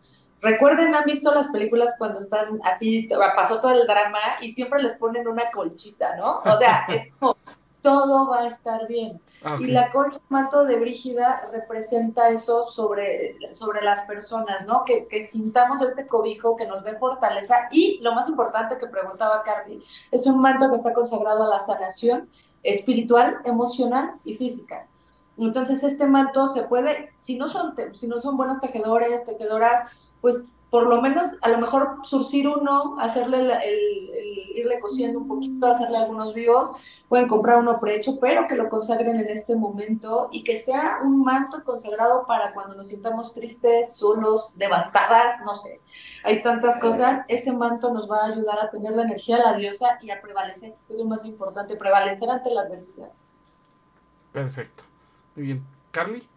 Recuerden, 0.40 0.94
han 0.94 1.04
visto 1.04 1.34
las 1.34 1.48
películas 1.48 1.96
cuando 1.98 2.20
están 2.20 2.60
así, 2.64 3.08
pasó 3.34 3.60
todo 3.60 3.72
el 3.72 3.86
drama 3.86 4.18
y 4.40 4.50
siempre 4.50 4.82
les 4.82 4.94
ponen 4.94 5.26
una 5.26 5.50
colchita, 5.50 6.16
¿no? 6.16 6.40
O 6.44 6.56
sea, 6.56 6.86
es 6.88 7.10
como 7.18 7.36
todo 7.82 8.28
va 8.28 8.40
a 8.40 8.46
estar 8.46 8.86
bien. 8.86 9.20
Ah, 9.42 9.56
y 9.58 9.66
la 9.66 9.90
colcha 9.90 10.20
manto 10.28 10.64
de 10.64 10.78
Brígida 10.78 11.48
representa 11.52 12.28
eso 12.28 12.62
sobre, 12.62 13.36
sobre 13.52 13.82
las 13.82 14.02
personas, 14.02 14.66
¿no? 14.66 14.84
Que, 14.84 15.06
que, 15.06 15.22
sintamos 15.22 15.80
este 15.80 16.06
cobijo 16.06 16.56
que 16.56 16.66
nos 16.66 16.82
dé 16.84 16.96
fortaleza 16.96 17.68
y 17.70 17.98
lo 18.02 18.12
más 18.14 18.28
importante 18.28 18.78
que 18.78 18.88
preguntaba 18.88 19.42
Carly, 19.42 19.82
es 20.10 20.26
un 20.26 20.40
manto 20.40 20.68
que 20.68 20.76
está 20.76 20.92
consagrado 20.92 21.44
a 21.44 21.48
la 21.48 21.58
sanación 21.60 22.28
espiritual, 22.62 23.38
emocional 23.44 24.14
y 24.24 24.34
física. 24.34 24.86
Entonces 25.38 25.84
este 25.84 26.06
manto 26.06 26.48
se 26.48 26.64
puede, 26.64 27.12
si 27.20 27.36
no 27.36 27.48
son, 27.48 27.74
si 27.94 28.08
no 28.08 28.20
son 28.20 28.36
buenos 28.36 28.58
tejedores, 28.60 29.24
tejedoras, 29.24 29.82
pues 30.20 30.48
por 30.70 30.86
lo 30.86 31.00
menos 31.00 31.38
a 31.40 31.48
lo 31.48 31.58
mejor 31.58 31.98
surcir 32.02 32.46
uno, 32.46 32.98
hacerle 33.00 33.38
el, 33.40 34.10
irle 34.54 34.80
cociendo 34.80 35.20
un 35.20 35.28
poquito, 35.28 35.66
hacerle 35.66 35.96
algunos 35.96 36.34
vivos, 36.34 37.02
pueden 37.08 37.26
comprar 37.26 37.58
uno 37.58 37.80
prehecho, 37.80 38.18
pero 38.20 38.46
que 38.46 38.54
lo 38.54 38.68
consagren 38.68 39.18
en 39.18 39.28
este 39.28 39.56
momento 39.56 40.28
y 40.30 40.44
que 40.44 40.56
sea 40.56 40.98
un 41.02 41.22
manto 41.22 41.64
consagrado 41.64 42.26
para 42.26 42.52
cuando 42.52 42.74
nos 42.74 42.88
sintamos 42.88 43.32
tristes, 43.32 43.96
solos, 43.96 44.52
devastadas, 44.56 45.40
no 45.44 45.54
sé, 45.54 45.80
hay 46.22 46.42
tantas 46.42 46.78
cosas, 46.78 47.24
ese 47.28 47.52
manto 47.52 47.92
nos 47.92 48.10
va 48.10 48.24
a 48.24 48.26
ayudar 48.26 48.58
a 48.58 48.70
tener 48.70 48.92
la 48.92 49.04
energía 49.04 49.36
de 49.36 49.42
la 49.44 49.54
diosa 49.54 49.98
y 50.02 50.10
a 50.10 50.20
prevalecer, 50.20 50.74
es 50.88 50.96
lo 50.96 51.04
más 51.04 51.24
importante, 51.24 51.76
prevalecer 51.76 52.28
ante 52.28 52.50
la 52.50 52.62
adversidad. 52.62 53.10
Perfecto, 54.32 54.84
muy 55.34 55.46
bien. 55.46 55.66
Carly. 55.90 56.28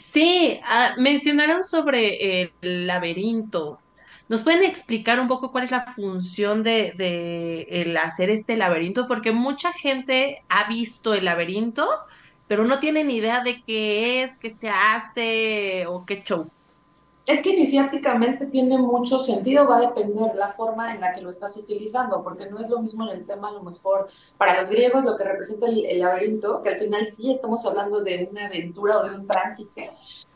Sí, 0.00 0.60
ah, 0.64 0.94
mencionaron 0.98 1.62
sobre 1.62 2.42
el 2.42 2.86
laberinto. 2.86 3.80
¿Nos 4.28 4.42
pueden 4.44 4.64
explicar 4.64 5.18
un 5.20 5.28
poco 5.28 5.50
cuál 5.52 5.64
es 5.64 5.70
la 5.70 5.86
función 5.86 6.62
de, 6.62 6.92
de 6.96 7.98
hacer 8.02 8.30
este 8.30 8.56
laberinto? 8.56 9.06
Porque 9.06 9.32
mucha 9.32 9.72
gente 9.72 10.44
ha 10.48 10.68
visto 10.68 11.14
el 11.14 11.24
laberinto, 11.24 11.88
pero 12.46 12.64
no 12.64 12.78
tienen 12.80 13.10
idea 13.10 13.42
de 13.42 13.62
qué 13.64 14.22
es, 14.22 14.38
qué 14.38 14.50
se 14.50 14.68
hace 14.70 15.86
o 15.88 16.04
qué 16.06 16.22
show. 16.22 16.50
Es 17.28 17.42
que 17.42 17.50
iniciáticamente 17.50 18.46
tiene 18.46 18.78
mucho 18.78 19.18
sentido, 19.18 19.68
va 19.68 19.76
a 19.76 19.80
depender 19.80 20.34
la 20.34 20.50
forma 20.50 20.94
en 20.94 21.02
la 21.02 21.12
que 21.12 21.20
lo 21.20 21.28
estás 21.28 21.58
utilizando, 21.58 22.24
porque 22.24 22.48
no 22.48 22.58
es 22.58 22.70
lo 22.70 22.80
mismo 22.80 23.06
en 23.06 23.18
el 23.18 23.26
tema, 23.26 23.50
a 23.50 23.52
lo 23.52 23.62
mejor 23.62 24.06
para 24.38 24.58
los 24.58 24.70
griegos 24.70 25.04
lo 25.04 25.14
que 25.14 25.24
representa 25.24 25.66
el, 25.66 26.00
laberinto, 26.00 26.62
que 26.62 26.70
al 26.70 26.76
final 26.76 27.04
sí 27.04 27.30
estamos 27.30 27.66
hablando 27.66 28.00
de 28.00 28.26
una 28.30 28.46
aventura 28.46 29.00
o 29.00 29.04
de 29.06 29.14
un 29.14 29.26
tránsito, 29.26 29.78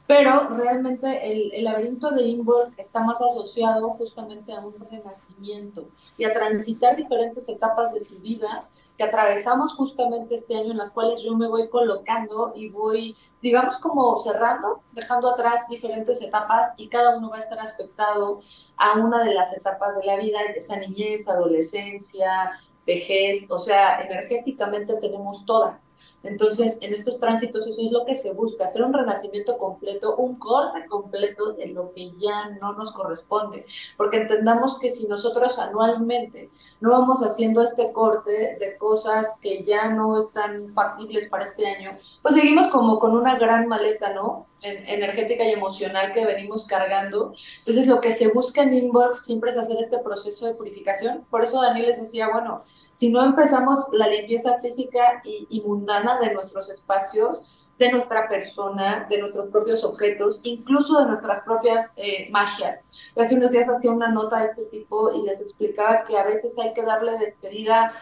pero 0.06 0.48
realmente 0.48 1.56
el, 1.56 1.64
laberinto 1.64 2.10
de 2.10 2.24
Involk 2.24 2.78
está 2.78 3.02
más 3.02 3.22
asociado 3.22 3.88
justamente 3.94 4.52
a 4.52 4.60
un 4.60 4.74
renacimiento 4.90 5.88
y 6.18 6.24
a 6.24 6.34
transitar 6.34 6.94
diferentes 6.94 7.48
etapas 7.48 7.94
de 7.94 8.00
tu 8.02 8.16
vida 8.16 8.68
que 8.96 9.04
atravesamos 9.04 9.74
justamente 9.74 10.34
este 10.34 10.56
año 10.56 10.72
en 10.72 10.78
las 10.78 10.90
cuales 10.90 11.22
yo 11.22 11.34
me 11.36 11.48
voy 11.48 11.68
colocando 11.68 12.52
y 12.54 12.68
voy, 12.68 13.16
digamos, 13.40 13.78
como 13.78 14.16
cerrando, 14.16 14.82
dejando 14.92 15.30
atrás 15.30 15.66
diferentes 15.68 16.20
etapas 16.22 16.74
y 16.76 16.88
cada 16.88 17.16
uno 17.16 17.30
va 17.30 17.36
a 17.36 17.40
estar 17.40 17.58
aspectado 17.58 18.40
a 18.76 18.98
una 18.98 19.24
de 19.24 19.34
las 19.34 19.56
etapas 19.56 19.96
de 19.96 20.04
la 20.04 20.16
vida, 20.16 20.40
esa 20.54 20.76
niñez, 20.76 21.28
adolescencia, 21.28 22.52
vejez, 22.86 23.50
o 23.50 23.58
sea, 23.58 24.00
energéticamente 24.00 24.96
tenemos 24.96 25.44
todas. 25.46 26.16
Entonces, 26.22 26.78
en 26.80 26.92
estos 26.92 27.18
tránsitos 27.18 27.66
eso 27.66 27.82
es 27.82 27.92
lo 27.92 28.04
que 28.04 28.14
se 28.14 28.32
busca, 28.32 28.64
hacer 28.64 28.82
un 28.82 28.92
renacimiento 28.92 29.56
completo, 29.58 30.16
un 30.16 30.36
corte 30.36 30.86
completo 30.86 31.52
de 31.52 31.68
lo 31.68 31.92
que 31.92 32.10
ya 32.18 32.50
no 32.60 32.72
nos 32.72 32.92
corresponde, 32.92 33.64
porque 33.96 34.18
entendamos 34.18 34.78
que 34.78 34.90
si 34.90 35.06
nosotros 35.06 35.58
anualmente 35.58 36.50
no 36.80 36.90
vamos 36.90 37.22
haciendo 37.22 37.62
este 37.62 37.92
corte 37.92 38.56
de 38.58 38.76
cosas 38.78 39.36
que 39.40 39.64
ya 39.64 39.90
no 39.90 40.18
están 40.18 40.74
factibles 40.74 41.28
para 41.28 41.44
este 41.44 41.66
año, 41.66 41.96
pues 42.20 42.34
seguimos 42.34 42.68
como 42.68 42.98
con 42.98 43.16
una 43.16 43.38
gran 43.38 43.68
maleta, 43.68 44.12
¿no? 44.12 44.46
Energética 44.62 45.44
y 45.44 45.52
emocional 45.52 46.12
que 46.12 46.24
venimos 46.24 46.66
cargando. 46.66 47.32
Entonces, 47.58 47.86
lo 47.86 48.00
que 48.00 48.14
se 48.14 48.28
busca 48.28 48.62
en 48.62 48.72
Inborg 48.74 49.18
siempre 49.18 49.50
es 49.50 49.58
hacer 49.58 49.76
este 49.78 49.98
proceso 49.98 50.46
de 50.46 50.54
purificación. 50.54 51.24
Por 51.30 51.42
eso 51.42 51.60
Daniel 51.60 51.86
les 51.86 51.98
decía, 51.98 52.28
bueno, 52.30 52.62
si 52.92 53.10
no 53.10 53.24
empezamos 53.24 53.88
la 53.92 54.08
limpieza 54.08 54.58
física 54.60 55.22
y, 55.24 55.60
mundana 55.62 56.18
de 56.18 56.32
nuestros 56.32 56.70
espacios, 56.70 57.68
de 57.78 57.90
nuestra 57.90 58.28
persona, 58.28 59.06
de 59.08 59.18
nuestros 59.18 59.48
propios 59.48 59.82
objetos, 59.82 60.40
incluso 60.44 60.98
de 61.00 61.06
nuestras 61.06 61.40
propias 61.40 61.92
eh, 61.96 62.28
magias. 62.30 63.10
Hace 63.16 63.34
unos 63.34 63.50
días 63.50 63.68
hacía 63.68 63.90
una 63.90 64.08
nota 64.08 64.40
de 64.40 64.46
este 64.46 64.64
tipo 64.64 65.12
y 65.12 65.22
les 65.22 65.40
explicaba 65.40 66.04
que 66.04 66.16
a 66.16 66.24
veces 66.24 66.56
hay 66.58 66.74
que 66.74 66.82
darle 66.82 67.18
despedida 67.18 67.92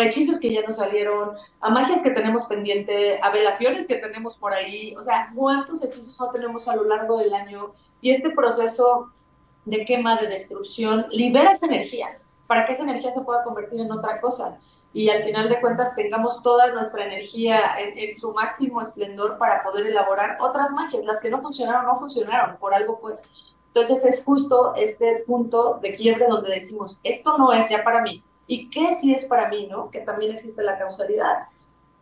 hechizos 0.00 0.38
que 0.38 0.52
ya 0.52 0.62
nos 0.62 0.76
salieron, 0.76 1.32
a 1.60 1.70
magia 1.70 2.02
que 2.02 2.10
tenemos 2.10 2.44
pendiente, 2.44 3.18
a 3.22 3.30
velaciones 3.30 3.86
que 3.86 3.96
tenemos 3.96 4.36
por 4.36 4.52
ahí, 4.52 4.94
o 4.96 5.02
sea, 5.02 5.30
cuántos 5.34 5.82
hechizos 5.84 6.18
no 6.20 6.30
tenemos 6.30 6.68
a 6.68 6.76
lo 6.76 6.84
largo 6.84 7.18
del 7.18 7.34
año 7.34 7.72
y 8.00 8.10
este 8.10 8.30
proceso 8.30 9.12
de 9.64 9.84
quema, 9.84 10.16
de 10.16 10.28
destrucción, 10.28 11.06
libera 11.10 11.52
esa 11.52 11.66
energía 11.66 12.18
para 12.46 12.64
que 12.64 12.72
esa 12.72 12.84
energía 12.84 13.10
se 13.10 13.20
pueda 13.20 13.44
convertir 13.44 13.80
en 13.80 13.92
otra 13.92 14.20
cosa 14.20 14.58
y 14.92 15.10
al 15.10 15.22
final 15.22 15.48
de 15.48 15.60
cuentas 15.60 15.94
tengamos 15.94 16.42
toda 16.42 16.72
nuestra 16.72 17.04
energía 17.04 17.78
en, 17.78 17.98
en, 17.98 18.14
su 18.14 18.32
máximo 18.32 18.80
esplendor 18.80 19.36
para 19.36 19.62
poder 19.62 19.86
elaborar 19.86 20.38
otras 20.40 20.72
magias. 20.72 21.04
Las 21.04 21.20
que 21.20 21.28
no 21.28 21.42
funcionaron, 21.42 21.84
no 21.84 21.94
funcionaron, 21.94 22.56
por 22.56 22.72
algo 22.72 22.94
fue. 22.94 23.14
Entonces 23.66 24.04
es 24.06 24.24
justo 24.24 24.74
este 24.74 25.22
punto 25.26 25.78
de 25.82 25.94
quiebre 25.94 26.26
donde 26.26 26.50
decimos, 26.50 27.00
esto 27.04 27.36
no 27.36 27.52
es 27.52 27.68
ya 27.68 27.84
para 27.84 28.00
mí, 28.00 28.24
¿Y 28.48 28.70
qué 28.70 28.94
si 28.94 29.12
es 29.12 29.26
para 29.26 29.48
mí, 29.48 29.68
no? 29.70 29.90
Que 29.90 30.00
también 30.00 30.32
existe 30.32 30.62
la 30.62 30.78
causalidad. 30.78 31.46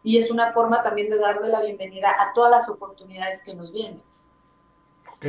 Y 0.03 0.17
es 0.17 0.31
una 0.31 0.53
forma 0.53 0.83
también 0.83 1.11
de 1.11 1.19
darle 1.19 1.49
la 1.49 1.61
bienvenida 1.61 2.09
a 2.19 2.33
todas 2.33 2.51
las 2.51 2.69
oportunidades 2.71 3.43
que 3.43 3.53
nos 3.53 3.73
vienen. 3.73 4.01
Ok. 5.13 5.27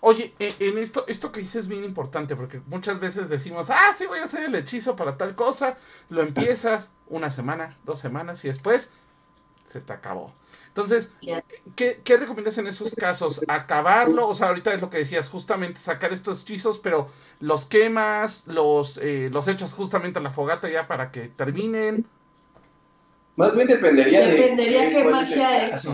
Oye, 0.00 0.34
e, 0.38 0.54
en 0.60 0.78
esto, 0.78 1.04
esto 1.08 1.32
que 1.32 1.40
dices 1.40 1.62
es 1.62 1.68
bien 1.68 1.84
importante, 1.84 2.36
porque 2.36 2.60
muchas 2.66 3.00
veces 3.00 3.30
decimos, 3.30 3.70
ah, 3.70 3.92
sí, 3.96 4.06
voy 4.06 4.18
a 4.18 4.24
hacer 4.24 4.44
el 4.44 4.54
hechizo 4.54 4.94
para 4.94 5.16
tal 5.16 5.34
cosa, 5.34 5.76
lo 6.10 6.22
empiezas 6.22 6.90
una 7.08 7.30
semana, 7.30 7.70
dos 7.84 7.98
semanas, 7.98 8.44
y 8.44 8.48
después 8.48 8.90
se 9.64 9.80
te 9.80 9.92
acabó. 9.92 10.32
Entonces, 10.78 11.10
¿qué, 11.74 12.00
¿qué, 12.04 12.16
recomiendas 12.16 12.56
en 12.58 12.68
esos 12.68 12.94
casos? 12.94 13.40
¿Acabarlo? 13.48 14.28
O 14.28 14.34
sea, 14.36 14.46
ahorita 14.46 14.72
es 14.72 14.80
lo 14.80 14.88
que 14.88 14.98
decías, 14.98 15.28
justamente 15.28 15.80
sacar 15.80 16.12
estos 16.12 16.42
hechizos, 16.42 16.78
pero 16.78 17.08
los 17.40 17.66
quemas, 17.66 18.44
los, 18.46 18.96
eh, 18.98 19.28
los 19.32 19.48
echas 19.48 19.74
justamente 19.74 20.20
a 20.20 20.22
la 20.22 20.30
fogata 20.30 20.70
ya 20.70 20.86
para 20.86 21.10
que 21.10 21.30
terminen. 21.30 22.06
Más 23.34 23.56
bien 23.56 23.66
dependería, 23.66 24.28
dependería 24.28 24.82
de 24.82 24.90
qué 24.90 25.04
magia 25.04 25.66
es. 25.66 25.88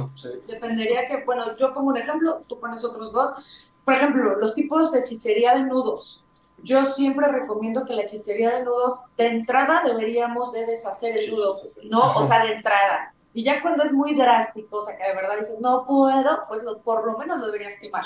Dependería 0.47 1.07
que, 1.09 1.24
bueno, 1.24 1.57
yo 1.57 1.72
pongo 1.72 1.89
un 1.89 1.97
ejemplo, 1.97 2.45
tú 2.47 2.61
pones 2.61 2.85
otros 2.85 3.11
dos. 3.11 3.70
Por 3.87 3.95
ejemplo, 3.95 4.37
los 4.37 4.55
tipos 4.55 4.93
de 4.93 5.01
hechicería 5.01 5.55
de 5.55 5.62
nudos. 5.62 6.22
Yo 6.62 6.85
siempre 6.85 7.28
recomiendo 7.28 7.87
que 7.87 7.95
la 7.95 8.03
hechicería 8.03 8.59
de 8.59 8.64
nudos, 8.64 9.01
de 9.16 9.28
entrada 9.28 9.82
deberíamos 9.82 10.53
de 10.53 10.66
deshacer 10.66 11.16
el 11.16 11.30
nudo, 11.30 11.55
¿no? 11.85 12.16
O 12.16 12.28
sea, 12.28 12.45
de 12.45 12.53
entrada 12.53 13.14
y 13.35 13.43
ya 13.43 13.61
cuando 13.61 13.82
es 13.82 13.93
muy 13.93 14.14
drástico, 14.14 14.78
o 14.78 14.82
sea, 14.82 14.97
que 14.97 15.03
de 15.03 15.14
verdad 15.14 15.37
dices, 15.37 15.59
no 15.61 15.85
puedo, 15.85 16.45
pues 16.49 16.62
por 16.85 17.05
lo 17.05 17.18
menos 17.18 17.41
lo 17.41 17.47
deberías 17.47 17.78
quemar. 17.80 18.05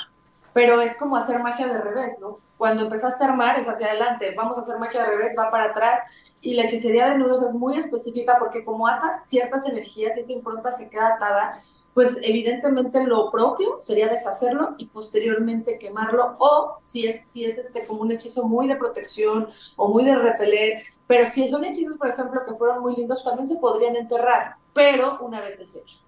Pero 0.55 0.81
es 0.81 0.97
como 0.97 1.16
hacer 1.16 1.39
magia 1.41 1.66
de 1.66 1.81
revés, 1.81 2.18
¿no? 2.18 2.39
Cuando 2.57 2.85
empezaste 2.85 3.22
a 3.22 3.29
armar 3.29 3.59
es 3.59 3.68
hacia 3.68 3.89
adelante, 3.89 4.35
vamos 4.35 4.57
a 4.57 4.62
hacer 4.62 4.79
magia 4.79 5.03
de 5.03 5.11
revés, 5.11 5.37
va 5.39 5.51
para 5.51 5.64
atrás. 5.64 6.01
Y 6.41 6.55
la 6.55 6.64
hechicería 6.64 7.11
de 7.11 7.18
nudos 7.18 7.43
es 7.43 7.53
muy 7.55 7.76
específica 7.76 8.37
porque 8.39 8.64
como 8.64 8.89
atas 8.89 9.29
ciertas 9.29 9.68
energías 9.68 10.16
y 10.16 10.20
esa 10.20 10.33
impronta 10.33 10.72
se 10.72 10.89
queda 10.89 11.14
atada, 11.16 11.62
pues 11.93 12.18
evidentemente 12.22 13.05
lo 13.05 13.31
propio 13.31 13.79
sería 13.79 14.09
deshacerlo 14.09 14.76
y 14.79 14.87
posteriormente 14.87 15.79
quemarlo 15.79 16.37
o 16.39 16.79
si 16.83 17.07
es, 17.07 17.29
si 17.29 17.45
es 17.45 17.59
este 17.59 17.87
como 17.87 18.03
un 18.03 18.12
hechizo 18.12 18.47
muy 18.47 18.66
de 18.66 18.76
protección 18.76 19.49
o 19.76 19.89
muy 19.89 20.05
de 20.05 20.14
repeler, 20.14 20.83
pero 21.07 21.26
si 21.26 21.49
son 21.49 21.64
hechizos, 21.64 21.97
por 21.97 22.09
ejemplo, 22.09 22.43
que 22.47 22.55
fueron 22.55 22.83
muy 22.83 22.95
lindos, 22.95 23.24
también 23.24 23.47
se 23.47 23.57
podrían 23.57 23.97
enterrar 23.97 24.57
pero 24.79 25.18
una 25.20 25.41
vez 25.41 25.59
deshecho. 25.59 25.99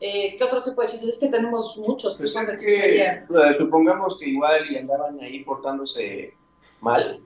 Eh, 0.00 0.34
¿Qué 0.36 0.44
otro 0.44 0.64
tipo 0.64 0.80
de 0.80 0.88
hechizos? 0.88 1.08
Es 1.08 1.18
que 1.18 1.28
tenemos 1.28 1.76
muchos. 1.78 2.16
Pues 2.16 2.34
que, 2.60 3.22
pues, 3.28 3.56
supongamos 3.56 4.18
que 4.18 4.28
igual 4.28 4.70
y 4.70 4.76
andaban 4.76 5.20
ahí 5.20 5.44
portándose 5.44 6.34
mal 6.80 7.22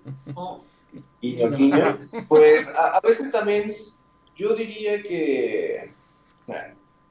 y 1.20 1.34
niño, 1.36 1.98
pues 2.28 2.68
a, 2.68 3.00
veces 3.00 3.32
también 3.32 3.74
yo 4.36 4.54
diría 4.54 5.02
que 5.02 5.92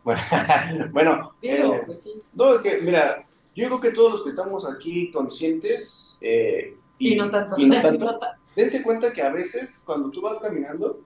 bueno, 0.04 1.34
eh, 1.42 1.82
pues 1.86 2.04
sí. 2.04 2.22
no 2.34 2.56
es 2.56 2.62
que 2.62 2.78
mira 2.82 3.26
yo 3.56 3.68
creo 3.68 3.80
que 3.82 3.92
todos 3.92 4.12
los 4.14 4.24
que 4.24 4.30
estamos 4.30 4.66
aquí 4.66 5.12
conscientes 5.12 6.18
eh, 6.22 6.76
y, 6.98 7.16
no 7.16 7.30
tanto, 7.30 7.56
y 7.58 7.66
no 7.68 7.82
tanto 7.82 8.18
dense 8.56 8.84
cuenta 8.84 9.14
que 9.14 9.22
a 9.22 9.30
veces 9.30 9.84
cuando 9.86 10.10
tú 10.10 10.22
vas 10.22 10.40
caminando 10.40 11.02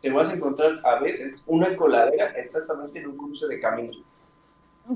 te 0.00 0.10
vas 0.10 0.30
a 0.30 0.34
encontrar 0.34 0.78
a 0.84 1.00
veces 1.00 1.42
una 1.46 1.76
coladera 1.76 2.26
exactamente 2.36 2.98
en 2.98 3.08
un 3.08 3.16
cruce 3.16 3.46
de 3.46 3.60
caminos. 3.60 4.02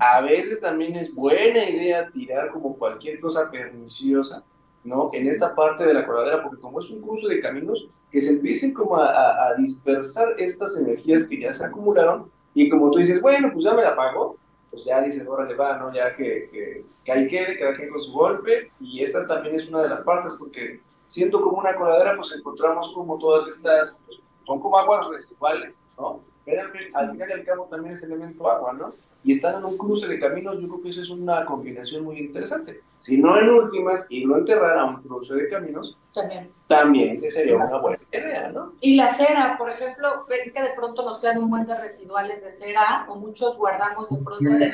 A 0.01 0.21
veces 0.23 0.61
también 0.61 0.97
es 0.97 1.15
buena 1.15 1.69
idea 1.69 2.09
tirar 2.09 2.51
como 2.51 2.77
cualquier 2.77 3.21
cosa 3.21 3.51
perniciosa, 3.51 4.43
¿no? 4.85 5.11
En 5.13 5.27
esta 5.27 5.55
parte 5.55 5.85
de 5.85 5.93
la 5.93 6.07
coladera, 6.07 6.43
porque 6.43 6.61
como 6.61 6.81
es 6.81 6.89
un 6.91 7.03
cruce 7.03 7.29
de 7.29 7.41
caminos, 7.41 7.89
que 8.11 8.21
se 8.21 8.31
empiecen 8.31 8.73
como 8.73 8.97
a, 8.97 9.55
dispersar 9.57 10.29
estas 10.39 10.77
energías 10.79 11.25
que 11.27 11.41
ya 11.41 11.53
se 11.53 11.65
acumularon 11.65 12.31
y 12.55 12.69
como 12.69 12.91
tú 12.91 12.99
dices, 12.99 13.21
bueno, 13.21 13.51
pues 13.53 13.65
ya 13.65 13.75
me 13.75 13.83
la 13.83 13.97
pago, 13.97 14.37
pues 14.71 14.85
ya 14.85 15.01
dices, 15.03 15.27
órale, 15.27 15.55
va, 15.55 15.77
¿no? 15.77 15.93
Ya 15.93 16.15
que, 16.15 16.49
que, 16.51 16.85
que 17.05 17.13
ahí 17.13 17.27
quede, 17.27 17.59
cada 17.59 17.75
quien 17.75 17.91
con 17.91 18.03
su 18.03 18.13
golpe, 18.13 18.71
y 18.81 19.03
esta 19.03 19.27
también 19.27 19.55
es 19.55 19.69
una 19.69 19.83
de 19.83 19.89
las 19.89 20.03
partes, 20.03 20.35
porque 20.39 20.81
siendo 21.07 21.43
como 21.43 21.59
una 21.59 21.75
coladera, 21.75 22.17
pues 22.17 22.33
encontramos 22.33 22.93
como 22.93 23.19
todas 23.19 23.49
estas 23.49 24.01
son 24.45 24.61
como 24.61 24.79
aguas 24.79 25.09
residuales, 25.09 25.83
¿no? 25.99 26.21
Pero 26.45 26.63
al 26.95 27.11
final 27.13 27.29
y 27.29 27.33
al 27.33 27.45
cabo 27.45 27.65
también 27.71 27.95
es 27.95 28.03
elemento 28.03 28.51
agua, 28.51 28.73
¿no? 28.73 28.93
y 29.25 29.35
están 29.35 29.59
en 29.59 29.65
un 29.65 29.77
cruce 29.77 30.09
de 30.09 30.19
caminos, 30.19 30.61
yo 30.61 30.69
creo 30.69 30.83
que 30.83 30.89
eso 30.89 31.03
es 31.03 31.11
una 31.11 31.45
combinación 31.45 32.05
muy 32.05 32.19
interesante. 32.19 32.83
Si 32.99 33.19
no 33.19 33.39
en 33.39 33.49
últimas 33.51 34.07
y 34.11 34.25
no 34.25 34.37
enterrar 34.37 34.79
a 34.79 34.85
un 34.85 35.03
cruce 35.03 35.35
de 35.35 35.49
caminos, 35.49 35.97
También. 36.13 36.51
también 36.67 37.21
sería 37.21 37.57
una 37.57 37.79
buena 37.79 37.99
idea, 38.13 38.49
¿no? 38.49 38.73
Y 38.81 38.97
la 38.97 39.09
cera, 39.09 39.57
por 39.57 39.71
ejemplo, 39.71 40.25
ven 40.29 40.53
que 40.53 40.63
de 40.63 40.71
pronto 40.71 41.05
nos 41.05 41.19
quedan 41.19 41.39
un 41.39 41.51
buen 41.51 41.67
de 41.67 41.79
residuales 41.79 42.45
de 42.45 42.51
cera 42.51 43.07
o 43.09 43.17
muchos 43.17 43.57
guardamos 43.57 44.09
de 44.09 44.19
pronto 44.19 44.51
de 44.51 44.73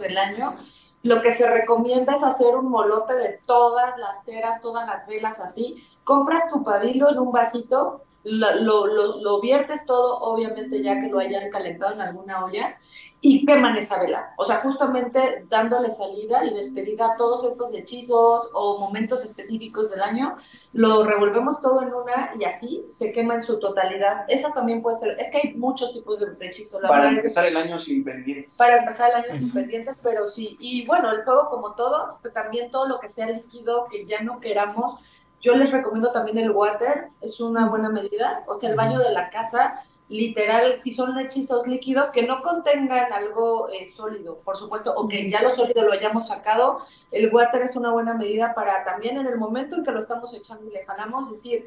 del 0.00 0.18
año. 0.18 0.56
Lo 1.02 1.20
que 1.22 1.32
se 1.32 1.50
recomienda 1.50 2.14
es 2.14 2.22
hacer 2.22 2.54
un 2.54 2.70
molote 2.70 3.14
de 3.16 3.40
todas 3.44 3.98
las 3.98 4.24
ceras, 4.24 4.60
todas 4.60 4.86
las 4.86 5.08
velas 5.08 5.40
así. 5.40 5.84
Compras 6.04 6.48
tu 6.52 6.62
pabilo 6.62 7.10
en 7.10 7.18
un 7.18 7.32
vasito, 7.32 8.02
lo, 8.24 8.86
lo, 8.86 9.20
lo, 9.20 9.40
viertes 9.40 9.84
todo, 9.84 10.18
obviamente 10.20 10.82
ya 10.82 11.00
que 11.00 11.08
lo 11.08 11.18
hayan 11.18 11.50
calentado 11.50 11.94
en 11.94 12.00
alguna 12.00 12.44
olla, 12.44 12.78
y 13.20 13.46
queman 13.46 13.76
esa 13.76 14.00
vela. 14.00 14.34
O 14.36 14.44
sea, 14.44 14.56
justamente 14.58 15.46
dándole 15.48 15.88
salida 15.90 16.44
y 16.44 16.52
despedida 16.52 17.12
a 17.12 17.16
todos 17.16 17.44
estos 17.44 17.72
hechizos 17.72 18.50
o 18.52 18.78
momentos 18.78 19.24
específicos 19.24 19.90
del 19.90 20.02
año, 20.02 20.36
lo 20.72 21.04
revolvemos 21.04 21.60
todo 21.62 21.82
en 21.82 21.94
una 21.94 22.32
y 22.38 22.44
así 22.44 22.84
se 22.88 23.12
quema 23.12 23.34
en 23.34 23.40
su 23.40 23.60
totalidad. 23.60 24.24
Esa 24.28 24.52
también 24.52 24.82
puede 24.82 24.96
ser, 24.96 25.16
es 25.20 25.30
que 25.30 25.38
hay 25.38 25.54
muchos 25.54 25.92
tipos 25.92 26.18
de 26.18 26.46
hechizos. 26.46 26.82
La 26.82 26.88
Para 26.88 27.10
es 27.10 27.18
empezar 27.18 27.46
el 27.46 27.56
año 27.56 27.78
sin 27.78 28.02
pendientes. 28.04 28.56
para 28.58 28.78
empezar 28.78 29.10
el 29.10 29.24
año 29.24 29.36
sin 29.36 29.52
pendientes, 29.52 29.98
pero 30.02 30.26
sí. 30.26 30.56
Y 30.58 30.84
bueno, 30.86 31.12
el 31.12 31.22
juego 31.22 31.48
como 31.48 31.74
todo, 31.74 32.18
también 32.34 32.72
todo 32.72 32.88
lo 32.88 32.98
que 32.98 33.08
sea 33.08 33.28
líquido 33.28 33.86
que 33.88 34.04
ya 34.06 34.20
no 34.22 34.40
queramos, 34.40 35.21
yo 35.42 35.56
les 35.56 35.72
recomiendo 35.72 36.12
también 36.12 36.38
el 36.38 36.52
water, 36.52 37.08
es 37.20 37.40
una 37.40 37.68
buena 37.68 37.90
medida. 37.90 38.44
O 38.46 38.54
sea, 38.54 38.70
el 38.70 38.76
baño 38.76 39.00
de 39.00 39.10
la 39.10 39.28
casa, 39.28 39.74
literal, 40.08 40.76
si 40.76 40.92
son 40.92 41.18
hechizos 41.18 41.66
líquidos 41.66 42.10
que 42.10 42.22
no 42.22 42.42
contengan 42.42 43.12
algo 43.12 43.68
eh, 43.68 43.84
sólido, 43.84 44.38
por 44.44 44.56
supuesto, 44.56 44.94
o 44.94 45.08
que 45.08 45.28
ya 45.28 45.42
lo 45.42 45.50
sólido 45.50 45.82
lo 45.82 45.92
hayamos 45.92 46.28
sacado, 46.28 46.78
el 47.10 47.34
water 47.34 47.60
es 47.60 47.74
una 47.74 47.90
buena 47.90 48.14
medida 48.14 48.54
para 48.54 48.84
también 48.84 49.18
en 49.18 49.26
el 49.26 49.36
momento 49.36 49.74
en 49.74 49.82
que 49.82 49.90
lo 49.90 49.98
estamos 49.98 50.32
echando 50.32 50.70
y 50.70 50.72
le 50.72 50.84
jalamos, 50.84 51.28
decir, 51.28 51.66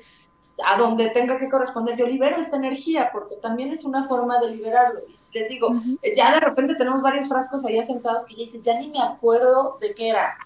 a 0.65 0.77
donde 0.77 1.09
tenga 1.09 1.37
que 1.37 1.49
corresponder, 1.49 1.97
yo 1.97 2.05
libero 2.05 2.37
esta 2.37 2.55
energía, 2.55 3.09
porque 3.11 3.35
también 3.35 3.71
es 3.71 3.83
una 3.83 4.07
forma 4.07 4.39
de 4.39 4.51
liberarlo. 4.51 5.01
Y 5.09 5.37
les 5.37 5.49
digo, 5.49 5.73
ya 6.15 6.33
de 6.33 6.39
repente 6.39 6.75
tenemos 6.75 7.01
varios 7.01 7.27
frascos 7.27 7.65
allá 7.65 7.83
sentados 7.83 8.23
que 8.23 8.35
ya 8.35 8.39
dices, 8.39 8.61
ya 8.61 8.79
ni 8.79 8.87
me 8.87 9.01
acuerdo 9.01 9.77
de 9.81 9.93
qué 9.93 10.11
era. 10.11 10.37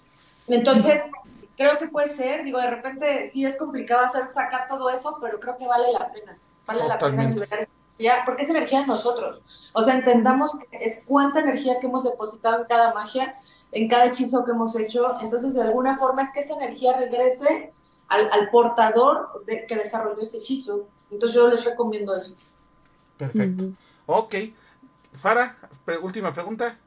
Entonces, 0.48 1.00
creo 1.60 1.76
que 1.76 1.88
puede 1.88 2.08
ser, 2.08 2.42
digo, 2.42 2.58
de 2.58 2.70
repente 2.70 3.28
sí 3.30 3.44
es 3.44 3.54
complicado 3.58 4.06
hacer, 4.06 4.30
sacar 4.30 4.66
todo 4.66 4.88
eso, 4.88 5.18
pero 5.20 5.38
creo 5.38 5.58
que 5.58 5.66
vale 5.66 5.92
la 5.92 6.10
pena, 6.10 6.34
vale 6.64 6.88
la 6.88 6.96
pena 6.96 7.22
liberar 7.34 7.58
esa 7.60 7.70
energía, 7.98 8.22
porque 8.24 8.42
es 8.44 8.48
energía 8.48 8.80
de 8.80 8.86
nosotros. 8.86 9.42
O 9.74 9.82
sea, 9.82 9.94
entendamos 9.94 10.52
que 10.56 10.78
es 10.82 11.02
cuánta 11.06 11.40
energía 11.40 11.78
que 11.78 11.86
hemos 11.86 12.02
depositado 12.02 12.62
en 12.62 12.64
cada 12.66 12.94
magia, 12.94 13.34
en 13.72 13.90
cada 13.90 14.06
hechizo 14.06 14.42
que 14.46 14.52
hemos 14.52 14.74
hecho, 14.74 15.12
entonces 15.22 15.52
de 15.52 15.60
alguna 15.60 15.98
forma 15.98 16.22
es 16.22 16.30
que 16.32 16.40
esa 16.40 16.54
energía 16.54 16.96
regrese 16.96 17.74
al, 18.08 18.32
al 18.32 18.48
portador 18.48 19.44
de, 19.44 19.66
que 19.66 19.76
desarrolló 19.76 20.22
ese 20.22 20.38
hechizo. 20.38 20.88
Entonces 21.10 21.36
yo 21.36 21.46
les 21.46 21.62
recomiendo 21.62 22.16
eso. 22.16 22.36
Perfecto. 23.18 23.64
Ujú. 23.64 23.74
Ok. 24.06 24.34
Fara, 25.12 25.58
pre- 25.84 25.98
última 25.98 26.32
pregunta. 26.32 26.78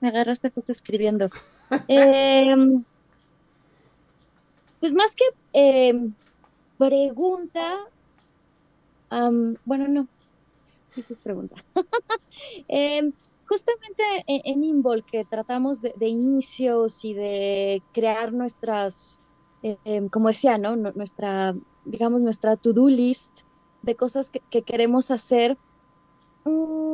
Me 0.00 0.08
agarraste 0.08 0.48
justo 0.50 0.70
escribiendo. 0.70 1.28
Em, 1.88 2.84
pues 4.80 4.92
más 4.94 5.14
que 5.14 5.24
em, 5.52 6.14
pregunta, 6.78 7.78
bueno, 9.64 9.88
no, 9.88 10.08
sí 10.94 11.04
es 11.08 11.20
pregunta. 11.22 11.56
Em, 12.68 13.12
justamente 13.46 14.02
en, 14.26 14.64
Invol, 14.64 15.04
que 15.04 15.24
tratamos 15.24 15.80
de, 15.82 15.94
inicios 16.08 17.04
y 17.04 17.14
de 17.14 17.84
crear 17.92 18.32
nuestras, 18.32 19.22
como 20.10 20.28
decía, 20.28 20.58
¿no? 20.58 20.76
Nu- 20.76 20.92
Nuestra, 20.94 21.54
digamos, 21.84 22.22
nuestra 22.22 22.56
to-do 22.56 22.88
list 22.88 23.40
de 23.82 23.96
cosas 23.96 24.30
que, 24.30 24.40
que 24.50 24.64
queremos 24.64 25.10
hacer. 25.10 25.58
mm, 26.44 26.91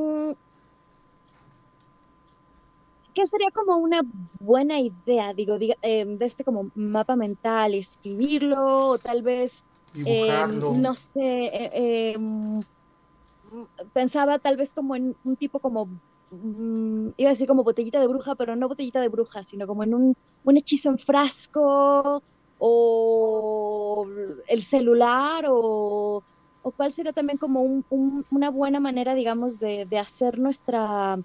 ¿Qué 3.19 3.27
sería 3.27 3.51
como 3.53 3.79
una 3.79 4.01
buena 4.39 4.81
idea, 4.81 5.35
digo, 5.35 5.59
diga- 5.59 5.77
em, 5.83 6.19
de 6.19 6.27
este 6.27 6.45
como 6.45 6.71
mapa 6.75 7.17
mental, 7.17 7.75
escribirlo 7.75 8.91
o 8.91 8.99
tal 9.01 9.23
vez, 9.23 9.67
em, 10.05 10.63
no 10.85 10.95
sé, 10.95 11.47
eh, 11.47 12.13
em, 12.15 12.63
pensaba 13.93 14.39
tal 14.39 14.57
vez 14.57 14.75
como 14.75 14.95
en 14.97 15.17
un 15.23 15.37
tipo 15.37 15.61
como, 15.61 15.87
mm, 16.31 17.11
iba 17.17 17.31
a 17.31 17.33
decir 17.33 17.49
como 17.49 17.65
botellita 17.65 18.01
de 18.01 18.07
bruja, 18.09 18.37
pero 18.37 18.57
no 18.57 18.69
botellita 18.69 19.01
de 19.01 19.09
bruja, 19.09 19.43
sino 19.43 19.67
como 19.67 19.83
en 19.85 19.95
un, 19.95 20.15
un 20.45 20.57
hechizo 20.57 20.91
en 20.91 20.99
frasco 20.99 22.23
o 22.59 24.07
el 24.49 24.63
celular 24.65 25.45
o, 25.49 26.25
o 26.63 26.73
cuál 26.73 26.93
sería 26.93 27.13
también 27.13 27.39
como 27.39 27.63
un- 27.63 27.85
un- 27.89 28.25
una 28.31 28.51
buena 28.51 28.81
manera, 28.81 29.15
digamos, 29.15 29.59
de, 29.59 29.87
de 29.87 29.99
hacer 29.99 30.39
nuestra 30.39 31.19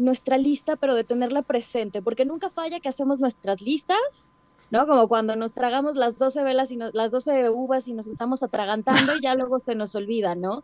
nuestra 0.00 0.38
lista, 0.38 0.76
pero 0.76 0.94
de 0.94 1.04
tenerla 1.04 1.42
presente, 1.42 2.02
porque 2.02 2.24
nunca 2.24 2.50
falla 2.50 2.80
que 2.80 2.88
hacemos 2.88 3.20
nuestras 3.20 3.60
listas, 3.60 4.24
¿no? 4.70 4.86
Como 4.86 5.08
cuando 5.08 5.36
nos 5.36 5.52
tragamos 5.52 5.96
las 5.96 6.16
12 6.18 6.42
velas 6.42 6.70
y 6.70 6.76
nos- 6.76 6.94
las 6.94 7.10
12 7.10 7.50
uvas 7.50 7.86
y 7.88 7.92
nos 7.92 8.06
estamos 8.06 8.42
atragantando 8.42 9.14
y 9.16 9.20
ya 9.22 9.34
luego 9.34 9.58
se 9.58 9.74
nos 9.74 9.94
olvida, 9.94 10.34
¿no? 10.34 10.62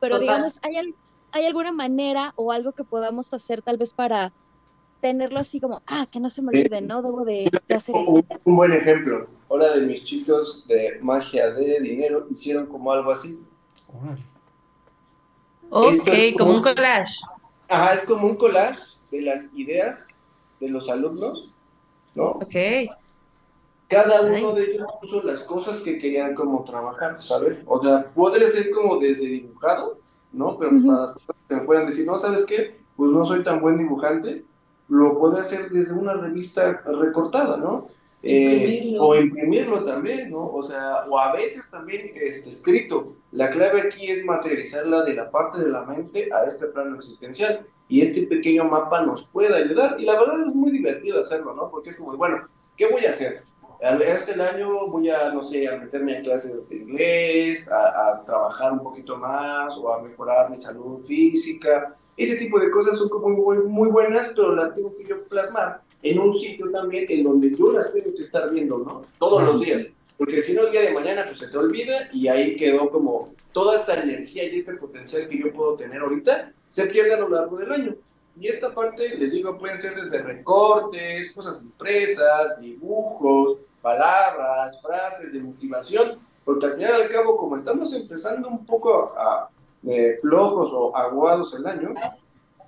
Pero 0.00 0.16
Total. 0.16 0.20
digamos, 0.28 0.58
¿hay, 0.62 0.94
¿hay 1.32 1.44
alguna 1.44 1.72
manera 1.72 2.32
o 2.36 2.52
algo 2.52 2.72
que 2.72 2.84
podamos 2.84 3.32
hacer 3.34 3.62
tal 3.62 3.76
vez 3.76 3.92
para 3.92 4.32
tenerlo 5.00 5.38
así 5.38 5.60
como, 5.60 5.82
ah, 5.86 6.06
que 6.10 6.18
no 6.18 6.28
se 6.30 6.42
me 6.42 6.48
olvide, 6.48 6.80
¿no? 6.80 7.02
Debo 7.02 7.24
de, 7.24 7.50
de 7.68 7.74
hacer. 7.74 7.94
Un, 7.94 8.24
un 8.44 8.56
buen 8.56 8.72
ejemplo. 8.72 9.28
Hola 9.48 9.70
de 9.74 9.82
mis 9.82 10.02
chicos 10.04 10.64
de 10.66 10.98
magia 11.02 11.50
de 11.50 11.80
dinero 11.80 12.26
hicieron 12.30 12.66
como 12.66 12.90
algo 12.92 13.10
así. 13.12 13.38
Ok, 15.70 16.08
es 16.08 16.34
como 16.36 16.52
un 16.54 16.62
collage. 16.62 17.14
Ajá, 17.68 17.94
es 17.94 18.02
como 18.02 18.26
un 18.26 18.36
collage 18.36 18.98
de 19.10 19.22
las 19.22 19.50
ideas 19.54 20.08
de 20.60 20.68
los 20.68 20.88
alumnos, 20.88 21.52
¿no? 22.14 22.30
Ok. 22.30 22.54
Cada 23.88 24.20
uno 24.20 24.52
Nice. 24.52 24.60
de 24.60 24.72
ellos 24.74 24.86
puso 25.00 25.22
las 25.22 25.40
cosas 25.40 25.78
que 25.80 25.98
querían 25.98 26.34
como 26.34 26.62
trabajar, 26.64 27.22
¿sabes? 27.22 27.58
O 27.66 27.82
sea, 27.82 28.10
podría 28.14 28.48
ser 28.48 28.70
como 28.70 28.98
desde 28.98 29.26
dibujado, 29.26 29.98
¿no? 30.32 30.58
Pero 30.58 30.70
pues, 30.72 30.84
para 30.84 31.00
las 31.00 31.12
personas 31.12 31.42
que 31.48 31.54
me 31.54 31.60
puedan 31.62 31.86
decir, 31.86 32.06
no, 32.06 32.18
¿sabes 32.18 32.44
qué? 32.44 32.78
Pues 32.96 33.10
no 33.12 33.24
soy 33.24 33.42
tan 33.42 33.60
buen 33.60 33.78
dibujante, 33.78 34.44
lo 34.88 35.18
puede 35.18 35.40
hacer 35.40 35.70
desde 35.70 35.94
una 35.94 36.14
revista 36.14 36.82
recortada, 36.86 37.56
¿no? 37.56 37.86
O 38.22 39.14
imprimirlo 39.14 39.84
también, 39.84 40.30
¿no? 40.30 40.50
O 40.50 40.62
sea, 40.62 41.04
o 41.08 41.18
a 41.18 41.32
veces 41.32 41.70
también 41.70 42.12
este, 42.14 42.50
escrito. 42.50 43.14
La 43.30 43.50
clave 43.50 43.82
aquí 43.82 44.10
es 44.10 44.24
materializarla 44.24 45.04
de 45.04 45.14
la 45.14 45.30
parte 45.30 45.60
de 45.60 45.70
la 45.70 45.82
mente 45.82 46.28
a 46.32 46.44
este 46.44 46.66
plano 46.66 46.96
existencial. 46.96 47.66
Y 47.88 48.02
este 48.02 48.26
pequeño 48.26 48.64
mapa 48.64 49.02
nos 49.02 49.28
puede 49.28 49.54
ayudar. 49.54 49.96
Y 50.00 50.04
la 50.04 50.18
verdad 50.18 50.40
es 50.46 50.54
muy 50.54 50.72
divertido 50.72 51.20
hacerlo, 51.20 51.54
¿no? 51.54 51.70
Porque 51.70 51.90
es 51.90 51.96
como, 51.96 52.16
bueno, 52.16 52.48
¿qué 52.76 52.86
voy 52.86 53.04
a 53.06 53.10
hacer? 53.10 53.42
Este 53.80 54.42
año 54.42 54.88
voy 54.88 55.08
a, 55.08 55.32
no 55.32 55.40
sé, 55.40 55.68
a 55.68 55.76
meterme 55.76 56.18
a 56.18 56.22
clases 56.22 56.68
de 56.68 56.76
inglés, 56.76 57.70
a, 57.70 58.08
a 58.08 58.24
trabajar 58.24 58.72
un 58.72 58.80
poquito 58.80 59.16
más 59.16 59.76
o 59.78 59.92
a 59.94 60.02
mejorar 60.02 60.50
mi 60.50 60.58
salud 60.58 61.06
física. 61.06 61.94
Ese 62.16 62.34
tipo 62.34 62.58
de 62.58 62.70
cosas 62.70 62.98
son 62.98 63.08
como 63.08 63.28
muy, 63.28 63.58
muy 63.58 63.88
buenas, 63.88 64.32
pero 64.34 64.56
las 64.56 64.74
tengo 64.74 64.92
que 64.96 65.04
yo 65.04 65.22
plasmar 65.28 65.82
en 66.02 66.18
un 66.18 66.38
sitio 66.38 66.70
también 66.70 67.06
en 67.08 67.24
donde 67.24 67.54
yo 67.54 67.72
las 67.72 67.92
tengo 67.92 68.14
que 68.14 68.22
estar 68.22 68.50
viendo, 68.50 68.78
¿no? 68.78 69.02
Todos 69.18 69.42
los 69.42 69.60
días. 69.60 69.86
Porque 70.16 70.40
si 70.40 70.52
no, 70.52 70.62
el 70.62 70.72
día 70.72 70.82
de 70.82 70.92
mañana 70.92 71.24
pues 71.26 71.38
se 71.38 71.48
te 71.48 71.56
olvida 71.56 72.08
y 72.12 72.28
ahí 72.28 72.56
quedó 72.56 72.90
como 72.90 73.34
toda 73.52 73.76
esta 73.76 74.02
energía 74.02 74.44
y 74.44 74.56
este 74.56 74.74
potencial 74.74 75.28
que 75.28 75.38
yo 75.38 75.52
puedo 75.52 75.74
tener 75.74 76.00
ahorita 76.00 76.52
se 76.66 76.86
pierde 76.86 77.14
a 77.14 77.20
lo 77.20 77.28
largo 77.28 77.56
del 77.56 77.72
año. 77.72 77.96
Y 78.40 78.46
esta 78.48 78.72
parte, 78.72 79.16
les 79.16 79.32
digo, 79.32 79.58
pueden 79.58 79.80
ser 79.80 79.94
desde 79.96 80.22
recortes, 80.22 81.32
cosas 81.32 81.62
impresas, 81.62 82.60
dibujos, 82.60 83.58
palabras, 83.82 84.80
frases 84.80 85.32
de 85.32 85.40
motivación, 85.40 86.18
porque 86.44 86.66
al 86.66 86.74
final 86.74 86.98
y 86.98 87.02
al 87.02 87.08
cabo, 87.08 87.36
como 87.36 87.56
estamos 87.56 87.92
empezando 87.92 88.48
un 88.48 88.64
poco 88.64 89.12
a, 89.16 89.48
eh, 89.86 90.18
flojos 90.20 90.70
o 90.72 90.96
aguados 90.96 91.54
el 91.54 91.66
año, 91.66 91.94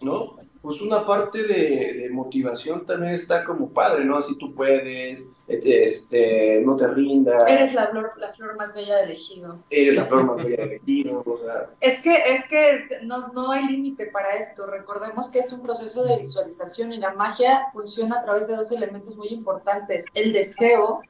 ¿no? 0.03 0.36
Pues 0.62 0.80
una 0.82 1.07
parte 1.07 1.42
de, 1.42 1.94
de 1.94 2.11
motivación 2.11 2.84
también 2.84 3.14
está 3.14 3.44
como 3.44 3.70
padre, 3.70 4.05
¿no? 4.05 4.18
Así 4.18 4.36
tú 4.36 4.55
puedes, 4.55 5.24
este, 5.48 5.84
este, 5.84 6.62
no 6.64 6.76
te 6.76 6.86
rindas, 6.88 7.44
Eres 7.48 7.72
la 7.72 7.88
flor, 7.88 8.12
la 8.18 8.32
flor 8.34 8.57
más 8.57 8.74
bella 8.74 8.96
del 8.98 9.12
ejido. 9.12 9.59
eres 9.70 9.94
la 9.96 10.05
flor 10.05 10.24
más 10.24 10.36
bella 10.44 10.66
del 10.66 10.80
tiro, 10.82 11.22
o 11.24 11.38
sea, 11.42 11.70
Es 11.80 12.01
que, 12.03 12.14
es 12.14 12.44
que 12.46 12.76
es- 12.76 13.03
no, 13.05 13.28
no 13.28 13.51
hay 13.53 13.66
límite 13.68 14.07
para 14.07 14.36
esto. 14.36 14.66
Recordemos 14.66 15.30
que 15.30 15.38
es 15.38 15.51
un 15.53 15.62
proceso 15.62 16.05
de 16.05 16.18
visualización 16.18 16.92
y 16.92 16.98
la 16.98 17.12
magia 17.14 17.66
funciona 17.72 18.20
a 18.20 18.22
través 18.22 18.46
de 18.48 18.57
dos 18.57 18.70
elementos 18.72 19.16
muy 19.16 19.28
importantes, 19.28 20.05
el 20.14 20.32
deseo 20.34 21.01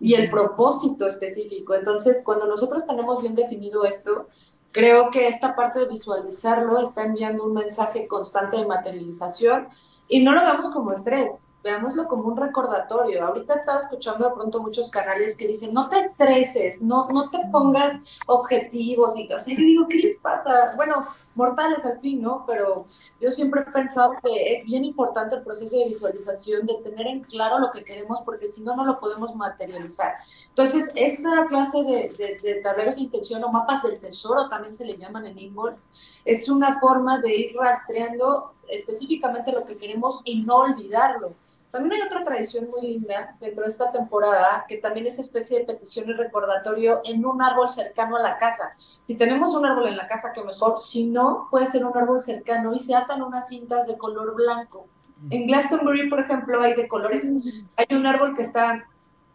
y 0.00 0.14
el 0.14 0.28
propósito 0.28 1.06
específico. 1.06 1.74
Entonces, 1.74 2.22
cuando 2.24 2.46
nosotros 2.46 2.84
tenemos 2.84 3.22
bien 3.22 3.34
definido 3.34 3.84
esto, 3.84 4.28
Creo 4.72 5.10
que 5.10 5.28
esta 5.28 5.54
parte 5.54 5.80
de 5.80 5.88
visualizarlo 5.88 6.80
está 6.80 7.04
enviando 7.04 7.44
un 7.44 7.52
mensaje 7.52 8.08
constante 8.08 8.56
de 8.56 8.66
materialización 8.66 9.68
y 10.08 10.20
no 10.20 10.32
lo 10.32 10.40
veamos 10.40 10.68
como 10.70 10.92
estrés, 10.92 11.48
veámoslo 11.62 12.08
como 12.08 12.24
un 12.24 12.36
recordatorio. 12.36 13.24
Ahorita 13.24 13.54
he 13.54 13.58
estado 13.58 13.78
escuchando 13.78 14.28
de 14.28 14.34
pronto 14.34 14.60
muchos 14.60 14.90
canales 14.90 15.36
que 15.36 15.46
dicen, 15.46 15.72
no 15.72 15.88
te 15.88 15.98
estreses, 16.00 16.82
no, 16.82 17.08
no 17.08 17.30
te 17.30 17.38
pongas 17.50 18.20
objetivos 18.26 19.16
y 19.16 19.32
así. 19.32 19.54
Yo 19.54 19.62
digo, 19.62 19.88
¿qué 19.88 19.98
les 19.98 20.18
pasa? 20.18 20.72
Bueno, 20.76 21.06
mortales 21.34 21.84
al 21.84 22.00
fin, 22.00 22.20
¿no? 22.20 22.44
Pero 22.46 22.86
yo 23.20 23.30
siempre 23.30 23.62
he 23.62 23.70
pensado 23.70 24.14
que 24.22 24.52
es 24.52 24.64
bien 24.64 24.84
importante 24.84 25.36
el 25.36 25.42
proceso 25.42 25.78
de 25.78 25.86
visualización, 25.86 26.66
de 26.66 26.74
tener 26.82 27.06
en 27.06 27.20
claro 27.20 27.58
lo 27.58 27.70
que 27.70 27.84
queremos, 27.84 28.20
porque 28.22 28.46
si 28.46 28.62
no, 28.62 28.76
no 28.76 28.84
lo 28.84 28.98
podemos 28.98 29.34
materializar. 29.34 30.14
Entonces, 30.48 30.90
esta 30.94 31.46
clase 31.46 31.82
de, 31.82 32.38
de, 32.42 32.54
tableros 32.56 32.96
de 32.96 33.02
intención 33.02 33.42
o 33.44 33.48
mapas 33.50 33.82
del 33.82 33.98
tesoro, 33.98 34.48
también 34.48 34.74
se 34.74 34.84
le 34.84 34.96
llaman 34.96 35.26
en 35.26 35.38
Involve, 35.38 35.78
es 36.24 36.48
una 36.48 36.78
forma 36.80 37.18
de 37.18 37.34
ir 37.34 37.56
rastreando 37.56 38.52
específicamente 38.68 39.52
lo 39.52 39.64
que 39.64 39.76
queremos 39.76 40.20
y 40.24 40.42
no 40.42 40.56
olvidarlo. 40.56 41.34
También 41.72 41.94
hay 41.94 42.06
otra 42.06 42.22
tradición 42.22 42.68
muy 42.68 42.82
linda 42.82 43.34
dentro 43.40 43.62
de 43.64 43.70
esta 43.70 43.90
temporada, 43.90 44.66
que 44.68 44.76
también 44.76 45.06
es 45.06 45.18
especie 45.18 45.58
de 45.58 45.64
petición 45.64 46.06
y 46.06 46.12
recordatorio 46.12 47.00
en 47.02 47.24
un 47.24 47.40
árbol 47.40 47.70
cercano 47.70 48.16
a 48.16 48.20
la 48.20 48.36
casa. 48.36 48.76
Si 49.00 49.16
tenemos 49.16 49.54
un 49.54 49.64
árbol 49.64 49.88
en 49.88 49.96
la 49.96 50.06
casa, 50.06 50.34
que 50.34 50.44
mejor. 50.44 50.78
Si 50.78 51.06
no, 51.06 51.48
puede 51.50 51.64
ser 51.64 51.86
un 51.86 51.96
árbol 51.96 52.20
cercano 52.20 52.74
y 52.74 52.78
se 52.78 52.94
atan 52.94 53.22
unas 53.22 53.48
cintas 53.48 53.86
de 53.86 53.96
color 53.96 54.34
blanco. 54.34 54.86
En 55.30 55.46
Glastonbury, 55.46 56.10
por 56.10 56.20
ejemplo, 56.20 56.60
hay 56.60 56.74
de 56.74 56.86
colores. 56.88 57.32
Hay 57.76 57.96
un 57.96 58.06
árbol 58.06 58.36
que 58.36 58.42
está 58.42 58.86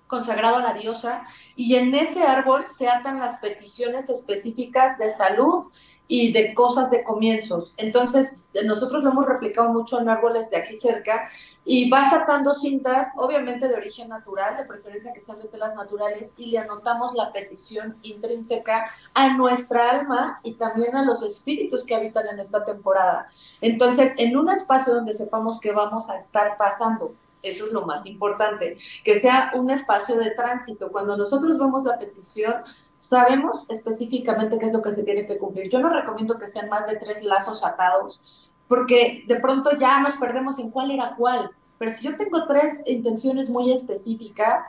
consagrado 0.06 0.58
a 0.58 0.62
la 0.62 0.74
diosa 0.74 1.24
y 1.56 1.76
en 1.76 1.96
ese 1.96 2.24
árbol 2.24 2.68
se 2.68 2.88
atan 2.88 3.20
las 3.20 3.38
peticiones 3.40 4.10
específicas 4.10 5.00
de 5.00 5.12
salud 5.14 5.72
y 6.08 6.32
de 6.32 6.54
cosas 6.54 6.90
de 6.90 7.04
comienzos. 7.04 7.74
Entonces, 7.78 8.38
nosotros 8.66 9.04
lo 9.04 9.12
hemos 9.12 9.26
replicado 9.26 9.72
mucho 9.74 10.00
en 10.00 10.10
árboles 10.10 10.50
de 10.50 10.58
aquí 10.58 10.76
cerca 10.76 11.30
y 11.66 11.90
vas 11.90 12.14
atando 12.14 12.54
cintas, 12.54 13.10
obviamente 13.18 13.68
de 13.68 13.76
origen 13.76 14.10
natural, 14.10 14.58
de 14.58 14.66
preferencia 14.66 15.14
que 15.14 15.20
sean 15.20 15.40
de 15.40 15.48
telas 15.48 15.76
naturales, 15.76 16.34
y 16.38 16.48
le 16.48 16.60
anotamos 16.60 17.14
la 17.14 17.32
petición 17.32 17.98
intrínseca 18.02 18.90
a 19.14 19.34
nuestra 19.36 19.92
alma 19.92 20.40
y 20.44 20.54
también 20.54 20.96
a 20.96 21.04
los 21.04 21.22
espíritus 21.24 21.84
que 21.84 21.96
habitan 21.96 22.28
en 22.28 22.40
esta 22.40 22.64
temporada. 22.64 23.28
Entonces, 23.62 24.14
en 24.18 24.38
un 24.38 24.50
espacio 24.50 24.94
donde 24.94 25.14
sepamos 25.14 25.60
que 25.60 25.72
vamos 25.72 26.10
a 26.10 26.18
estar 26.18 26.58
pasando 26.58 27.14
eso 27.50 27.66
es 27.68 27.72
lo 27.72 27.86
más 27.86 28.06
importante, 28.06 28.78
que 29.04 29.20
sea 29.20 29.52
un 29.56 29.70
espacio 29.70 30.18
de 30.18 30.32
tránsito. 30.32 30.92
Cuando 30.92 31.18
nosotros 31.18 31.58
vemos 31.58 31.84
la 31.84 31.98
petición, 31.98 32.56
sabemos 32.92 33.70
específicamente 33.70 34.58
qué 34.60 34.66
es 34.66 34.74
lo 34.74 34.82
que 34.82 34.92
se 34.92 35.04
tiene 35.04 35.26
que 35.26 35.38
cumplir. 35.38 35.70
Yo 35.70 35.80
no 35.80 35.90
recomiendo 35.90 36.38
que 36.38 36.48
sean 36.48 36.70
más 36.70 36.88
de 36.88 36.98
tres 36.98 37.24
lazos 37.24 37.64
atados, 37.64 38.22
porque 38.68 39.24
de 39.28 39.40
pronto 39.40 39.72
ya 39.80 40.02
nos 40.02 40.14
perdemos 40.14 40.60
en 40.60 40.72
cuál 40.72 40.92
era 40.92 41.16
cuál. 41.16 41.52
Pero 41.78 41.92
si 41.92 42.06
yo 42.06 42.18
tengo 42.18 42.46
tres 42.48 42.84
intenciones 42.88 43.50
muy 43.50 43.72
específicas, 43.72 44.62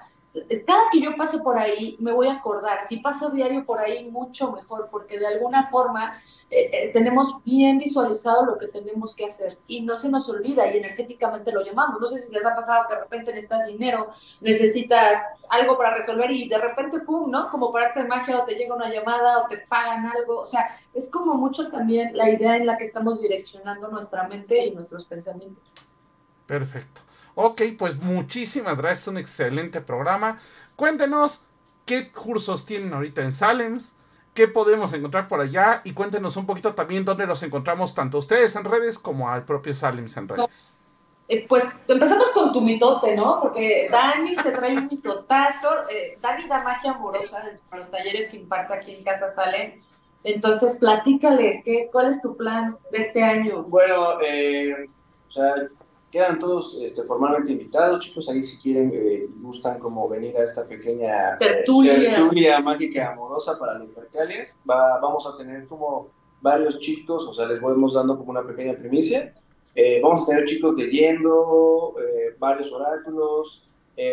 cada 0.66 0.90
que 0.90 1.00
yo 1.00 1.16
pase 1.16 1.38
por 1.38 1.58
ahí 1.58 1.96
me 2.00 2.12
voy 2.12 2.28
a 2.28 2.34
acordar. 2.34 2.80
Si 2.86 2.98
paso 2.98 3.30
diario 3.30 3.64
por 3.64 3.78
ahí, 3.78 4.10
mucho 4.10 4.52
mejor, 4.52 4.88
porque 4.90 5.18
de 5.18 5.26
alguna 5.26 5.64
forma 5.64 6.20
eh, 6.50 6.70
eh, 6.72 6.90
tenemos 6.92 7.42
bien 7.44 7.78
visualizado 7.78 8.46
lo 8.46 8.58
que 8.58 8.68
tenemos 8.68 9.14
que 9.14 9.26
hacer 9.26 9.58
y 9.66 9.82
no 9.82 9.96
se 9.96 10.08
nos 10.08 10.28
olvida 10.28 10.72
y 10.72 10.78
energéticamente 10.78 11.52
lo 11.52 11.64
llamamos. 11.64 12.00
No 12.00 12.06
sé 12.06 12.18
si 12.18 12.32
les 12.32 12.44
ha 12.46 12.54
pasado 12.54 12.84
que 12.88 12.94
de 12.94 13.00
repente 13.00 13.32
necesitas 13.32 13.66
dinero, 13.66 14.08
necesitas 14.40 15.18
algo 15.50 15.76
para 15.76 15.94
resolver 15.94 16.30
y 16.30 16.48
de 16.48 16.58
repente, 16.58 17.00
pum, 17.00 17.30
¿no? 17.30 17.50
Como 17.50 17.72
para 17.72 17.88
arte 17.88 18.02
de 18.02 18.08
magia 18.08 18.38
o 18.38 18.44
te 18.44 18.54
llega 18.54 18.74
una 18.74 18.90
llamada 18.90 19.38
o 19.38 19.48
te 19.48 19.58
pagan 19.58 20.06
algo. 20.06 20.40
O 20.40 20.46
sea, 20.46 20.68
es 20.94 21.10
como 21.10 21.34
mucho 21.34 21.68
también 21.68 22.16
la 22.16 22.30
idea 22.30 22.56
en 22.56 22.66
la 22.66 22.76
que 22.76 22.84
estamos 22.84 23.20
direccionando 23.20 23.88
nuestra 23.88 24.26
mente 24.26 24.66
y 24.66 24.70
nuestros 24.72 25.04
pensamientos. 25.04 25.64
Perfecto. 26.46 27.07
Ok, 27.40 27.62
pues 27.78 27.96
muchísimas 28.02 28.76
gracias, 28.76 29.06
un 29.06 29.16
excelente 29.16 29.80
programa. 29.80 30.40
Cuéntenos 30.74 31.42
qué 31.86 32.10
cursos 32.10 32.66
tienen 32.66 32.92
ahorita 32.92 33.22
en 33.22 33.32
Salems, 33.32 33.94
qué 34.34 34.48
podemos 34.48 34.92
encontrar 34.92 35.28
por 35.28 35.40
allá 35.40 35.80
y 35.84 35.92
cuéntenos 35.92 36.36
un 36.36 36.46
poquito 36.46 36.74
también 36.74 37.04
dónde 37.04 37.28
los 37.28 37.40
encontramos 37.44 37.94
tanto 37.94 38.18
ustedes 38.18 38.56
en 38.56 38.64
redes 38.64 38.98
como 38.98 39.30
al 39.30 39.44
propio 39.44 39.72
Salems 39.72 40.16
en 40.16 40.26
redes. 40.26 40.74
Eh, 41.28 41.46
pues 41.48 41.78
empezamos 41.86 42.28
con 42.30 42.52
tu 42.52 42.60
mitote, 42.60 43.14
¿no? 43.14 43.40
Porque 43.40 43.88
Dani 43.88 44.34
se 44.34 44.50
trae 44.50 44.76
un 44.76 44.88
mitotazo. 44.88 45.88
Eh, 45.88 46.18
Dani 46.20 46.48
da 46.48 46.64
magia 46.64 46.90
amorosa 46.90 47.50
en 47.50 47.78
los 47.78 47.88
talleres 47.88 48.30
que 48.30 48.38
imparte 48.38 48.74
aquí 48.74 48.96
en 48.96 49.04
Casa 49.04 49.28
Salem. 49.28 49.80
Entonces, 50.24 50.78
platícales, 50.80 51.62
¿qué, 51.64 51.88
¿cuál 51.92 52.08
es 52.08 52.20
tu 52.20 52.36
plan 52.36 52.76
de 52.90 52.98
este 52.98 53.22
año? 53.22 53.62
Bueno, 53.62 54.20
eh, 54.26 54.88
o 55.28 55.30
sea, 55.30 55.54
Quedan 56.10 56.38
todos 56.38 56.78
este, 56.80 57.02
formalmente 57.02 57.52
invitados, 57.52 58.00
chicos. 58.00 58.30
Ahí 58.30 58.42
si 58.42 58.56
quieren, 58.58 58.90
eh, 58.94 59.26
gustan 59.42 59.78
como 59.78 60.08
venir 60.08 60.36
a 60.38 60.42
esta 60.42 60.66
pequeña 60.66 61.34
eh, 61.34 61.38
tertulia. 61.38 62.60
mágica 62.60 63.12
amorosa 63.12 63.58
para 63.58 63.78
los 63.78 63.90
percales. 63.90 64.56
Va, 64.68 64.98
vamos 65.00 65.26
a 65.26 65.36
tener 65.36 65.66
como 65.66 66.08
varios 66.40 66.78
chicos, 66.78 67.26
o 67.26 67.34
sea, 67.34 67.46
les 67.46 67.60
vamos 67.60 67.92
dando 67.92 68.16
como 68.16 68.30
una 68.30 68.46
pequeña 68.46 68.74
primicia. 68.74 69.34
Eh, 69.74 70.00
vamos 70.02 70.22
a 70.22 70.26
tener 70.26 70.46
chicos 70.46 70.74
leyendo 70.76 71.94
varios 72.38 72.72
oráculos. 72.72 73.68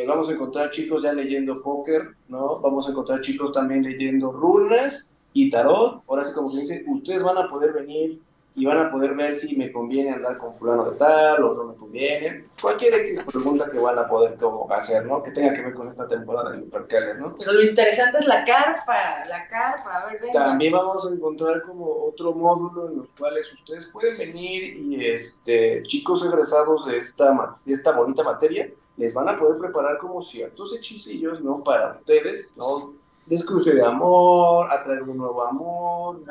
vamos 0.06 0.28
a 0.28 0.34
encontrar 0.34 0.72
chicos 0.72 1.04
ya 1.04 1.14
leyendo 1.14 1.62
póker, 1.62 2.10
¿no? 2.28 2.60
Vamos 2.60 2.88
a 2.88 2.92
encontrar 2.92 3.22
chicos 3.22 3.54
también 3.54 3.84
leyendo 3.84 4.34
runas 4.34 5.08
y 5.32 5.50
tarot. 5.50 6.04
Ahora 6.08 6.26
sí, 6.26 6.34
como 6.34 6.52
que 6.52 6.60
dice, 6.60 6.84
ustedes 6.88 7.24
van 7.24 7.38
a 7.38 7.50
poder 7.50 7.72
venir 7.72 8.20
y 8.56 8.66
van 8.66 8.78
a 8.78 8.90
poder 8.90 9.14
ver 9.16 9.36
si 9.36 9.56
me 9.56 9.70
conviene 9.72 10.12
andar 10.12 10.38
con 10.38 10.56
fulano 10.56 10.90
de 10.90 10.98
tal 10.98 11.44
o 11.44 11.54
no 11.54 11.64
me 11.66 11.76
conviene. 11.76 12.46
Cualquier 12.62 12.94
X 12.94 13.22
pregunta 13.24 13.68
que 13.70 13.78
van 13.78 14.00
a 14.00 14.08
poder 14.08 14.38
como 14.38 14.72
hacer, 14.72 15.06
¿no? 15.06 15.22
Que 15.22 15.32
tenga 15.32 15.54
que 15.54 15.62
ver 15.62 15.74
con 15.74 15.88
esta 15.88 16.08
temporada 16.08 16.52
de 16.52 16.60
Hipercaler, 16.60 17.18
¿no? 17.20 17.36
Pero 17.38 17.52
lo 17.52 17.62
interesante 17.62 18.18
es 18.20 18.28
la 18.28 18.46
carpa, 18.46 19.26
la 19.28 19.46
carpa, 19.48 19.98
a 19.98 20.06
ver, 20.06 20.22
También 20.32 20.72
vamos 20.72 21.06
a 21.06 21.14
encontrar 21.14 21.62
como 21.64 22.06
otro 22.06 22.34
módulo 22.34 22.90
en 22.90 22.98
los 22.98 23.12
cuales 23.12 23.52
ustedes 23.52 23.88
pueden 23.88 24.18
venir 24.18 24.78
y 24.78 25.06
este 25.06 25.84
chicos 25.84 26.26
egresados 26.26 26.86
de 26.86 26.98
esta, 26.98 27.58
de 27.66 27.74
esta 27.74 27.92
bonita 27.92 28.24
materia 28.24 28.72
les 28.98 29.14
van 29.14 29.28
a 29.28 29.38
poder 29.38 29.58
preparar 29.58 29.98
como 29.98 30.22
ciertos 30.22 30.74
hechicillos, 30.74 31.42
¿no? 31.42 31.62
Para 31.62 31.92
ustedes, 31.92 32.54
¿no? 32.56 32.94
Descruce 33.26 33.74
de 33.74 33.84
amor, 33.84 34.72
atraer 34.72 35.04
un 35.04 35.18
nuevo 35.18 35.44
amor, 35.44 36.22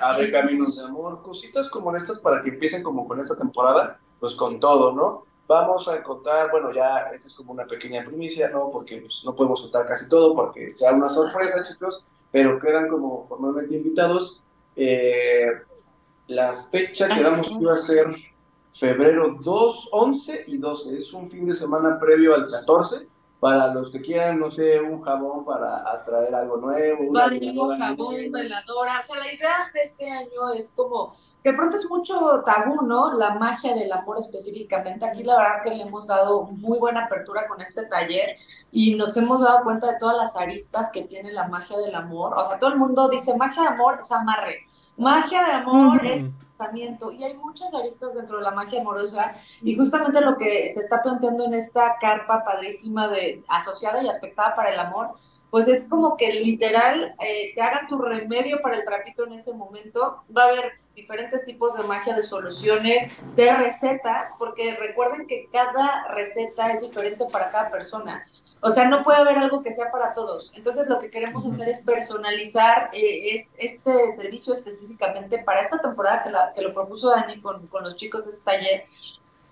abrir 0.00 0.32
caminos 0.32 0.76
de 0.76 0.84
amor, 0.84 1.22
cositas 1.22 1.68
como 1.68 1.94
estas 1.94 2.20
para 2.20 2.40
que 2.40 2.50
empiecen 2.50 2.82
como 2.82 3.06
con 3.06 3.20
esta 3.20 3.36
temporada, 3.36 4.00
pues 4.18 4.34
con 4.34 4.58
todo, 4.58 4.92
¿no? 4.92 5.24
Vamos 5.46 5.88
a 5.88 6.02
contar, 6.02 6.50
bueno, 6.50 6.72
ya 6.72 7.10
esta 7.12 7.28
es 7.28 7.34
como 7.34 7.52
una 7.52 7.66
pequeña 7.66 8.04
primicia, 8.04 8.50
¿no? 8.50 8.70
Porque 8.70 8.98
pues, 8.98 9.22
no 9.24 9.34
podemos 9.34 9.62
contar 9.62 9.86
casi 9.86 10.08
todo 10.08 10.34
porque 10.34 10.70
sea 10.70 10.92
una 10.92 11.08
sorpresa, 11.08 11.62
chicos, 11.62 12.04
pero 12.30 12.58
quedan 12.58 12.86
como 12.86 13.24
formalmente 13.26 13.76
invitados. 13.76 14.42
Eh, 14.76 15.46
la 16.26 16.52
fecha 16.70 17.08
que 17.08 17.22
damos 17.22 17.48
que 17.48 17.54
iba 17.54 17.72
a 17.72 17.78
ser 17.78 18.14
febrero 18.72 19.36
2, 19.40 19.88
11 19.92 20.44
y 20.48 20.58
12, 20.58 20.98
es 20.98 21.12
un 21.14 21.26
fin 21.26 21.46
de 21.46 21.54
semana 21.54 21.98
previo 21.98 22.34
al 22.34 22.50
14 22.50 23.06
para 23.40 23.72
los 23.72 23.90
que 23.90 24.00
quieran, 24.00 24.38
no 24.38 24.50
sé, 24.50 24.80
un 24.80 25.00
jabón 25.00 25.44
para 25.44 25.88
atraer 25.90 26.34
algo 26.34 26.56
nuevo. 26.56 27.04
Una 27.04 27.28
jabón, 27.78 28.14
veladora. 28.32 28.98
O 28.98 29.02
sea, 29.02 29.18
la 29.18 29.32
idea 29.32 29.54
de 29.72 29.82
este 29.82 30.10
año 30.10 30.52
es 30.54 30.72
como, 30.74 31.14
que 31.42 31.52
pronto 31.52 31.76
es 31.76 31.88
mucho 31.88 32.42
tabú, 32.44 32.82
¿no? 32.82 33.12
La 33.12 33.34
magia 33.34 33.74
del 33.74 33.92
amor 33.92 34.18
específicamente. 34.18 35.06
Aquí 35.06 35.22
la 35.22 35.36
verdad 35.36 35.62
que 35.62 35.70
le 35.70 35.84
hemos 35.84 36.08
dado 36.08 36.44
muy 36.44 36.78
buena 36.78 37.04
apertura 37.04 37.46
con 37.46 37.60
este 37.60 37.84
taller 37.84 38.36
y 38.72 38.96
nos 38.96 39.16
hemos 39.16 39.40
dado 39.40 39.62
cuenta 39.62 39.92
de 39.92 39.98
todas 39.98 40.16
las 40.16 40.36
aristas 40.36 40.90
que 40.92 41.02
tiene 41.02 41.32
la 41.32 41.46
magia 41.46 41.78
del 41.78 41.94
amor. 41.94 42.36
O 42.36 42.42
sea, 42.42 42.58
todo 42.58 42.70
el 42.70 42.78
mundo 42.78 43.08
dice, 43.08 43.36
magia 43.36 43.62
de 43.62 43.68
amor 43.68 43.98
es 44.00 44.10
amarre. 44.10 44.66
Magia 44.96 45.44
de 45.44 45.52
amor 45.52 46.04
es 46.04 46.24
y 47.12 47.24
hay 47.24 47.34
muchas 47.34 47.72
aristas 47.72 48.14
dentro 48.14 48.38
de 48.38 48.42
la 48.42 48.50
magia 48.50 48.80
amorosa 48.80 49.34
y 49.62 49.76
justamente 49.76 50.20
lo 50.20 50.36
que 50.36 50.70
se 50.70 50.80
está 50.80 51.02
planteando 51.02 51.44
en 51.44 51.54
esta 51.54 51.96
carpa 52.00 52.44
padrísima 52.44 53.08
de 53.08 53.42
asociada 53.48 54.02
y 54.02 54.08
aspectada 54.08 54.56
para 54.56 54.72
el 54.72 54.80
amor, 54.80 55.10
pues 55.50 55.68
es 55.68 55.84
como 55.84 56.16
que 56.16 56.32
literal 56.32 57.14
eh, 57.20 57.52
te 57.54 57.62
hagan 57.62 57.86
tu 57.86 57.98
remedio 57.98 58.60
para 58.60 58.76
el 58.76 58.84
trapito 58.84 59.24
en 59.24 59.34
ese 59.34 59.54
momento. 59.54 60.22
Va 60.36 60.42
a 60.42 60.46
haber 60.48 60.72
diferentes 60.94 61.44
tipos 61.44 61.76
de 61.76 61.84
magia, 61.84 62.14
de 62.14 62.22
soluciones, 62.22 63.08
de 63.36 63.54
recetas, 63.54 64.30
porque 64.38 64.76
recuerden 64.76 65.26
que 65.26 65.48
cada 65.50 66.08
receta 66.08 66.72
es 66.72 66.80
diferente 66.80 67.24
para 67.32 67.50
cada 67.50 67.70
persona. 67.70 68.26
O 68.60 68.70
sea, 68.70 68.88
no 68.88 69.02
puede 69.02 69.18
haber 69.18 69.38
algo 69.38 69.62
que 69.62 69.72
sea 69.72 69.90
para 69.90 70.14
todos. 70.14 70.52
Entonces, 70.54 70.88
lo 70.88 70.98
que 70.98 71.10
queremos 71.10 71.46
hacer 71.46 71.68
es 71.68 71.84
personalizar 71.84 72.90
eh, 72.92 73.36
este 73.56 74.10
servicio 74.10 74.52
específicamente 74.52 75.38
para 75.38 75.60
esta 75.60 75.78
temporada 75.78 76.22
que, 76.24 76.30
la, 76.30 76.52
que 76.52 76.62
lo 76.62 76.74
propuso 76.74 77.10
Dani 77.10 77.40
con, 77.40 77.66
con, 77.68 77.84
los 77.84 77.96
chicos 77.96 78.24
de 78.24 78.30
este 78.30 78.44
taller. 78.44 78.84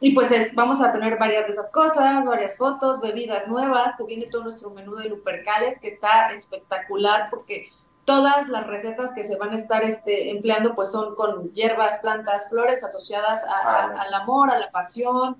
Y 0.00 0.14
pues 0.14 0.30
vamos 0.54 0.82
a 0.82 0.92
tener 0.92 1.16
varias 1.18 1.46
de 1.46 1.52
esas 1.52 1.70
cosas, 1.72 2.24
varias 2.24 2.56
fotos, 2.56 3.00
bebidas 3.00 3.48
nuevas. 3.48 3.96
Te 3.96 4.04
viene 4.04 4.26
todo 4.26 4.42
nuestro 4.42 4.70
menú 4.70 4.96
de 4.96 5.08
Lupercales 5.08 5.80
que 5.80 5.88
está 5.88 6.28
espectacular 6.28 7.28
porque 7.30 7.70
todas 8.04 8.48
las 8.48 8.66
recetas 8.66 9.12
que 9.12 9.24
se 9.24 9.36
van 9.36 9.52
a 9.52 9.56
estar 9.56 9.82
este, 9.82 10.30
empleando 10.30 10.74
pues 10.74 10.90
son 10.90 11.14
con 11.14 11.52
hierbas, 11.52 11.98
plantas, 11.98 12.48
flores 12.48 12.84
asociadas 12.84 13.44
Ah. 13.48 13.94
al 13.98 14.14
amor, 14.14 14.50
a 14.50 14.58
la 14.58 14.70
pasión, 14.70 15.36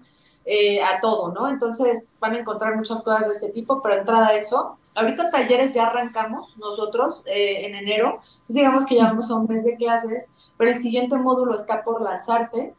eh, 0.49 0.81
a 0.81 1.01
todo, 1.01 1.33
¿no? 1.33 1.49
Entonces 1.49 2.17
van 2.21 2.35
a 2.35 2.39
encontrar 2.39 2.77
muchas 2.77 3.03
cosas 3.03 3.27
de 3.27 3.33
ese 3.33 3.51
tipo, 3.51 3.83
pero 3.83 3.97
entrada 3.97 4.29
a 4.29 4.35
eso. 4.35 4.79
Ahorita 4.95 5.31
talleres 5.31 5.75
ya 5.75 5.89
arrancamos 5.89 6.57
nosotros 6.57 7.25
eh, 7.27 7.67
en 7.67 7.75
enero, 7.75 8.21
digamos 8.47 8.87
que 8.87 8.95
ya 8.95 9.05
vamos 9.05 9.29
a 9.29 9.35
un 9.35 9.49
mes 9.49 9.65
de 9.65 9.77
clases, 9.77 10.31
pero 10.57 10.71
el 10.71 10.77
siguiente 10.77 11.17
módulo 11.17 11.57
está 11.57 11.83
por 11.83 12.01
lanzarse. 12.01 12.75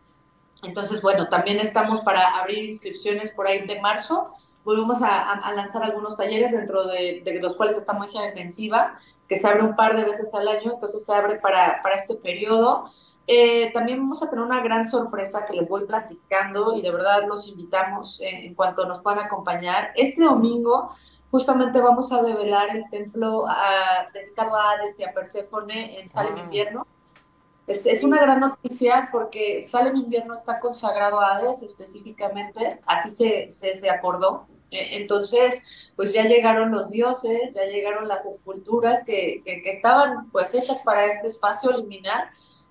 Entonces, 0.64 1.02
bueno, 1.02 1.28
también 1.28 1.60
estamos 1.60 2.00
para 2.00 2.38
abrir 2.38 2.64
inscripciones 2.64 3.32
por 3.32 3.48
ahí 3.48 3.68
de 3.68 3.82
marzo. 3.82 4.32
Volvemos 4.68 5.02
a, 5.02 5.08
a- 5.32 5.40
a 5.48 5.54
lanzar 5.54 5.82
algunos 5.84 6.18
talleres 6.18 6.52
dentro 6.52 6.86
de, 6.86 7.22
de 7.24 7.40
los 7.42 7.56
cuales 7.56 7.78
está 7.78 7.94
magia 7.94 8.22
defensiva, 8.24 8.94
que 9.28 9.40
se 9.40 9.48
abre 9.48 9.64
un 9.64 9.76
par 9.78 9.96
de 9.96 10.04
veces 10.04 10.34
al 10.36 10.48
año, 10.48 10.74
entonces 10.74 11.06
se 11.06 11.14
abre 11.14 11.36
para, 11.38 11.82
para 11.82 11.96
este 11.96 12.16
periodo. 12.18 12.86
Eh, 13.28 13.72
también 13.74 14.00
vamos 14.00 14.22
a 14.24 14.30
tener 14.30 14.44
una 14.44 14.62
gran 14.62 14.84
sorpresa 14.84 15.46
que 15.46 15.54
les 15.54 15.68
voy 15.70 15.86
platicando 15.86 16.74
y 16.76 16.82
de 16.82 16.92
verdad 16.92 17.26
los 17.28 17.48
invitamos 17.48 18.20
en, 18.22 18.36
en 18.46 18.56
cuanto 18.56 18.86
nos 18.86 19.00
puedan 19.00 19.20
acompañar. 19.20 19.92
Este 19.96 20.24
domingo 20.24 20.92
justamente 21.32 21.80
vamos 21.82 22.12
a 22.12 22.22
develar 22.22 22.70
el 22.76 22.90
templo 22.90 23.46
ah, 23.48 24.08
dedicado 24.14 24.56
a 24.56 24.72
Hades 24.72 25.00
y 25.00 25.04
a 25.06 25.14
Perséfone 25.14 26.00
en 26.00 26.08
Salem 26.10 26.36
Ah. 26.38 26.44
Invierno. 26.44 26.88
Es, 27.68 27.86
es 27.86 28.02
una 28.06 28.22
gran 28.22 28.40
noticia 28.40 29.10
porque 29.12 29.60
Salem 29.60 29.96
Invierno 29.98 30.34
está 30.34 30.60
consagrado 30.62 31.20
a 31.20 31.36
Hades 31.36 31.64
específicamente, 31.64 32.80
así 32.86 33.12
se, 33.12 33.52
se, 33.52 33.76
se 33.76 33.90
acordó. 33.90 34.46
Eh, 34.72 34.98
Entonces, 34.98 35.92
pues 35.96 36.14
ya 36.14 36.24
llegaron 36.24 36.72
los 36.72 36.92
dioses, 36.92 37.54
ya 37.56 37.64
llegaron 37.66 38.08
las 38.08 38.26
esculturas 38.26 39.04
que, 39.06 39.44
estaban 39.66 40.30
pues 40.32 40.54
hechas 40.54 40.82
para 40.84 41.06
este 41.06 41.28
espacio 41.28 41.72
liminal. 41.72 42.30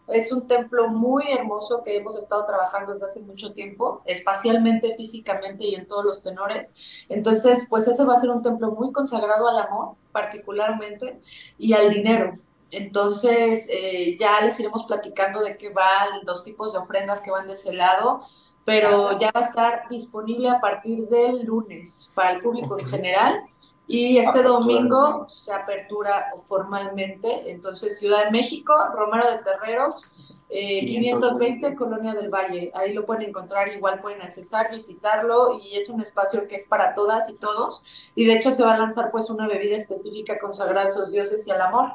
Es 0.08 0.30
un 0.30 0.46
templo 0.46 0.88
muy 0.88 1.24
hermoso 1.32 1.82
que 1.82 1.96
hemos 1.96 2.16
estado 2.16 2.46
trabajando 2.46 2.92
desde 2.92 3.06
hace 3.06 3.20
mucho 3.22 3.52
tiempo, 3.52 4.02
espacialmente, 4.04 4.94
físicamente 4.94 5.64
y 5.64 5.74
en 5.74 5.86
todos 5.86 6.04
los 6.04 6.22
tenores. 6.22 7.04
Entonces, 7.08 7.66
pues 7.68 7.88
ese 7.88 8.04
va 8.04 8.14
a 8.14 8.16
ser 8.16 8.30
un 8.30 8.42
templo 8.42 8.70
muy 8.70 8.92
consagrado 8.92 9.48
al 9.48 9.58
amor, 9.58 9.96
particularmente, 10.12 11.18
y 11.58 11.72
al 11.72 11.90
dinero. 11.90 12.38
Entonces, 12.70 13.68
eh, 13.70 14.16
ya 14.18 14.40
les 14.40 14.58
iremos 14.60 14.84
platicando 14.84 15.40
de 15.40 15.56
qué 15.56 15.70
van 15.70 16.08
los 16.24 16.44
tipos 16.44 16.72
de 16.72 16.78
ofrendas 16.78 17.20
que 17.22 17.30
van 17.30 17.46
de 17.46 17.54
ese 17.54 17.72
lado, 17.72 18.22
pero 18.66 19.16
ya 19.18 19.30
va 19.30 19.40
a 19.40 19.44
estar 19.44 19.88
disponible 19.88 20.50
a 20.50 20.60
partir 20.60 21.06
del 21.06 21.44
lunes 21.44 22.10
para 22.14 22.32
el 22.32 22.42
público 22.42 22.76
en 22.78 22.84
general. 22.86 23.40
Y 23.86 24.18
este 24.18 24.40
Apertura 24.40 24.58
domingo 24.58 25.28
se 25.28 25.52
apertura 25.52 26.34
formalmente. 26.46 27.48
Entonces, 27.48 27.96
Ciudad 27.96 28.24
de 28.24 28.32
México, 28.32 28.74
Romero 28.92 29.30
de 29.30 29.38
Terreros, 29.38 30.04
eh, 30.48 30.84
520, 30.84 31.76
Colonia 31.76 32.12
del 32.12 32.28
Valle. 32.28 32.72
Ahí 32.74 32.92
lo 32.92 33.06
pueden 33.06 33.28
encontrar, 33.28 33.68
igual 33.68 34.00
pueden 34.00 34.20
accesar, 34.20 34.72
visitarlo 34.72 35.56
y 35.60 35.76
es 35.76 35.88
un 35.88 36.00
espacio 36.00 36.48
que 36.48 36.56
es 36.56 36.66
para 36.66 36.96
todas 36.96 37.30
y 37.30 37.34
todos. 37.34 37.84
Y 38.16 38.26
de 38.26 38.34
hecho 38.34 38.50
se 38.50 38.64
va 38.64 38.74
a 38.74 38.78
lanzar 38.78 39.12
pues 39.12 39.30
una 39.30 39.46
bebida 39.46 39.76
específica 39.76 40.40
consagrada 40.40 40.86
a 40.86 40.90
esos 40.90 41.12
dioses 41.12 41.46
y 41.46 41.52
al 41.52 41.60
amor 41.60 41.92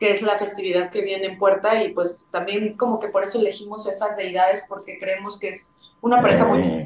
que 0.00 0.10
es 0.10 0.22
la 0.22 0.38
festividad 0.38 0.90
que 0.90 1.02
viene 1.02 1.26
en 1.26 1.38
puerta 1.38 1.84
y 1.84 1.92
pues 1.92 2.26
también 2.30 2.74
como 2.78 2.98
que 2.98 3.08
por 3.08 3.22
eso 3.22 3.38
elegimos 3.38 3.86
esas 3.86 4.16
deidades 4.16 4.64
porque 4.66 4.98
creemos 4.98 5.38
que 5.38 5.48
es 5.48 5.76
una 6.00 6.20
pareja 6.20 6.46
muy 6.46 6.84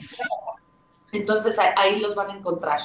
entonces 1.13 1.59
ahí 1.77 2.01
los 2.01 2.15
van 2.15 2.31
a 2.31 2.35
encontrar. 2.35 2.81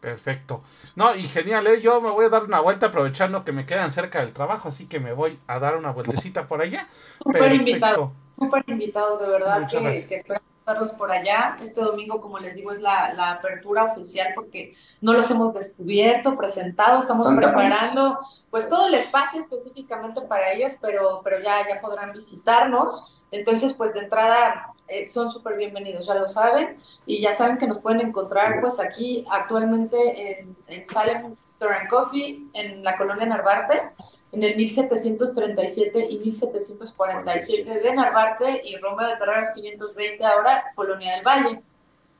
Perfecto. 0.00 0.62
No, 0.94 1.14
y 1.14 1.24
genial, 1.24 1.66
¿eh? 1.66 1.80
Yo 1.80 2.00
me 2.00 2.10
voy 2.10 2.26
a 2.26 2.28
dar 2.28 2.44
una 2.44 2.60
vuelta 2.60 2.86
aprovechando 2.86 3.44
que 3.44 3.52
me 3.52 3.66
quedan 3.66 3.90
cerca 3.90 4.20
del 4.20 4.32
trabajo, 4.32 4.68
así 4.68 4.86
que 4.86 5.00
me 5.00 5.12
voy 5.12 5.38
a 5.46 5.58
dar 5.58 5.76
una 5.76 5.90
vueltecita 5.90 6.46
por 6.46 6.60
allá. 6.60 6.86
Súper 7.22 7.54
invitados, 7.54 8.10
súper 8.38 8.62
invitados, 8.68 9.20
de 9.20 9.28
verdad, 9.28 9.60
Muchas 9.62 9.80
que, 9.80 9.88
gracias. 9.88 10.22
que 10.24 10.38
verlos 10.66 10.92
por 10.92 11.10
allá. 11.10 11.56
Este 11.62 11.80
domingo, 11.80 12.20
como 12.20 12.38
les 12.38 12.56
digo, 12.56 12.72
es 12.72 12.80
la, 12.80 13.12
la 13.14 13.32
apertura 13.32 13.84
oficial 13.84 14.32
porque 14.34 14.74
no 15.00 15.12
los 15.12 15.30
hemos 15.30 15.54
descubierto, 15.54 16.36
presentado, 16.36 16.98
estamos 16.98 17.28
Están 17.28 17.36
preparando 17.36 18.18
pues 18.50 18.68
todo 18.68 18.88
el 18.88 18.94
espacio 18.94 19.40
específicamente 19.40 20.20
para 20.22 20.52
ellos, 20.52 20.76
pero, 20.80 21.20
pero 21.22 21.40
ya, 21.40 21.66
ya 21.68 21.80
podrán 21.80 22.12
visitarnos. 22.12 23.22
Entonces, 23.30 23.74
pues 23.74 23.94
de 23.94 24.00
entrada 24.00 24.72
eh, 24.88 25.04
son 25.04 25.30
súper 25.30 25.56
bienvenidos, 25.56 26.06
ya 26.06 26.14
lo 26.14 26.26
saben, 26.26 26.76
y 27.06 27.20
ya 27.20 27.34
saben 27.34 27.58
que 27.58 27.66
nos 27.66 27.78
pueden 27.78 28.00
encontrar 28.00 28.60
pues 28.60 28.80
aquí 28.80 29.24
actualmente 29.30 30.40
en, 30.40 30.56
en 30.66 30.84
Salem 30.84 31.36
Store 31.56 31.74
and 31.74 32.50
en 32.52 32.84
la 32.84 32.96
colonia 32.96 33.26
Narvarte, 33.26 33.90
en 34.32 34.42
el 34.42 34.56
1737 34.56 36.06
y 36.10 36.18
1747 36.18 37.80
de 37.80 37.94
Narvarte 37.94 38.62
y 38.64 38.76
Romeo 38.76 39.08
de 39.08 39.16
Terreros 39.16 39.48
520 39.54 40.24
ahora, 40.24 40.64
Colonia 40.74 41.16
del 41.16 41.24
Valle. 41.24 41.62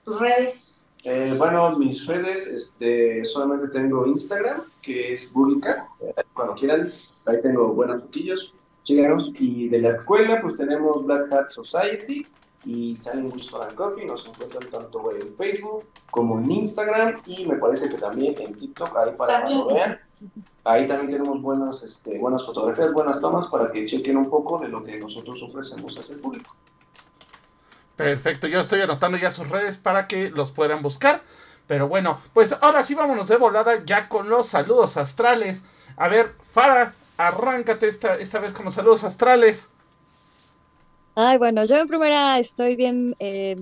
Tus 0.05 0.19
redes. 0.19 0.91
Eh, 1.05 1.35
bueno, 1.37 1.71
mis 1.79 2.07
redes, 2.07 2.47
este, 2.47 3.25
solamente 3.25 3.69
tengo 3.69 4.07
Instagram, 4.07 4.63
que 4.81 5.13
es 5.13 5.33
Burica, 5.33 5.89
cuando 6.33 6.55
quieran, 6.55 6.89
ahí 7.27 7.41
tengo 7.43 7.69
buenos 7.69 8.03
fotillos, 8.03 8.55
síganos. 8.83 9.31
Y 9.39 9.69
de 9.69 9.81
la 9.81 9.91
escuela, 9.91 10.41
pues 10.41 10.57
tenemos 10.57 11.05
Black 11.05 11.31
Hat 11.31 11.49
Society 11.51 12.27
y 12.67 12.97
Silent 12.97 13.33
Whisper 13.33 13.63
and 13.63 13.75
Coffee, 13.77 14.05
nos 14.05 14.27
encuentran 14.27 14.69
tanto 14.69 15.13
en 15.13 15.35
Facebook 15.37 15.85
como 16.11 16.41
en 16.41 16.51
Instagram 16.51 17.23
y 17.25 17.47
me 17.47 17.57
parece 17.57 17.89
que 17.89 17.97
también 17.97 18.35
en 18.41 18.55
TikTok, 18.57 18.97
ahí 18.97 19.15
para 19.17 19.35
También. 19.35 19.61
cuando 19.61 19.75
vean. 19.77 20.01
Ahí 20.65 20.89
también 20.89 21.13
tenemos 21.13 21.41
buenas, 21.41 21.85
este, 21.85 22.19
buenas 22.19 22.45
fotografías, 22.45 22.93
buenas 22.93 23.21
tomas 23.21 23.47
para 23.47 23.71
que 23.71 23.85
chequen 23.87 24.17
un 24.17 24.29
poco 24.29 24.59
de 24.59 24.67
lo 24.67 24.83
que 24.83 24.99
nosotros 24.99 25.41
ofrecemos 25.45 25.97
a 25.97 26.01
ese 26.01 26.17
público. 26.17 26.57
Perfecto, 27.95 28.49
yo 28.49 28.59
estoy 28.59 28.81
anotando 28.81 29.17
ya 29.17 29.31
sus 29.31 29.49
redes 29.49 29.77
para 29.77 30.09
que 30.09 30.31
los 30.31 30.51
puedan 30.51 30.83
buscar. 30.83 31.23
Pero 31.69 31.89
bueno, 31.89 32.21
pues 32.33 32.53
ahora 32.61 32.85
sí 32.85 32.97
vámonos 32.97 33.29
de 33.29 33.37
volada 33.37 33.85
ya 33.85 34.09
con 34.09 34.29
los 34.29 34.49
saludos 34.49 34.97
astrales. 34.97 35.63
A 35.97 36.09
ver, 36.09 36.35
Fara, 36.43 36.95
arráncate 37.17 37.87
esta, 37.87 38.17
esta 38.17 38.41
vez 38.41 38.53
con 38.53 38.65
los 38.65 38.75
saludos 38.75 39.05
astrales. 39.05 39.71
Ay, 41.17 41.39
bueno, 41.39 41.65
yo 41.67 41.77
en 41.77 41.89
primera 41.89 42.39
estoy 42.39 42.77
bien, 42.77 43.15
eh, 43.19 43.57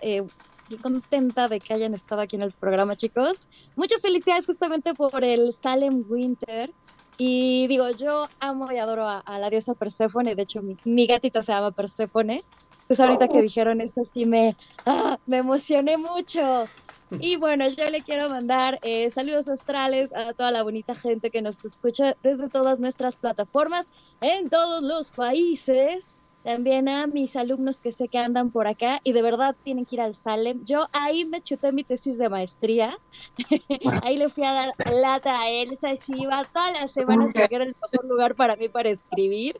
eh, 0.00 0.22
bien 0.68 0.80
contenta 0.82 1.48
de 1.48 1.60
que 1.62 1.74
hayan 1.74 1.94
estado 1.94 2.20
aquí 2.22 2.36
en 2.36 2.42
el 2.42 2.52
programa, 2.54 2.96
chicos. 2.96 3.48
Muchas 3.76 4.00
felicidades 4.02 4.46
justamente 4.46 4.94
por 4.94 5.24
el 5.24 5.52
Salem 5.52 6.04
Winter. 6.08 6.74
Y 7.16 7.66
digo, 7.68 7.90
yo 7.92 8.30
amo 8.40 8.70
y 8.72 8.78
adoro 8.78 9.08
a, 9.08 9.20
a 9.20 9.38
la 9.40 9.50
diosa 9.50 9.74
Perséfone. 9.74 10.34
De 10.36 10.42
hecho, 10.42 10.62
mi, 10.62 10.78
mi 10.84 11.06
gatita 11.06 11.42
se 11.42 11.52
llama 11.52 11.72
Perséfone. 11.72 12.44
Pues 12.86 13.00
ahorita 13.00 13.28
que 13.28 13.42
dijeron 13.42 13.80
eso, 13.80 14.02
sí 14.14 14.26
me, 14.26 14.56
ah, 14.86 15.18
me 15.26 15.38
emocioné 15.38 15.98
mucho. 15.98 16.70
Y 17.18 17.36
bueno, 17.36 17.68
yo 17.68 17.90
le 17.90 18.02
quiero 18.04 18.28
mandar 18.30 18.78
eh, 18.82 19.10
saludos 19.10 19.48
astrales 19.48 20.12
a 20.14 20.34
toda 20.34 20.50
la 20.52 20.62
bonita 20.62 20.94
gente 20.94 21.30
que 21.30 21.42
nos 21.42 21.64
escucha 21.64 22.16
desde 22.22 22.50
todas 22.50 22.78
nuestras 22.78 23.16
plataformas 23.16 23.86
en 24.20 24.50
todos 24.50 24.82
los 24.82 25.10
países. 25.12 26.16
También 26.46 26.88
a 26.88 27.08
mis 27.08 27.34
alumnos 27.34 27.80
que 27.80 27.90
sé 27.90 28.06
que 28.06 28.18
andan 28.18 28.52
por 28.52 28.68
acá 28.68 29.00
y 29.02 29.10
de 29.10 29.20
verdad 29.20 29.56
tienen 29.64 29.84
que 29.84 29.96
ir 29.96 30.00
al 30.00 30.14
Salem. 30.14 30.64
Yo 30.64 30.86
ahí 30.92 31.24
me 31.24 31.42
chuté 31.42 31.72
mi 31.72 31.82
tesis 31.82 32.18
de 32.18 32.28
maestría. 32.28 32.96
ahí 34.04 34.16
le 34.16 34.28
fui 34.28 34.44
a 34.44 34.52
dar 34.52 34.72
lata 35.02 35.40
a 35.42 35.96
sí 35.98 36.12
iba 36.16 36.44
todas 36.44 36.72
las 36.80 36.92
semanas 36.92 37.32
porque 37.34 37.52
era 37.56 37.64
el 37.64 37.74
mejor 37.82 38.08
lugar 38.08 38.36
para 38.36 38.54
mí 38.54 38.68
para 38.68 38.90
escribir. 38.90 39.58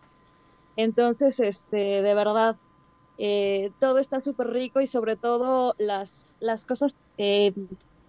Entonces, 0.76 1.40
este, 1.40 2.02
de 2.02 2.14
verdad, 2.14 2.54
eh, 3.18 3.72
todo 3.80 3.98
está 3.98 4.20
súper 4.20 4.50
rico 4.50 4.80
y 4.80 4.86
sobre 4.86 5.16
todo 5.16 5.74
las, 5.78 6.28
las 6.38 6.66
cosas 6.66 6.96
eh, 7.18 7.52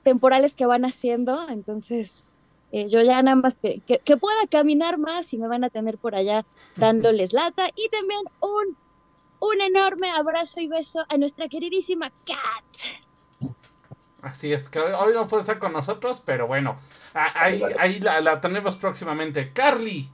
temporales 0.04 0.54
que 0.54 0.68
van 0.68 0.86
haciendo. 0.86 1.50
Entonces, 1.50 2.24
eh, 2.72 2.88
yo 2.90 3.02
ya 3.02 3.22
nada 3.22 3.36
más 3.38 3.60
que, 3.60 3.80
que, 3.82 4.00
que, 4.00 4.18
pueda 4.18 4.46
caminar 4.50 4.98
más 4.98 5.32
y 5.34 5.38
me 5.38 5.48
van 5.48 5.64
a 5.64 5.70
tener 5.70 5.98
por 5.98 6.16
allá 6.16 6.46
dándoles 6.76 7.34
lata. 7.34 7.70
Y 7.76 7.90
también 7.90 8.22
un, 8.42 8.78
un 9.40 9.62
enorme 9.62 10.10
abrazo 10.12 10.60
y 10.60 10.68
beso 10.68 11.06
a 11.10 11.18
nuestra 11.18 11.48
queridísima 11.48 12.12
Kat. 12.26 13.54
Así 14.22 14.52
es, 14.52 14.68
que 14.68 14.80
hoy 14.80 15.14
no 15.14 15.28
puede 15.28 15.42
estar 15.42 15.60
con 15.60 15.72
nosotros, 15.72 16.22
pero 16.26 16.48
bueno, 16.48 16.78
ahí, 17.14 17.62
ahí 17.80 18.00
la, 18.00 18.20
la 18.20 18.42
tenemos 18.42 18.76
próximamente. 18.76 19.54
Carly. 19.54 20.10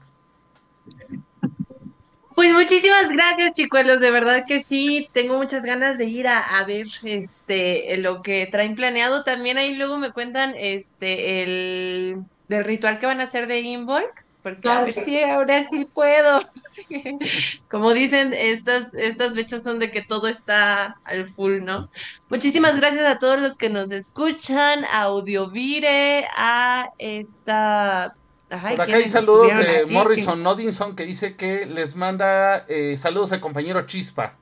Pues 2.34 2.52
muchísimas 2.52 3.10
gracias, 3.10 3.52
chicuelos. 3.52 4.00
De 4.00 4.10
verdad 4.10 4.44
que 4.46 4.62
sí, 4.62 5.08
tengo 5.12 5.36
muchas 5.36 5.64
ganas 5.64 5.98
de 5.98 6.06
ir 6.06 6.26
a, 6.26 6.40
a, 6.40 6.64
ver 6.64 6.86
este 7.04 7.96
lo 7.98 8.22
que 8.22 8.46
traen 8.46 8.74
planeado. 8.74 9.22
También 9.22 9.56
ahí 9.56 9.74
luego 9.76 9.98
me 9.98 10.12
cuentan 10.12 10.54
este 10.56 11.42
el 11.42 12.24
del 12.48 12.64
ritual 12.64 12.98
que 12.98 13.06
van 13.06 13.20
a 13.20 13.24
hacer 13.24 13.46
de 13.46 13.60
Involk, 13.60 14.26
porque 14.42 14.62
claro. 14.62 14.80
a 14.80 14.84
ver 14.84 14.94
si 14.94 15.22
ahora 15.22 15.62
sí 15.64 15.86
puedo. 15.92 16.42
Como 17.70 17.94
dicen, 17.94 18.34
estas, 18.34 18.94
estas 18.94 19.34
fechas 19.34 19.62
son 19.62 19.78
de 19.78 19.90
que 19.90 20.02
todo 20.02 20.28
está 20.28 20.98
al 21.04 21.26
full, 21.26 21.62
¿no? 21.62 21.88
Muchísimas 22.28 22.76
gracias 22.78 23.06
a 23.06 23.18
todos 23.18 23.40
los 23.40 23.56
que 23.56 23.70
nos 23.70 23.90
escuchan, 23.90 24.84
a 24.86 25.02
Audiovire, 25.02 26.26
a 26.36 26.90
esta 26.98 28.16
Ajá, 28.54 28.70
Por 28.70 28.80
acá 28.82 28.96
hay 28.96 29.08
saludos 29.08 29.56
de 29.56 29.78
aquí, 29.78 29.92
Morrison 29.92 30.42
Nodinson 30.42 30.94
que 30.96 31.04
dice 31.04 31.34
que 31.36 31.66
les 31.66 31.96
manda 31.96 32.64
eh, 32.68 32.96
saludos 32.96 33.32
al 33.32 33.40
compañero 33.40 33.82
Chispa. 33.82 34.36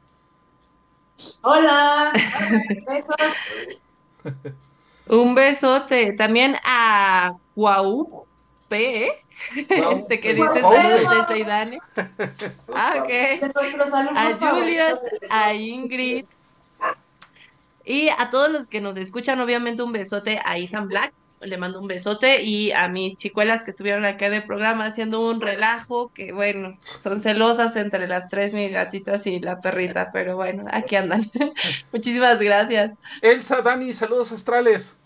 Hola, 1.43 2.13
besos. 2.87 3.17
que- 4.23 4.53
Un 5.15 5.35
besote. 5.35 6.13
También 6.13 6.57
a 6.65 7.33
Guau 7.55 8.27
P, 8.69 9.09
este 9.57 10.21
que 10.21 10.35
dice 10.35 10.61
saludos 10.61 11.07
a 11.07 11.27
Seidane. 11.27 11.79
Ah, 12.75 12.95
ok. 12.99 13.11
A 14.17 14.33
Juliet, 14.39 14.99
a 15.31 15.55
Ingrid. 15.55 16.25
Y 17.85 18.09
a 18.11 18.31
todos 18.31 18.51
los 18.51 18.69
que 18.69 18.81
nos 18.81 18.97
escuchan, 18.97 19.41
obviamente 19.41 19.83
un 19.83 19.93
besote 19.93 20.41
a 20.45 20.57
Ethan 20.57 20.87
Black, 20.89 21.13
le 21.43 21.59
mando 21.59 21.81
un 21.81 21.89
besote 21.89 22.43
y 22.43 22.73
a 22.73 22.89
mis 22.89 23.17
chicuelas 23.17 23.65
que 23.65 23.71
estuvieron 23.71 24.05
acá 24.05 24.31
de 24.31 24.41
programa 24.41 24.87
haciendo 24.87 25.29
un 25.29 25.41
relajo, 25.41 26.13
que 26.15 26.33
bueno, 26.33 26.77
son 26.99 27.21
celosas 27.21 27.77
entre 27.77 28.07
las 28.07 28.29
tres, 28.29 28.55
mis 28.55 28.73
gatitas 28.73 29.27
y 29.27 29.41
la 29.41 29.61
perrita, 29.61 30.11
pero 30.13 30.37
bueno, 30.37 30.65
aquí 30.73 30.97
andan. 30.97 31.31
Muchísimas 31.93 32.41
gracias. 32.41 32.99
Elsa, 33.21 33.61
Dani, 33.63 33.93
saludos 33.93 34.33
astrales. 34.33 34.97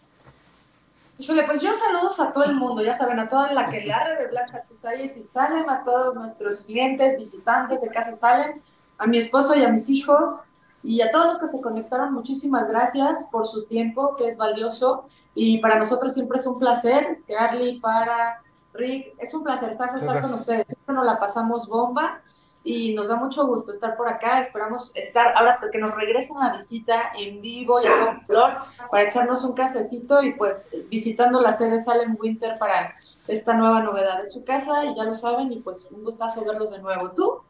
Híjole, 1.19 1.45
pues 1.45 1.63
yo 1.63 1.73
saludos 1.73 2.21
a 2.21 2.31
todo 2.31 2.45
el 2.45 2.55
mundo, 2.57 2.83
ya 2.83 2.93
saben, 2.93 3.19
a 3.19 3.29
toda 3.29 3.51
la 3.53 3.71
que 3.71 3.81
de 3.81 4.27
Black 4.31 4.55
Hat 4.55 4.65
Society 4.65 5.23
Salem, 5.23 5.67
a 5.69 5.83
todos 5.83 6.15
nuestros 6.15 6.63
clientes, 6.63 7.17
visitantes 7.17 7.81
de 7.81 7.89
Casa 7.89 8.13
Salem, 8.13 8.61
a 8.99 9.07
mi 9.07 9.17
esposo 9.17 9.55
y 9.57 9.65
a 9.65 9.71
mis 9.71 9.89
hijos, 9.89 10.45
y 10.87 11.01
a 11.01 11.11
todos 11.11 11.27
los 11.27 11.39
que 11.39 11.49
se 11.49 11.61
conectaron, 11.61 12.15
muchísimas 12.15 12.69
gracias 12.69 13.29
por 13.33 13.45
su 13.47 13.65
tiempo, 13.65 14.15
que 14.15 14.29
es 14.29 14.39
valioso, 14.39 15.07
y 15.35 15.59
para 15.59 15.81
nosotros 15.81 16.15
siempre 16.15 16.39
es 16.39 16.47
un 16.47 16.61
placer, 16.61 17.19
Carly, 17.27 17.81
Farah, 17.81 18.41
Rick, 18.73 19.15
es 19.19 19.35
un 19.35 19.43
placer 19.43 19.71
estar 19.71 19.89
con 19.89 19.99
gracias. 19.99 20.41
ustedes, 20.41 20.67
siempre 20.69 20.95
nos 20.95 21.05
la 21.05 21.19
pasamos 21.19 21.67
bomba, 21.67 22.23
y 22.63 22.95
nos 22.95 23.07
da 23.07 23.15
mucho 23.15 23.47
gusto 23.47 23.71
estar 23.71 23.97
por 23.97 24.09
acá. 24.09 24.41
Esperamos 24.41 24.91
estar 24.97 25.37
ahora 25.37 25.61
que 25.71 25.79
nos 25.79 25.95
regresen 25.95 26.37
la 26.41 26.53
visita 26.53 27.13
en 27.17 27.41
vivo 27.41 27.81
y 27.81 27.87
a 27.87 27.91
todo 27.91 28.27
color 28.27 28.53
para 28.91 29.05
echarnos 29.05 29.45
un 29.45 29.53
cafecito 29.53 30.21
y 30.21 30.35
pues 30.35 30.71
visitando 30.91 31.41
la 31.41 31.53
sede 31.53 31.79
Salem 31.79 32.17
Winter 32.19 32.59
para 32.59 32.97
esta 33.29 33.55
nueva 33.55 33.83
novedad 33.83 34.19
de 34.19 34.27
su 34.27 34.45
casa 34.45 34.85
y 34.85 34.97
ya 34.97 35.05
lo 35.05 35.15
saben 35.15 35.53
y 35.53 35.61
pues 35.61 35.89
un 35.93 36.03
gustazo 36.03 36.45
verlos 36.45 36.73
de 36.73 36.81
nuevo. 36.81 37.13
¿Tú? 37.13 37.41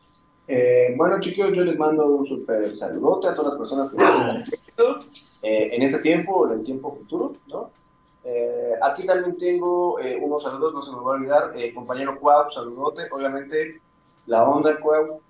Eh, 0.48 0.94
bueno, 0.96 1.18
chicos, 1.18 1.52
yo 1.52 1.64
les 1.64 1.76
mando 1.76 2.06
un 2.06 2.24
súper 2.24 2.74
saludote 2.74 3.28
a 3.28 3.34
todas 3.34 3.52
las 3.52 3.58
personas 3.58 3.90
que 3.90 3.96
están 3.96 4.44
eh, 5.42 5.70
en 5.72 5.82
este 5.82 5.98
tiempo 5.98 6.32
o 6.34 6.46
en 6.46 6.60
el 6.60 6.64
tiempo 6.64 6.94
futuro, 6.94 7.32
¿no? 7.48 7.70
Eh, 8.22 8.74
aquí 8.82 9.06
también 9.06 9.36
tengo 9.36 9.98
eh, 9.98 10.18
unos 10.20 10.42
saludos, 10.42 10.72
no 10.72 10.82
se 10.82 10.92
me 10.92 10.98
va 10.98 11.12
a 11.12 11.16
olvidar. 11.16 11.52
Compañero 11.74 12.18
Cuau, 12.18 12.50
saludote. 12.50 13.02
Obviamente, 13.12 13.80
la 14.26 14.44
onda 14.44 14.78
Cuau. 14.80 15.20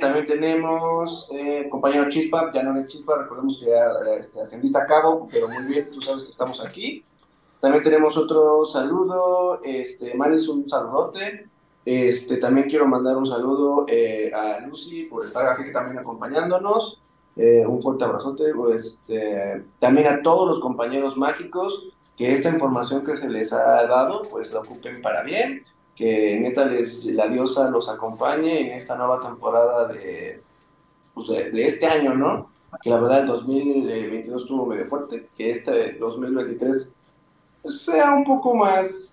También 0.00 0.24
tenemos 0.26 1.28
compañero 1.70 2.08
Chispa, 2.08 2.50
ya 2.52 2.64
no 2.64 2.76
es 2.76 2.86
Chispa, 2.86 3.16
recordemos 3.16 3.60
que 3.60 3.66
ya 3.70 4.16
este, 4.18 4.40
ascendiste 4.40 4.76
a 4.76 4.84
cabo, 4.84 5.28
pero 5.30 5.48
muy 5.48 5.62
bien, 5.64 5.90
tú 5.92 6.02
sabes 6.02 6.24
que 6.24 6.30
estamos 6.30 6.64
aquí. 6.64 7.04
También 7.60 7.82
tenemos 7.82 8.16
otro 8.16 8.64
saludo, 8.64 9.60
este, 9.62 10.14
Manis, 10.14 10.48
un 10.48 10.68
saludote. 10.68 11.48
Este, 11.84 12.38
también 12.38 12.68
quiero 12.68 12.86
mandar 12.86 13.16
un 13.16 13.26
saludo 13.26 13.84
eh, 13.88 14.32
a 14.34 14.60
Lucy 14.60 15.04
por 15.04 15.24
estar 15.24 15.46
aquí 15.48 15.70
también 15.70 15.98
acompañándonos. 15.98 17.00
Eh, 17.36 17.64
un 17.66 17.82
fuerte 17.82 18.04
abrazote. 18.04 18.44
Este, 18.74 19.64
también 19.78 20.06
a 20.06 20.22
todos 20.22 20.48
los 20.48 20.60
compañeros 20.60 21.16
mágicos 21.16 21.88
que 22.16 22.32
esta 22.32 22.48
información 22.48 23.04
que 23.04 23.16
se 23.16 23.28
les 23.28 23.52
ha 23.52 23.86
dado, 23.86 24.28
pues 24.30 24.52
la 24.52 24.60
ocupen 24.60 25.02
para 25.02 25.22
bien. 25.22 25.62
Que 25.94 26.38
neta 26.40 26.64
les, 26.64 27.04
la 27.04 27.28
diosa 27.28 27.70
los 27.70 27.88
acompañe 27.88 28.66
en 28.66 28.72
esta 28.72 28.96
nueva 28.96 29.20
temporada 29.20 29.86
de, 29.86 30.42
pues, 31.12 31.28
de, 31.28 31.50
de 31.50 31.66
este 31.66 31.86
año, 31.86 32.14
¿no? 32.14 32.50
Que 32.82 32.90
la 32.90 32.98
verdad 32.98 33.20
el 33.20 33.26
2022 33.28 34.42
estuvo 34.42 34.66
medio 34.66 34.86
fuerte. 34.86 35.28
Que 35.36 35.50
este 35.50 35.92
2023 35.94 36.94
sea 37.64 38.14
un 38.14 38.24
poco 38.24 38.54
más 38.54 39.10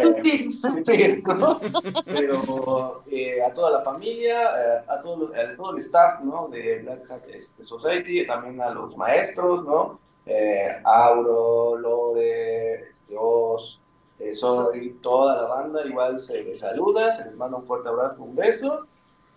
eh, 0.00 0.50
sutil, 0.52 1.22
¿no? 1.26 1.60
Pero 2.04 3.02
eh, 3.10 3.42
a 3.42 3.52
toda 3.52 3.70
la 3.70 3.80
familia, 3.82 4.42
eh, 4.42 4.84
a, 4.88 5.00
todo, 5.00 5.16
los- 5.16 5.34
a 5.34 5.56
todo 5.56 5.72
el 5.72 5.78
staff 5.78 6.20
¿no? 6.22 6.48
de 6.48 6.78
Black 6.82 7.10
Hat 7.10 7.22
este, 7.28 7.64
Society, 7.64 8.26
también 8.26 8.60
a 8.60 8.70
los 8.70 8.96
maestros, 8.96 9.64
¿no? 9.64 9.98
Eh, 10.26 10.68
Auro, 10.84 11.76
Lore, 11.78 12.82
este, 12.90 13.14
Oz, 13.18 13.80
eh, 14.18 14.34
Soy, 14.34 14.98
toda 15.02 15.36
la 15.42 15.48
banda, 15.48 15.86
igual 15.86 16.18
se 16.18 16.42
les 16.42 16.60
saluda, 16.60 17.12
se 17.12 17.24
les 17.26 17.36
manda 17.36 17.56
un 17.58 17.66
fuerte 17.66 17.88
abrazo, 17.88 18.22
un 18.22 18.34
beso. 18.34 18.86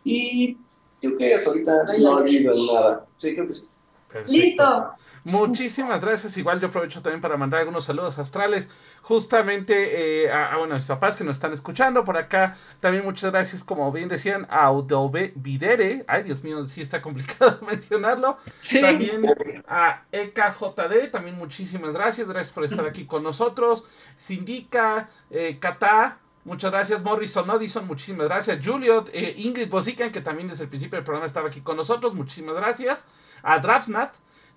Y 0.03 0.57
creo 1.01 1.17
que 1.17 1.33
hasta 1.35 1.49
ahorita 1.49 1.83
no 1.99 2.15
olvido 2.15 2.53
nada. 2.73 3.05
Sí, 3.17 3.35
creo 3.35 3.47
que 3.47 3.53
sí. 3.53 3.67
Perfecto. 4.09 4.31
Listo. 4.31 4.93
Muchísimas 5.23 6.01
gracias. 6.01 6.35
Igual 6.37 6.59
yo 6.59 6.67
aprovecho 6.67 7.01
también 7.01 7.21
para 7.21 7.37
mandar 7.37 7.59
algunos 7.59 7.85
saludos 7.85 8.17
astrales. 8.17 8.67
Justamente 9.03 10.23
eh, 10.25 10.31
a, 10.31 10.53
a, 10.53 10.57
bueno, 10.57 10.73
a 10.73 10.77
mis 10.77 10.87
papás 10.87 11.15
que 11.15 11.23
nos 11.23 11.35
están 11.37 11.53
escuchando 11.53 12.03
por 12.03 12.17
acá. 12.17 12.55
También 12.79 13.05
muchas 13.05 13.31
gracias, 13.31 13.63
como 13.63 13.91
bien 13.91 14.09
decían, 14.09 14.47
a 14.49 14.65
Audove 14.65 15.33
Videre. 15.35 16.05
Ay, 16.07 16.23
Dios 16.23 16.43
mío, 16.43 16.65
sí 16.65 16.81
está 16.81 17.03
complicado 17.03 17.59
mencionarlo. 17.67 18.37
Sí. 18.57 18.81
También 18.81 19.21
a 19.67 20.01
EKJD, 20.11 21.11
también 21.11 21.37
muchísimas 21.37 21.93
gracias. 21.93 22.27
Gracias 22.27 22.51
por 22.51 22.63
estar 22.63 22.87
aquí 22.87 23.05
con 23.05 23.21
nosotros. 23.21 23.85
Sindica, 24.17 25.09
eh, 25.29 25.57
Kata, 25.59 26.17
muchas 26.45 26.71
gracias. 26.71 27.03
Morrison 27.03 27.47
Odison, 27.47 27.85
muchísimas 27.85 28.27
gracias. 28.27 28.65
Juliot, 28.65 29.09
eh, 29.13 29.35
Ingrid 29.37 29.69
Bosican, 29.69 30.11
que 30.11 30.21
también 30.21 30.47
desde 30.47 30.63
el 30.63 30.69
principio 30.69 30.97
del 30.97 31.03
programa 31.03 31.27
estaba 31.27 31.49
aquí 31.49 31.61
con 31.61 31.77
nosotros, 31.77 32.15
muchísimas 32.15 32.55
gracias. 32.55 33.05
A 33.43 33.59
Drapsnat. 33.59 34.15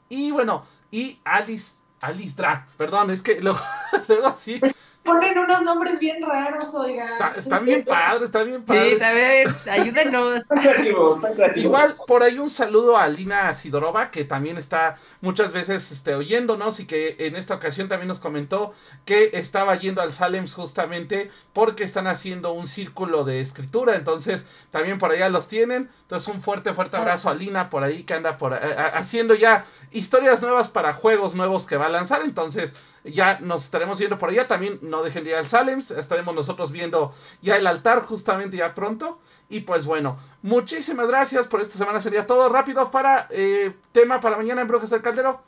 Y 0.09 0.31
bueno, 0.31 0.67
y 0.91 1.19
Alice, 1.25 1.77
Alice 2.01 2.37
Dra, 2.37 2.67
perdón, 2.77 3.11
es 3.11 3.23
que 3.23 3.41
luego, 3.41 3.61
luego 4.09 4.35
sí. 4.37 4.61
Ponen 5.05 5.37
unos 5.37 5.63
nombres 5.63 5.99
bien 5.99 6.23
raros, 6.25 6.73
oigan. 6.75 7.09
Está, 7.35 7.59
bien 7.59 7.81
sí. 7.81 7.87
padre, 7.89 8.25
está 8.25 8.45
bien 8.45 8.63
padre. 8.63 8.93
Sí, 8.93 8.99
también, 9.01 9.49
ayúdenos. 9.69 10.37
Están 10.37 10.59
creativos, 10.59 11.17
están 11.17 11.35
creativos. 11.35 11.65
Igual 11.65 11.97
por 12.07 12.23
ahí 12.23 12.39
un 12.39 12.49
saludo 12.51 12.97
a 12.97 13.09
Lina 13.09 13.53
Sidorova, 13.53 14.13
que 14.13 14.25
también 14.25 14.59
está 14.59 14.95
muchas 15.21 15.53
veces 15.53 15.91
este, 15.91 16.15
oyéndonos 16.15 16.79
y 16.79 16.87
que 16.87 17.17
en 17.19 17.35
esta 17.35 17.57
ocasión 17.57 17.89
también 17.89 18.07
nos 18.07 18.21
comentó 18.21 18.73
que 19.05 19.31
estaba 19.35 19.75
yendo 19.75 20.03
al 20.03 20.13
Salems 20.13 20.55
justamente 20.55 21.31
porque 21.53 21.83
están 21.83 22.07
haciendo 22.07 22.53
un 22.53 22.69
círculo 22.69 23.25
de 23.25 23.41
escritura. 23.41 23.97
Entonces, 23.97 24.45
también 24.71 24.99
por 24.99 25.11
allá 25.11 25.29
los 25.29 25.49
tienen. 25.49 25.91
Entonces, 26.03 26.29
un 26.33 26.41
fuerte, 26.41 26.75
fuerte 26.75 26.97
abrazo 26.97 27.29
a 27.29 27.35
Lina 27.35 27.71
por 27.71 27.83
ahí 27.83 28.05
que 28.05 28.15
anda 28.15 28.37
por 28.37 28.55
a- 28.55 28.59
a- 28.59 28.89
haciendo 28.99 29.35
ya 29.35 29.65
historias 29.91 30.43
nuevas 30.43 30.69
para 30.69 30.93
juegos 30.93 31.35
nuevos 31.35 31.67
que 31.67 31.77
va 31.77 31.87
a 31.87 31.91
lanzar. 31.91 32.23
Entonces, 32.23 32.73
ya 33.05 33.41
nos 33.41 33.65
estaremos 33.65 33.99
viendo 33.99 34.19
por 34.19 34.31
allá. 34.31 34.47
También 34.47 34.79
no 34.83 35.03
dejen 35.03 35.25
de 35.25 35.31
ir 35.31 35.37
al 35.37 35.47
Salems. 35.47 35.91
Estaremos 35.91 36.35
nosotros 36.35 36.71
viendo 36.73 37.13
ya 37.41 37.57
el 37.57 37.67
altar 37.67 38.03
justamente 38.03 38.57
ya 38.57 38.75
pronto. 38.75 39.19
Y 39.49 39.61
pues 39.61 39.87
bueno, 39.87 40.19
muchísimas 40.43 41.07
gracias 41.07 41.47
por 41.47 41.61
esta 41.61 41.79
semana. 41.79 42.01
Sería 42.01 42.27
todo 42.27 42.49
rápido 42.49 42.91
para 42.91 43.27
eh, 43.31 43.75
tema 43.93 44.21
para 44.21 44.37
mañana 44.37 44.63
en 44.63 44.69
Brujas 44.69 44.91
del 44.91 45.03
Caldero. 45.03 45.43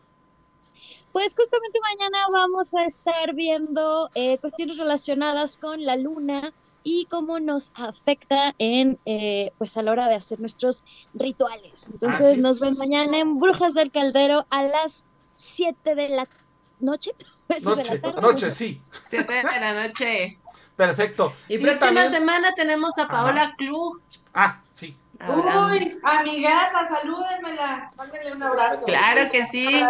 Pues 1.12 1.36
justamente 1.36 1.78
mañana 1.80 2.26
vamos 2.32 2.74
a 2.74 2.84
estar 2.84 3.34
viendo 3.34 4.10
eh, 4.14 4.38
cuestiones 4.38 4.78
relacionadas 4.78 5.58
con 5.58 5.84
la 5.84 5.96
luna 5.96 6.52
y 6.82 7.06
cómo 7.06 7.40
nos 7.40 7.70
afecta 7.74 8.54
en 8.58 8.98
eh, 9.06 9.52
pues 9.56 9.76
a 9.76 9.82
la 9.82 9.92
hora 9.92 10.08
de 10.08 10.16
hacer 10.16 10.38
nuestros 10.40 10.84
rituales. 11.14 11.88
Entonces 11.90 12.38
nos 12.38 12.58
ven 12.60 12.76
mañana 12.78 13.18
en 13.18 13.38
Brujas 13.38 13.74
del 13.74 13.90
Caldero 13.90 14.44
a 14.50 14.64
las 14.64 15.06
7 15.36 15.94
de 15.94 16.08
la 16.10 16.28
noche. 16.80 17.12
Siete 17.48 17.60
de 17.60 17.70
la 17.70 17.76
Noche, 17.76 17.98
tarde, 17.98 18.20
noche, 18.20 18.50
sí. 18.50 18.82
Siete 19.08 19.32
de 19.32 19.42
la 19.60 19.72
noche. 19.86 20.38
Perfecto. 20.76 21.34
Y 21.48 21.58
próxima 21.58 21.86
también- 21.86 22.10
semana 22.10 22.52
tenemos 22.54 22.98
a 22.98 23.06
Paola 23.06 23.54
Klug. 23.56 24.00
Ah, 24.34 24.58
sí. 24.72 24.96
hablando. 25.20 25.72
Uy, 25.72 25.92
amigaza, 26.02 26.88
salúdenmela. 26.88 27.92
Mándenle 27.96 28.32
un 28.32 28.42
abrazo. 28.42 28.84
Claro 28.84 29.30
que 29.30 29.44
sí. 29.46 29.84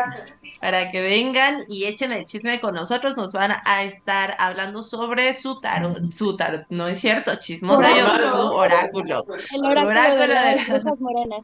Para 0.61 0.91
que 0.91 1.01
vengan 1.03 1.63
y 1.69 1.85
echen 1.85 2.13
el 2.13 2.25
chisme 2.25 2.61
con 2.61 2.75
nosotros, 2.75 3.17
nos 3.17 3.33
van 3.33 3.55
a 3.65 3.83
estar 3.83 4.35
hablando 4.39 4.83
sobre 4.83 5.33
su 5.33 5.61
tarot, 5.61 6.11
su 6.13 6.37
tarot, 6.37 6.65
no 6.71 6.89
es 6.89 7.01
cierto, 7.01 7.35
chismosa 7.37 7.91
yo, 7.97 8.31
su 8.31 8.37
oráculo. 8.53 9.25
El 9.53 9.65
oráculo, 9.65 9.91
Oráculo 9.91 10.21
de 10.23 10.27
de 10.29 10.35
las 10.35 10.57
las- 10.69 10.69
brujas 10.83 11.01
morenas. 11.01 11.41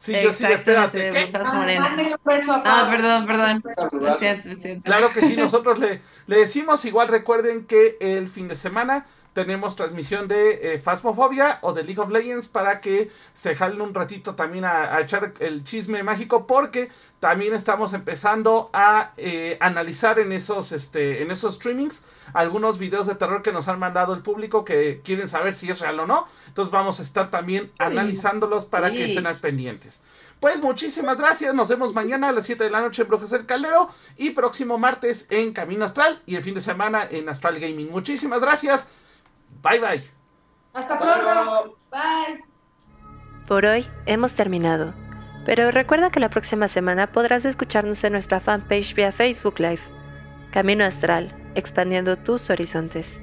Sí, 0.00 0.14
yo 0.22 0.32
sí, 0.32 0.46
espérate. 0.46 1.10
Ah, 1.44 1.94
Ah, 2.64 2.88
perdón, 2.90 3.26
perdón. 3.26 3.62
Lo 4.00 4.14
siento, 4.14 4.48
lo 4.48 4.56
siento. 4.56 4.84
Claro 4.86 5.12
que 5.12 5.20
sí, 5.20 5.36
nosotros 5.36 5.78
le, 5.78 6.00
le 6.26 6.38
decimos, 6.38 6.86
igual 6.86 7.08
recuerden 7.08 7.66
que 7.66 7.98
el 8.00 8.26
fin 8.28 8.48
de 8.48 8.56
semana 8.56 9.04
tenemos 9.32 9.76
transmisión 9.76 10.28
de 10.28 10.74
eh, 10.74 10.78
Phasmophobia 10.78 11.58
o 11.62 11.72
de 11.72 11.84
League 11.84 12.00
of 12.00 12.10
Legends 12.10 12.48
para 12.48 12.80
que 12.80 13.10
se 13.32 13.54
jalen 13.54 13.80
un 13.80 13.94
ratito 13.94 14.34
también 14.34 14.64
a, 14.64 14.96
a 14.96 15.00
echar 15.00 15.34
el 15.38 15.64
chisme 15.64 16.02
mágico 16.02 16.46
porque 16.46 16.90
también 17.20 17.52
estamos 17.54 17.92
empezando 17.92 18.70
a 18.72 19.12
eh, 19.18 19.58
analizar 19.60 20.18
en 20.18 20.32
esos, 20.32 20.72
este, 20.72 21.22
en 21.22 21.30
esos 21.30 21.56
streamings 21.56 22.02
algunos 22.32 22.78
videos 22.78 23.06
de 23.06 23.14
terror 23.14 23.42
que 23.42 23.52
nos 23.52 23.68
han 23.68 23.78
mandado 23.78 24.14
el 24.14 24.22
público 24.22 24.64
que 24.64 25.02
quieren 25.04 25.28
saber 25.28 25.54
si 25.54 25.70
es 25.70 25.80
real 25.80 26.00
o 26.00 26.06
no. 26.06 26.26
Entonces 26.48 26.72
vamos 26.72 26.98
a 26.98 27.02
estar 27.02 27.30
también 27.30 27.70
analizándolos 27.78 28.64
para 28.64 28.90
que 28.90 29.04
estén 29.04 29.26
al 29.26 29.36
pendientes. 29.36 30.00
Pues 30.40 30.62
muchísimas 30.62 31.18
gracias. 31.18 31.54
Nos 31.54 31.68
vemos 31.68 31.94
mañana 31.94 32.30
a 32.30 32.32
las 32.32 32.46
7 32.46 32.64
de 32.64 32.70
la 32.70 32.80
noche 32.80 33.02
en 33.02 33.08
Brujas 33.08 33.28
del 33.28 33.44
Caldero 33.44 33.90
y 34.16 34.30
próximo 34.30 34.78
martes 34.78 35.26
en 35.28 35.52
Camino 35.52 35.84
Astral 35.84 36.22
y 36.24 36.36
el 36.36 36.42
fin 36.42 36.54
de 36.54 36.62
semana 36.62 37.06
en 37.10 37.28
Astral 37.28 37.60
Gaming. 37.60 37.90
Muchísimas 37.90 38.40
gracias. 38.40 38.86
Bye 39.62 39.78
bye. 39.78 40.02
Hasta 40.72 40.94
Hasta 40.94 40.98
pronto. 40.98 41.76
Bye. 41.90 42.44
Por 43.46 43.66
hoy 43.66 43.86
hemos 44.06 44.34
terminado, 44.34 44.94
pero 45.44 45.70
recuerda 45.70 46.10
que 46.10 46.20
la 46.20 46.30
próxima 46.30 46.68
semana 46.68 47.10
podrás 47.10 47.44
escucharnos 47.44 48.02
en 48.04 48.12
nuestra 48.12 48.40
fanpage 48.40 48.94
vía 48.94 49.12
Facebook 49.12 49.58
Live. 49.58 49.80
Camino 50.52 50.84
Astral, 50.84 51.34
expandiendo 51.54 52.16
tus 52.16 52.50
horizontes. 52.50 53.20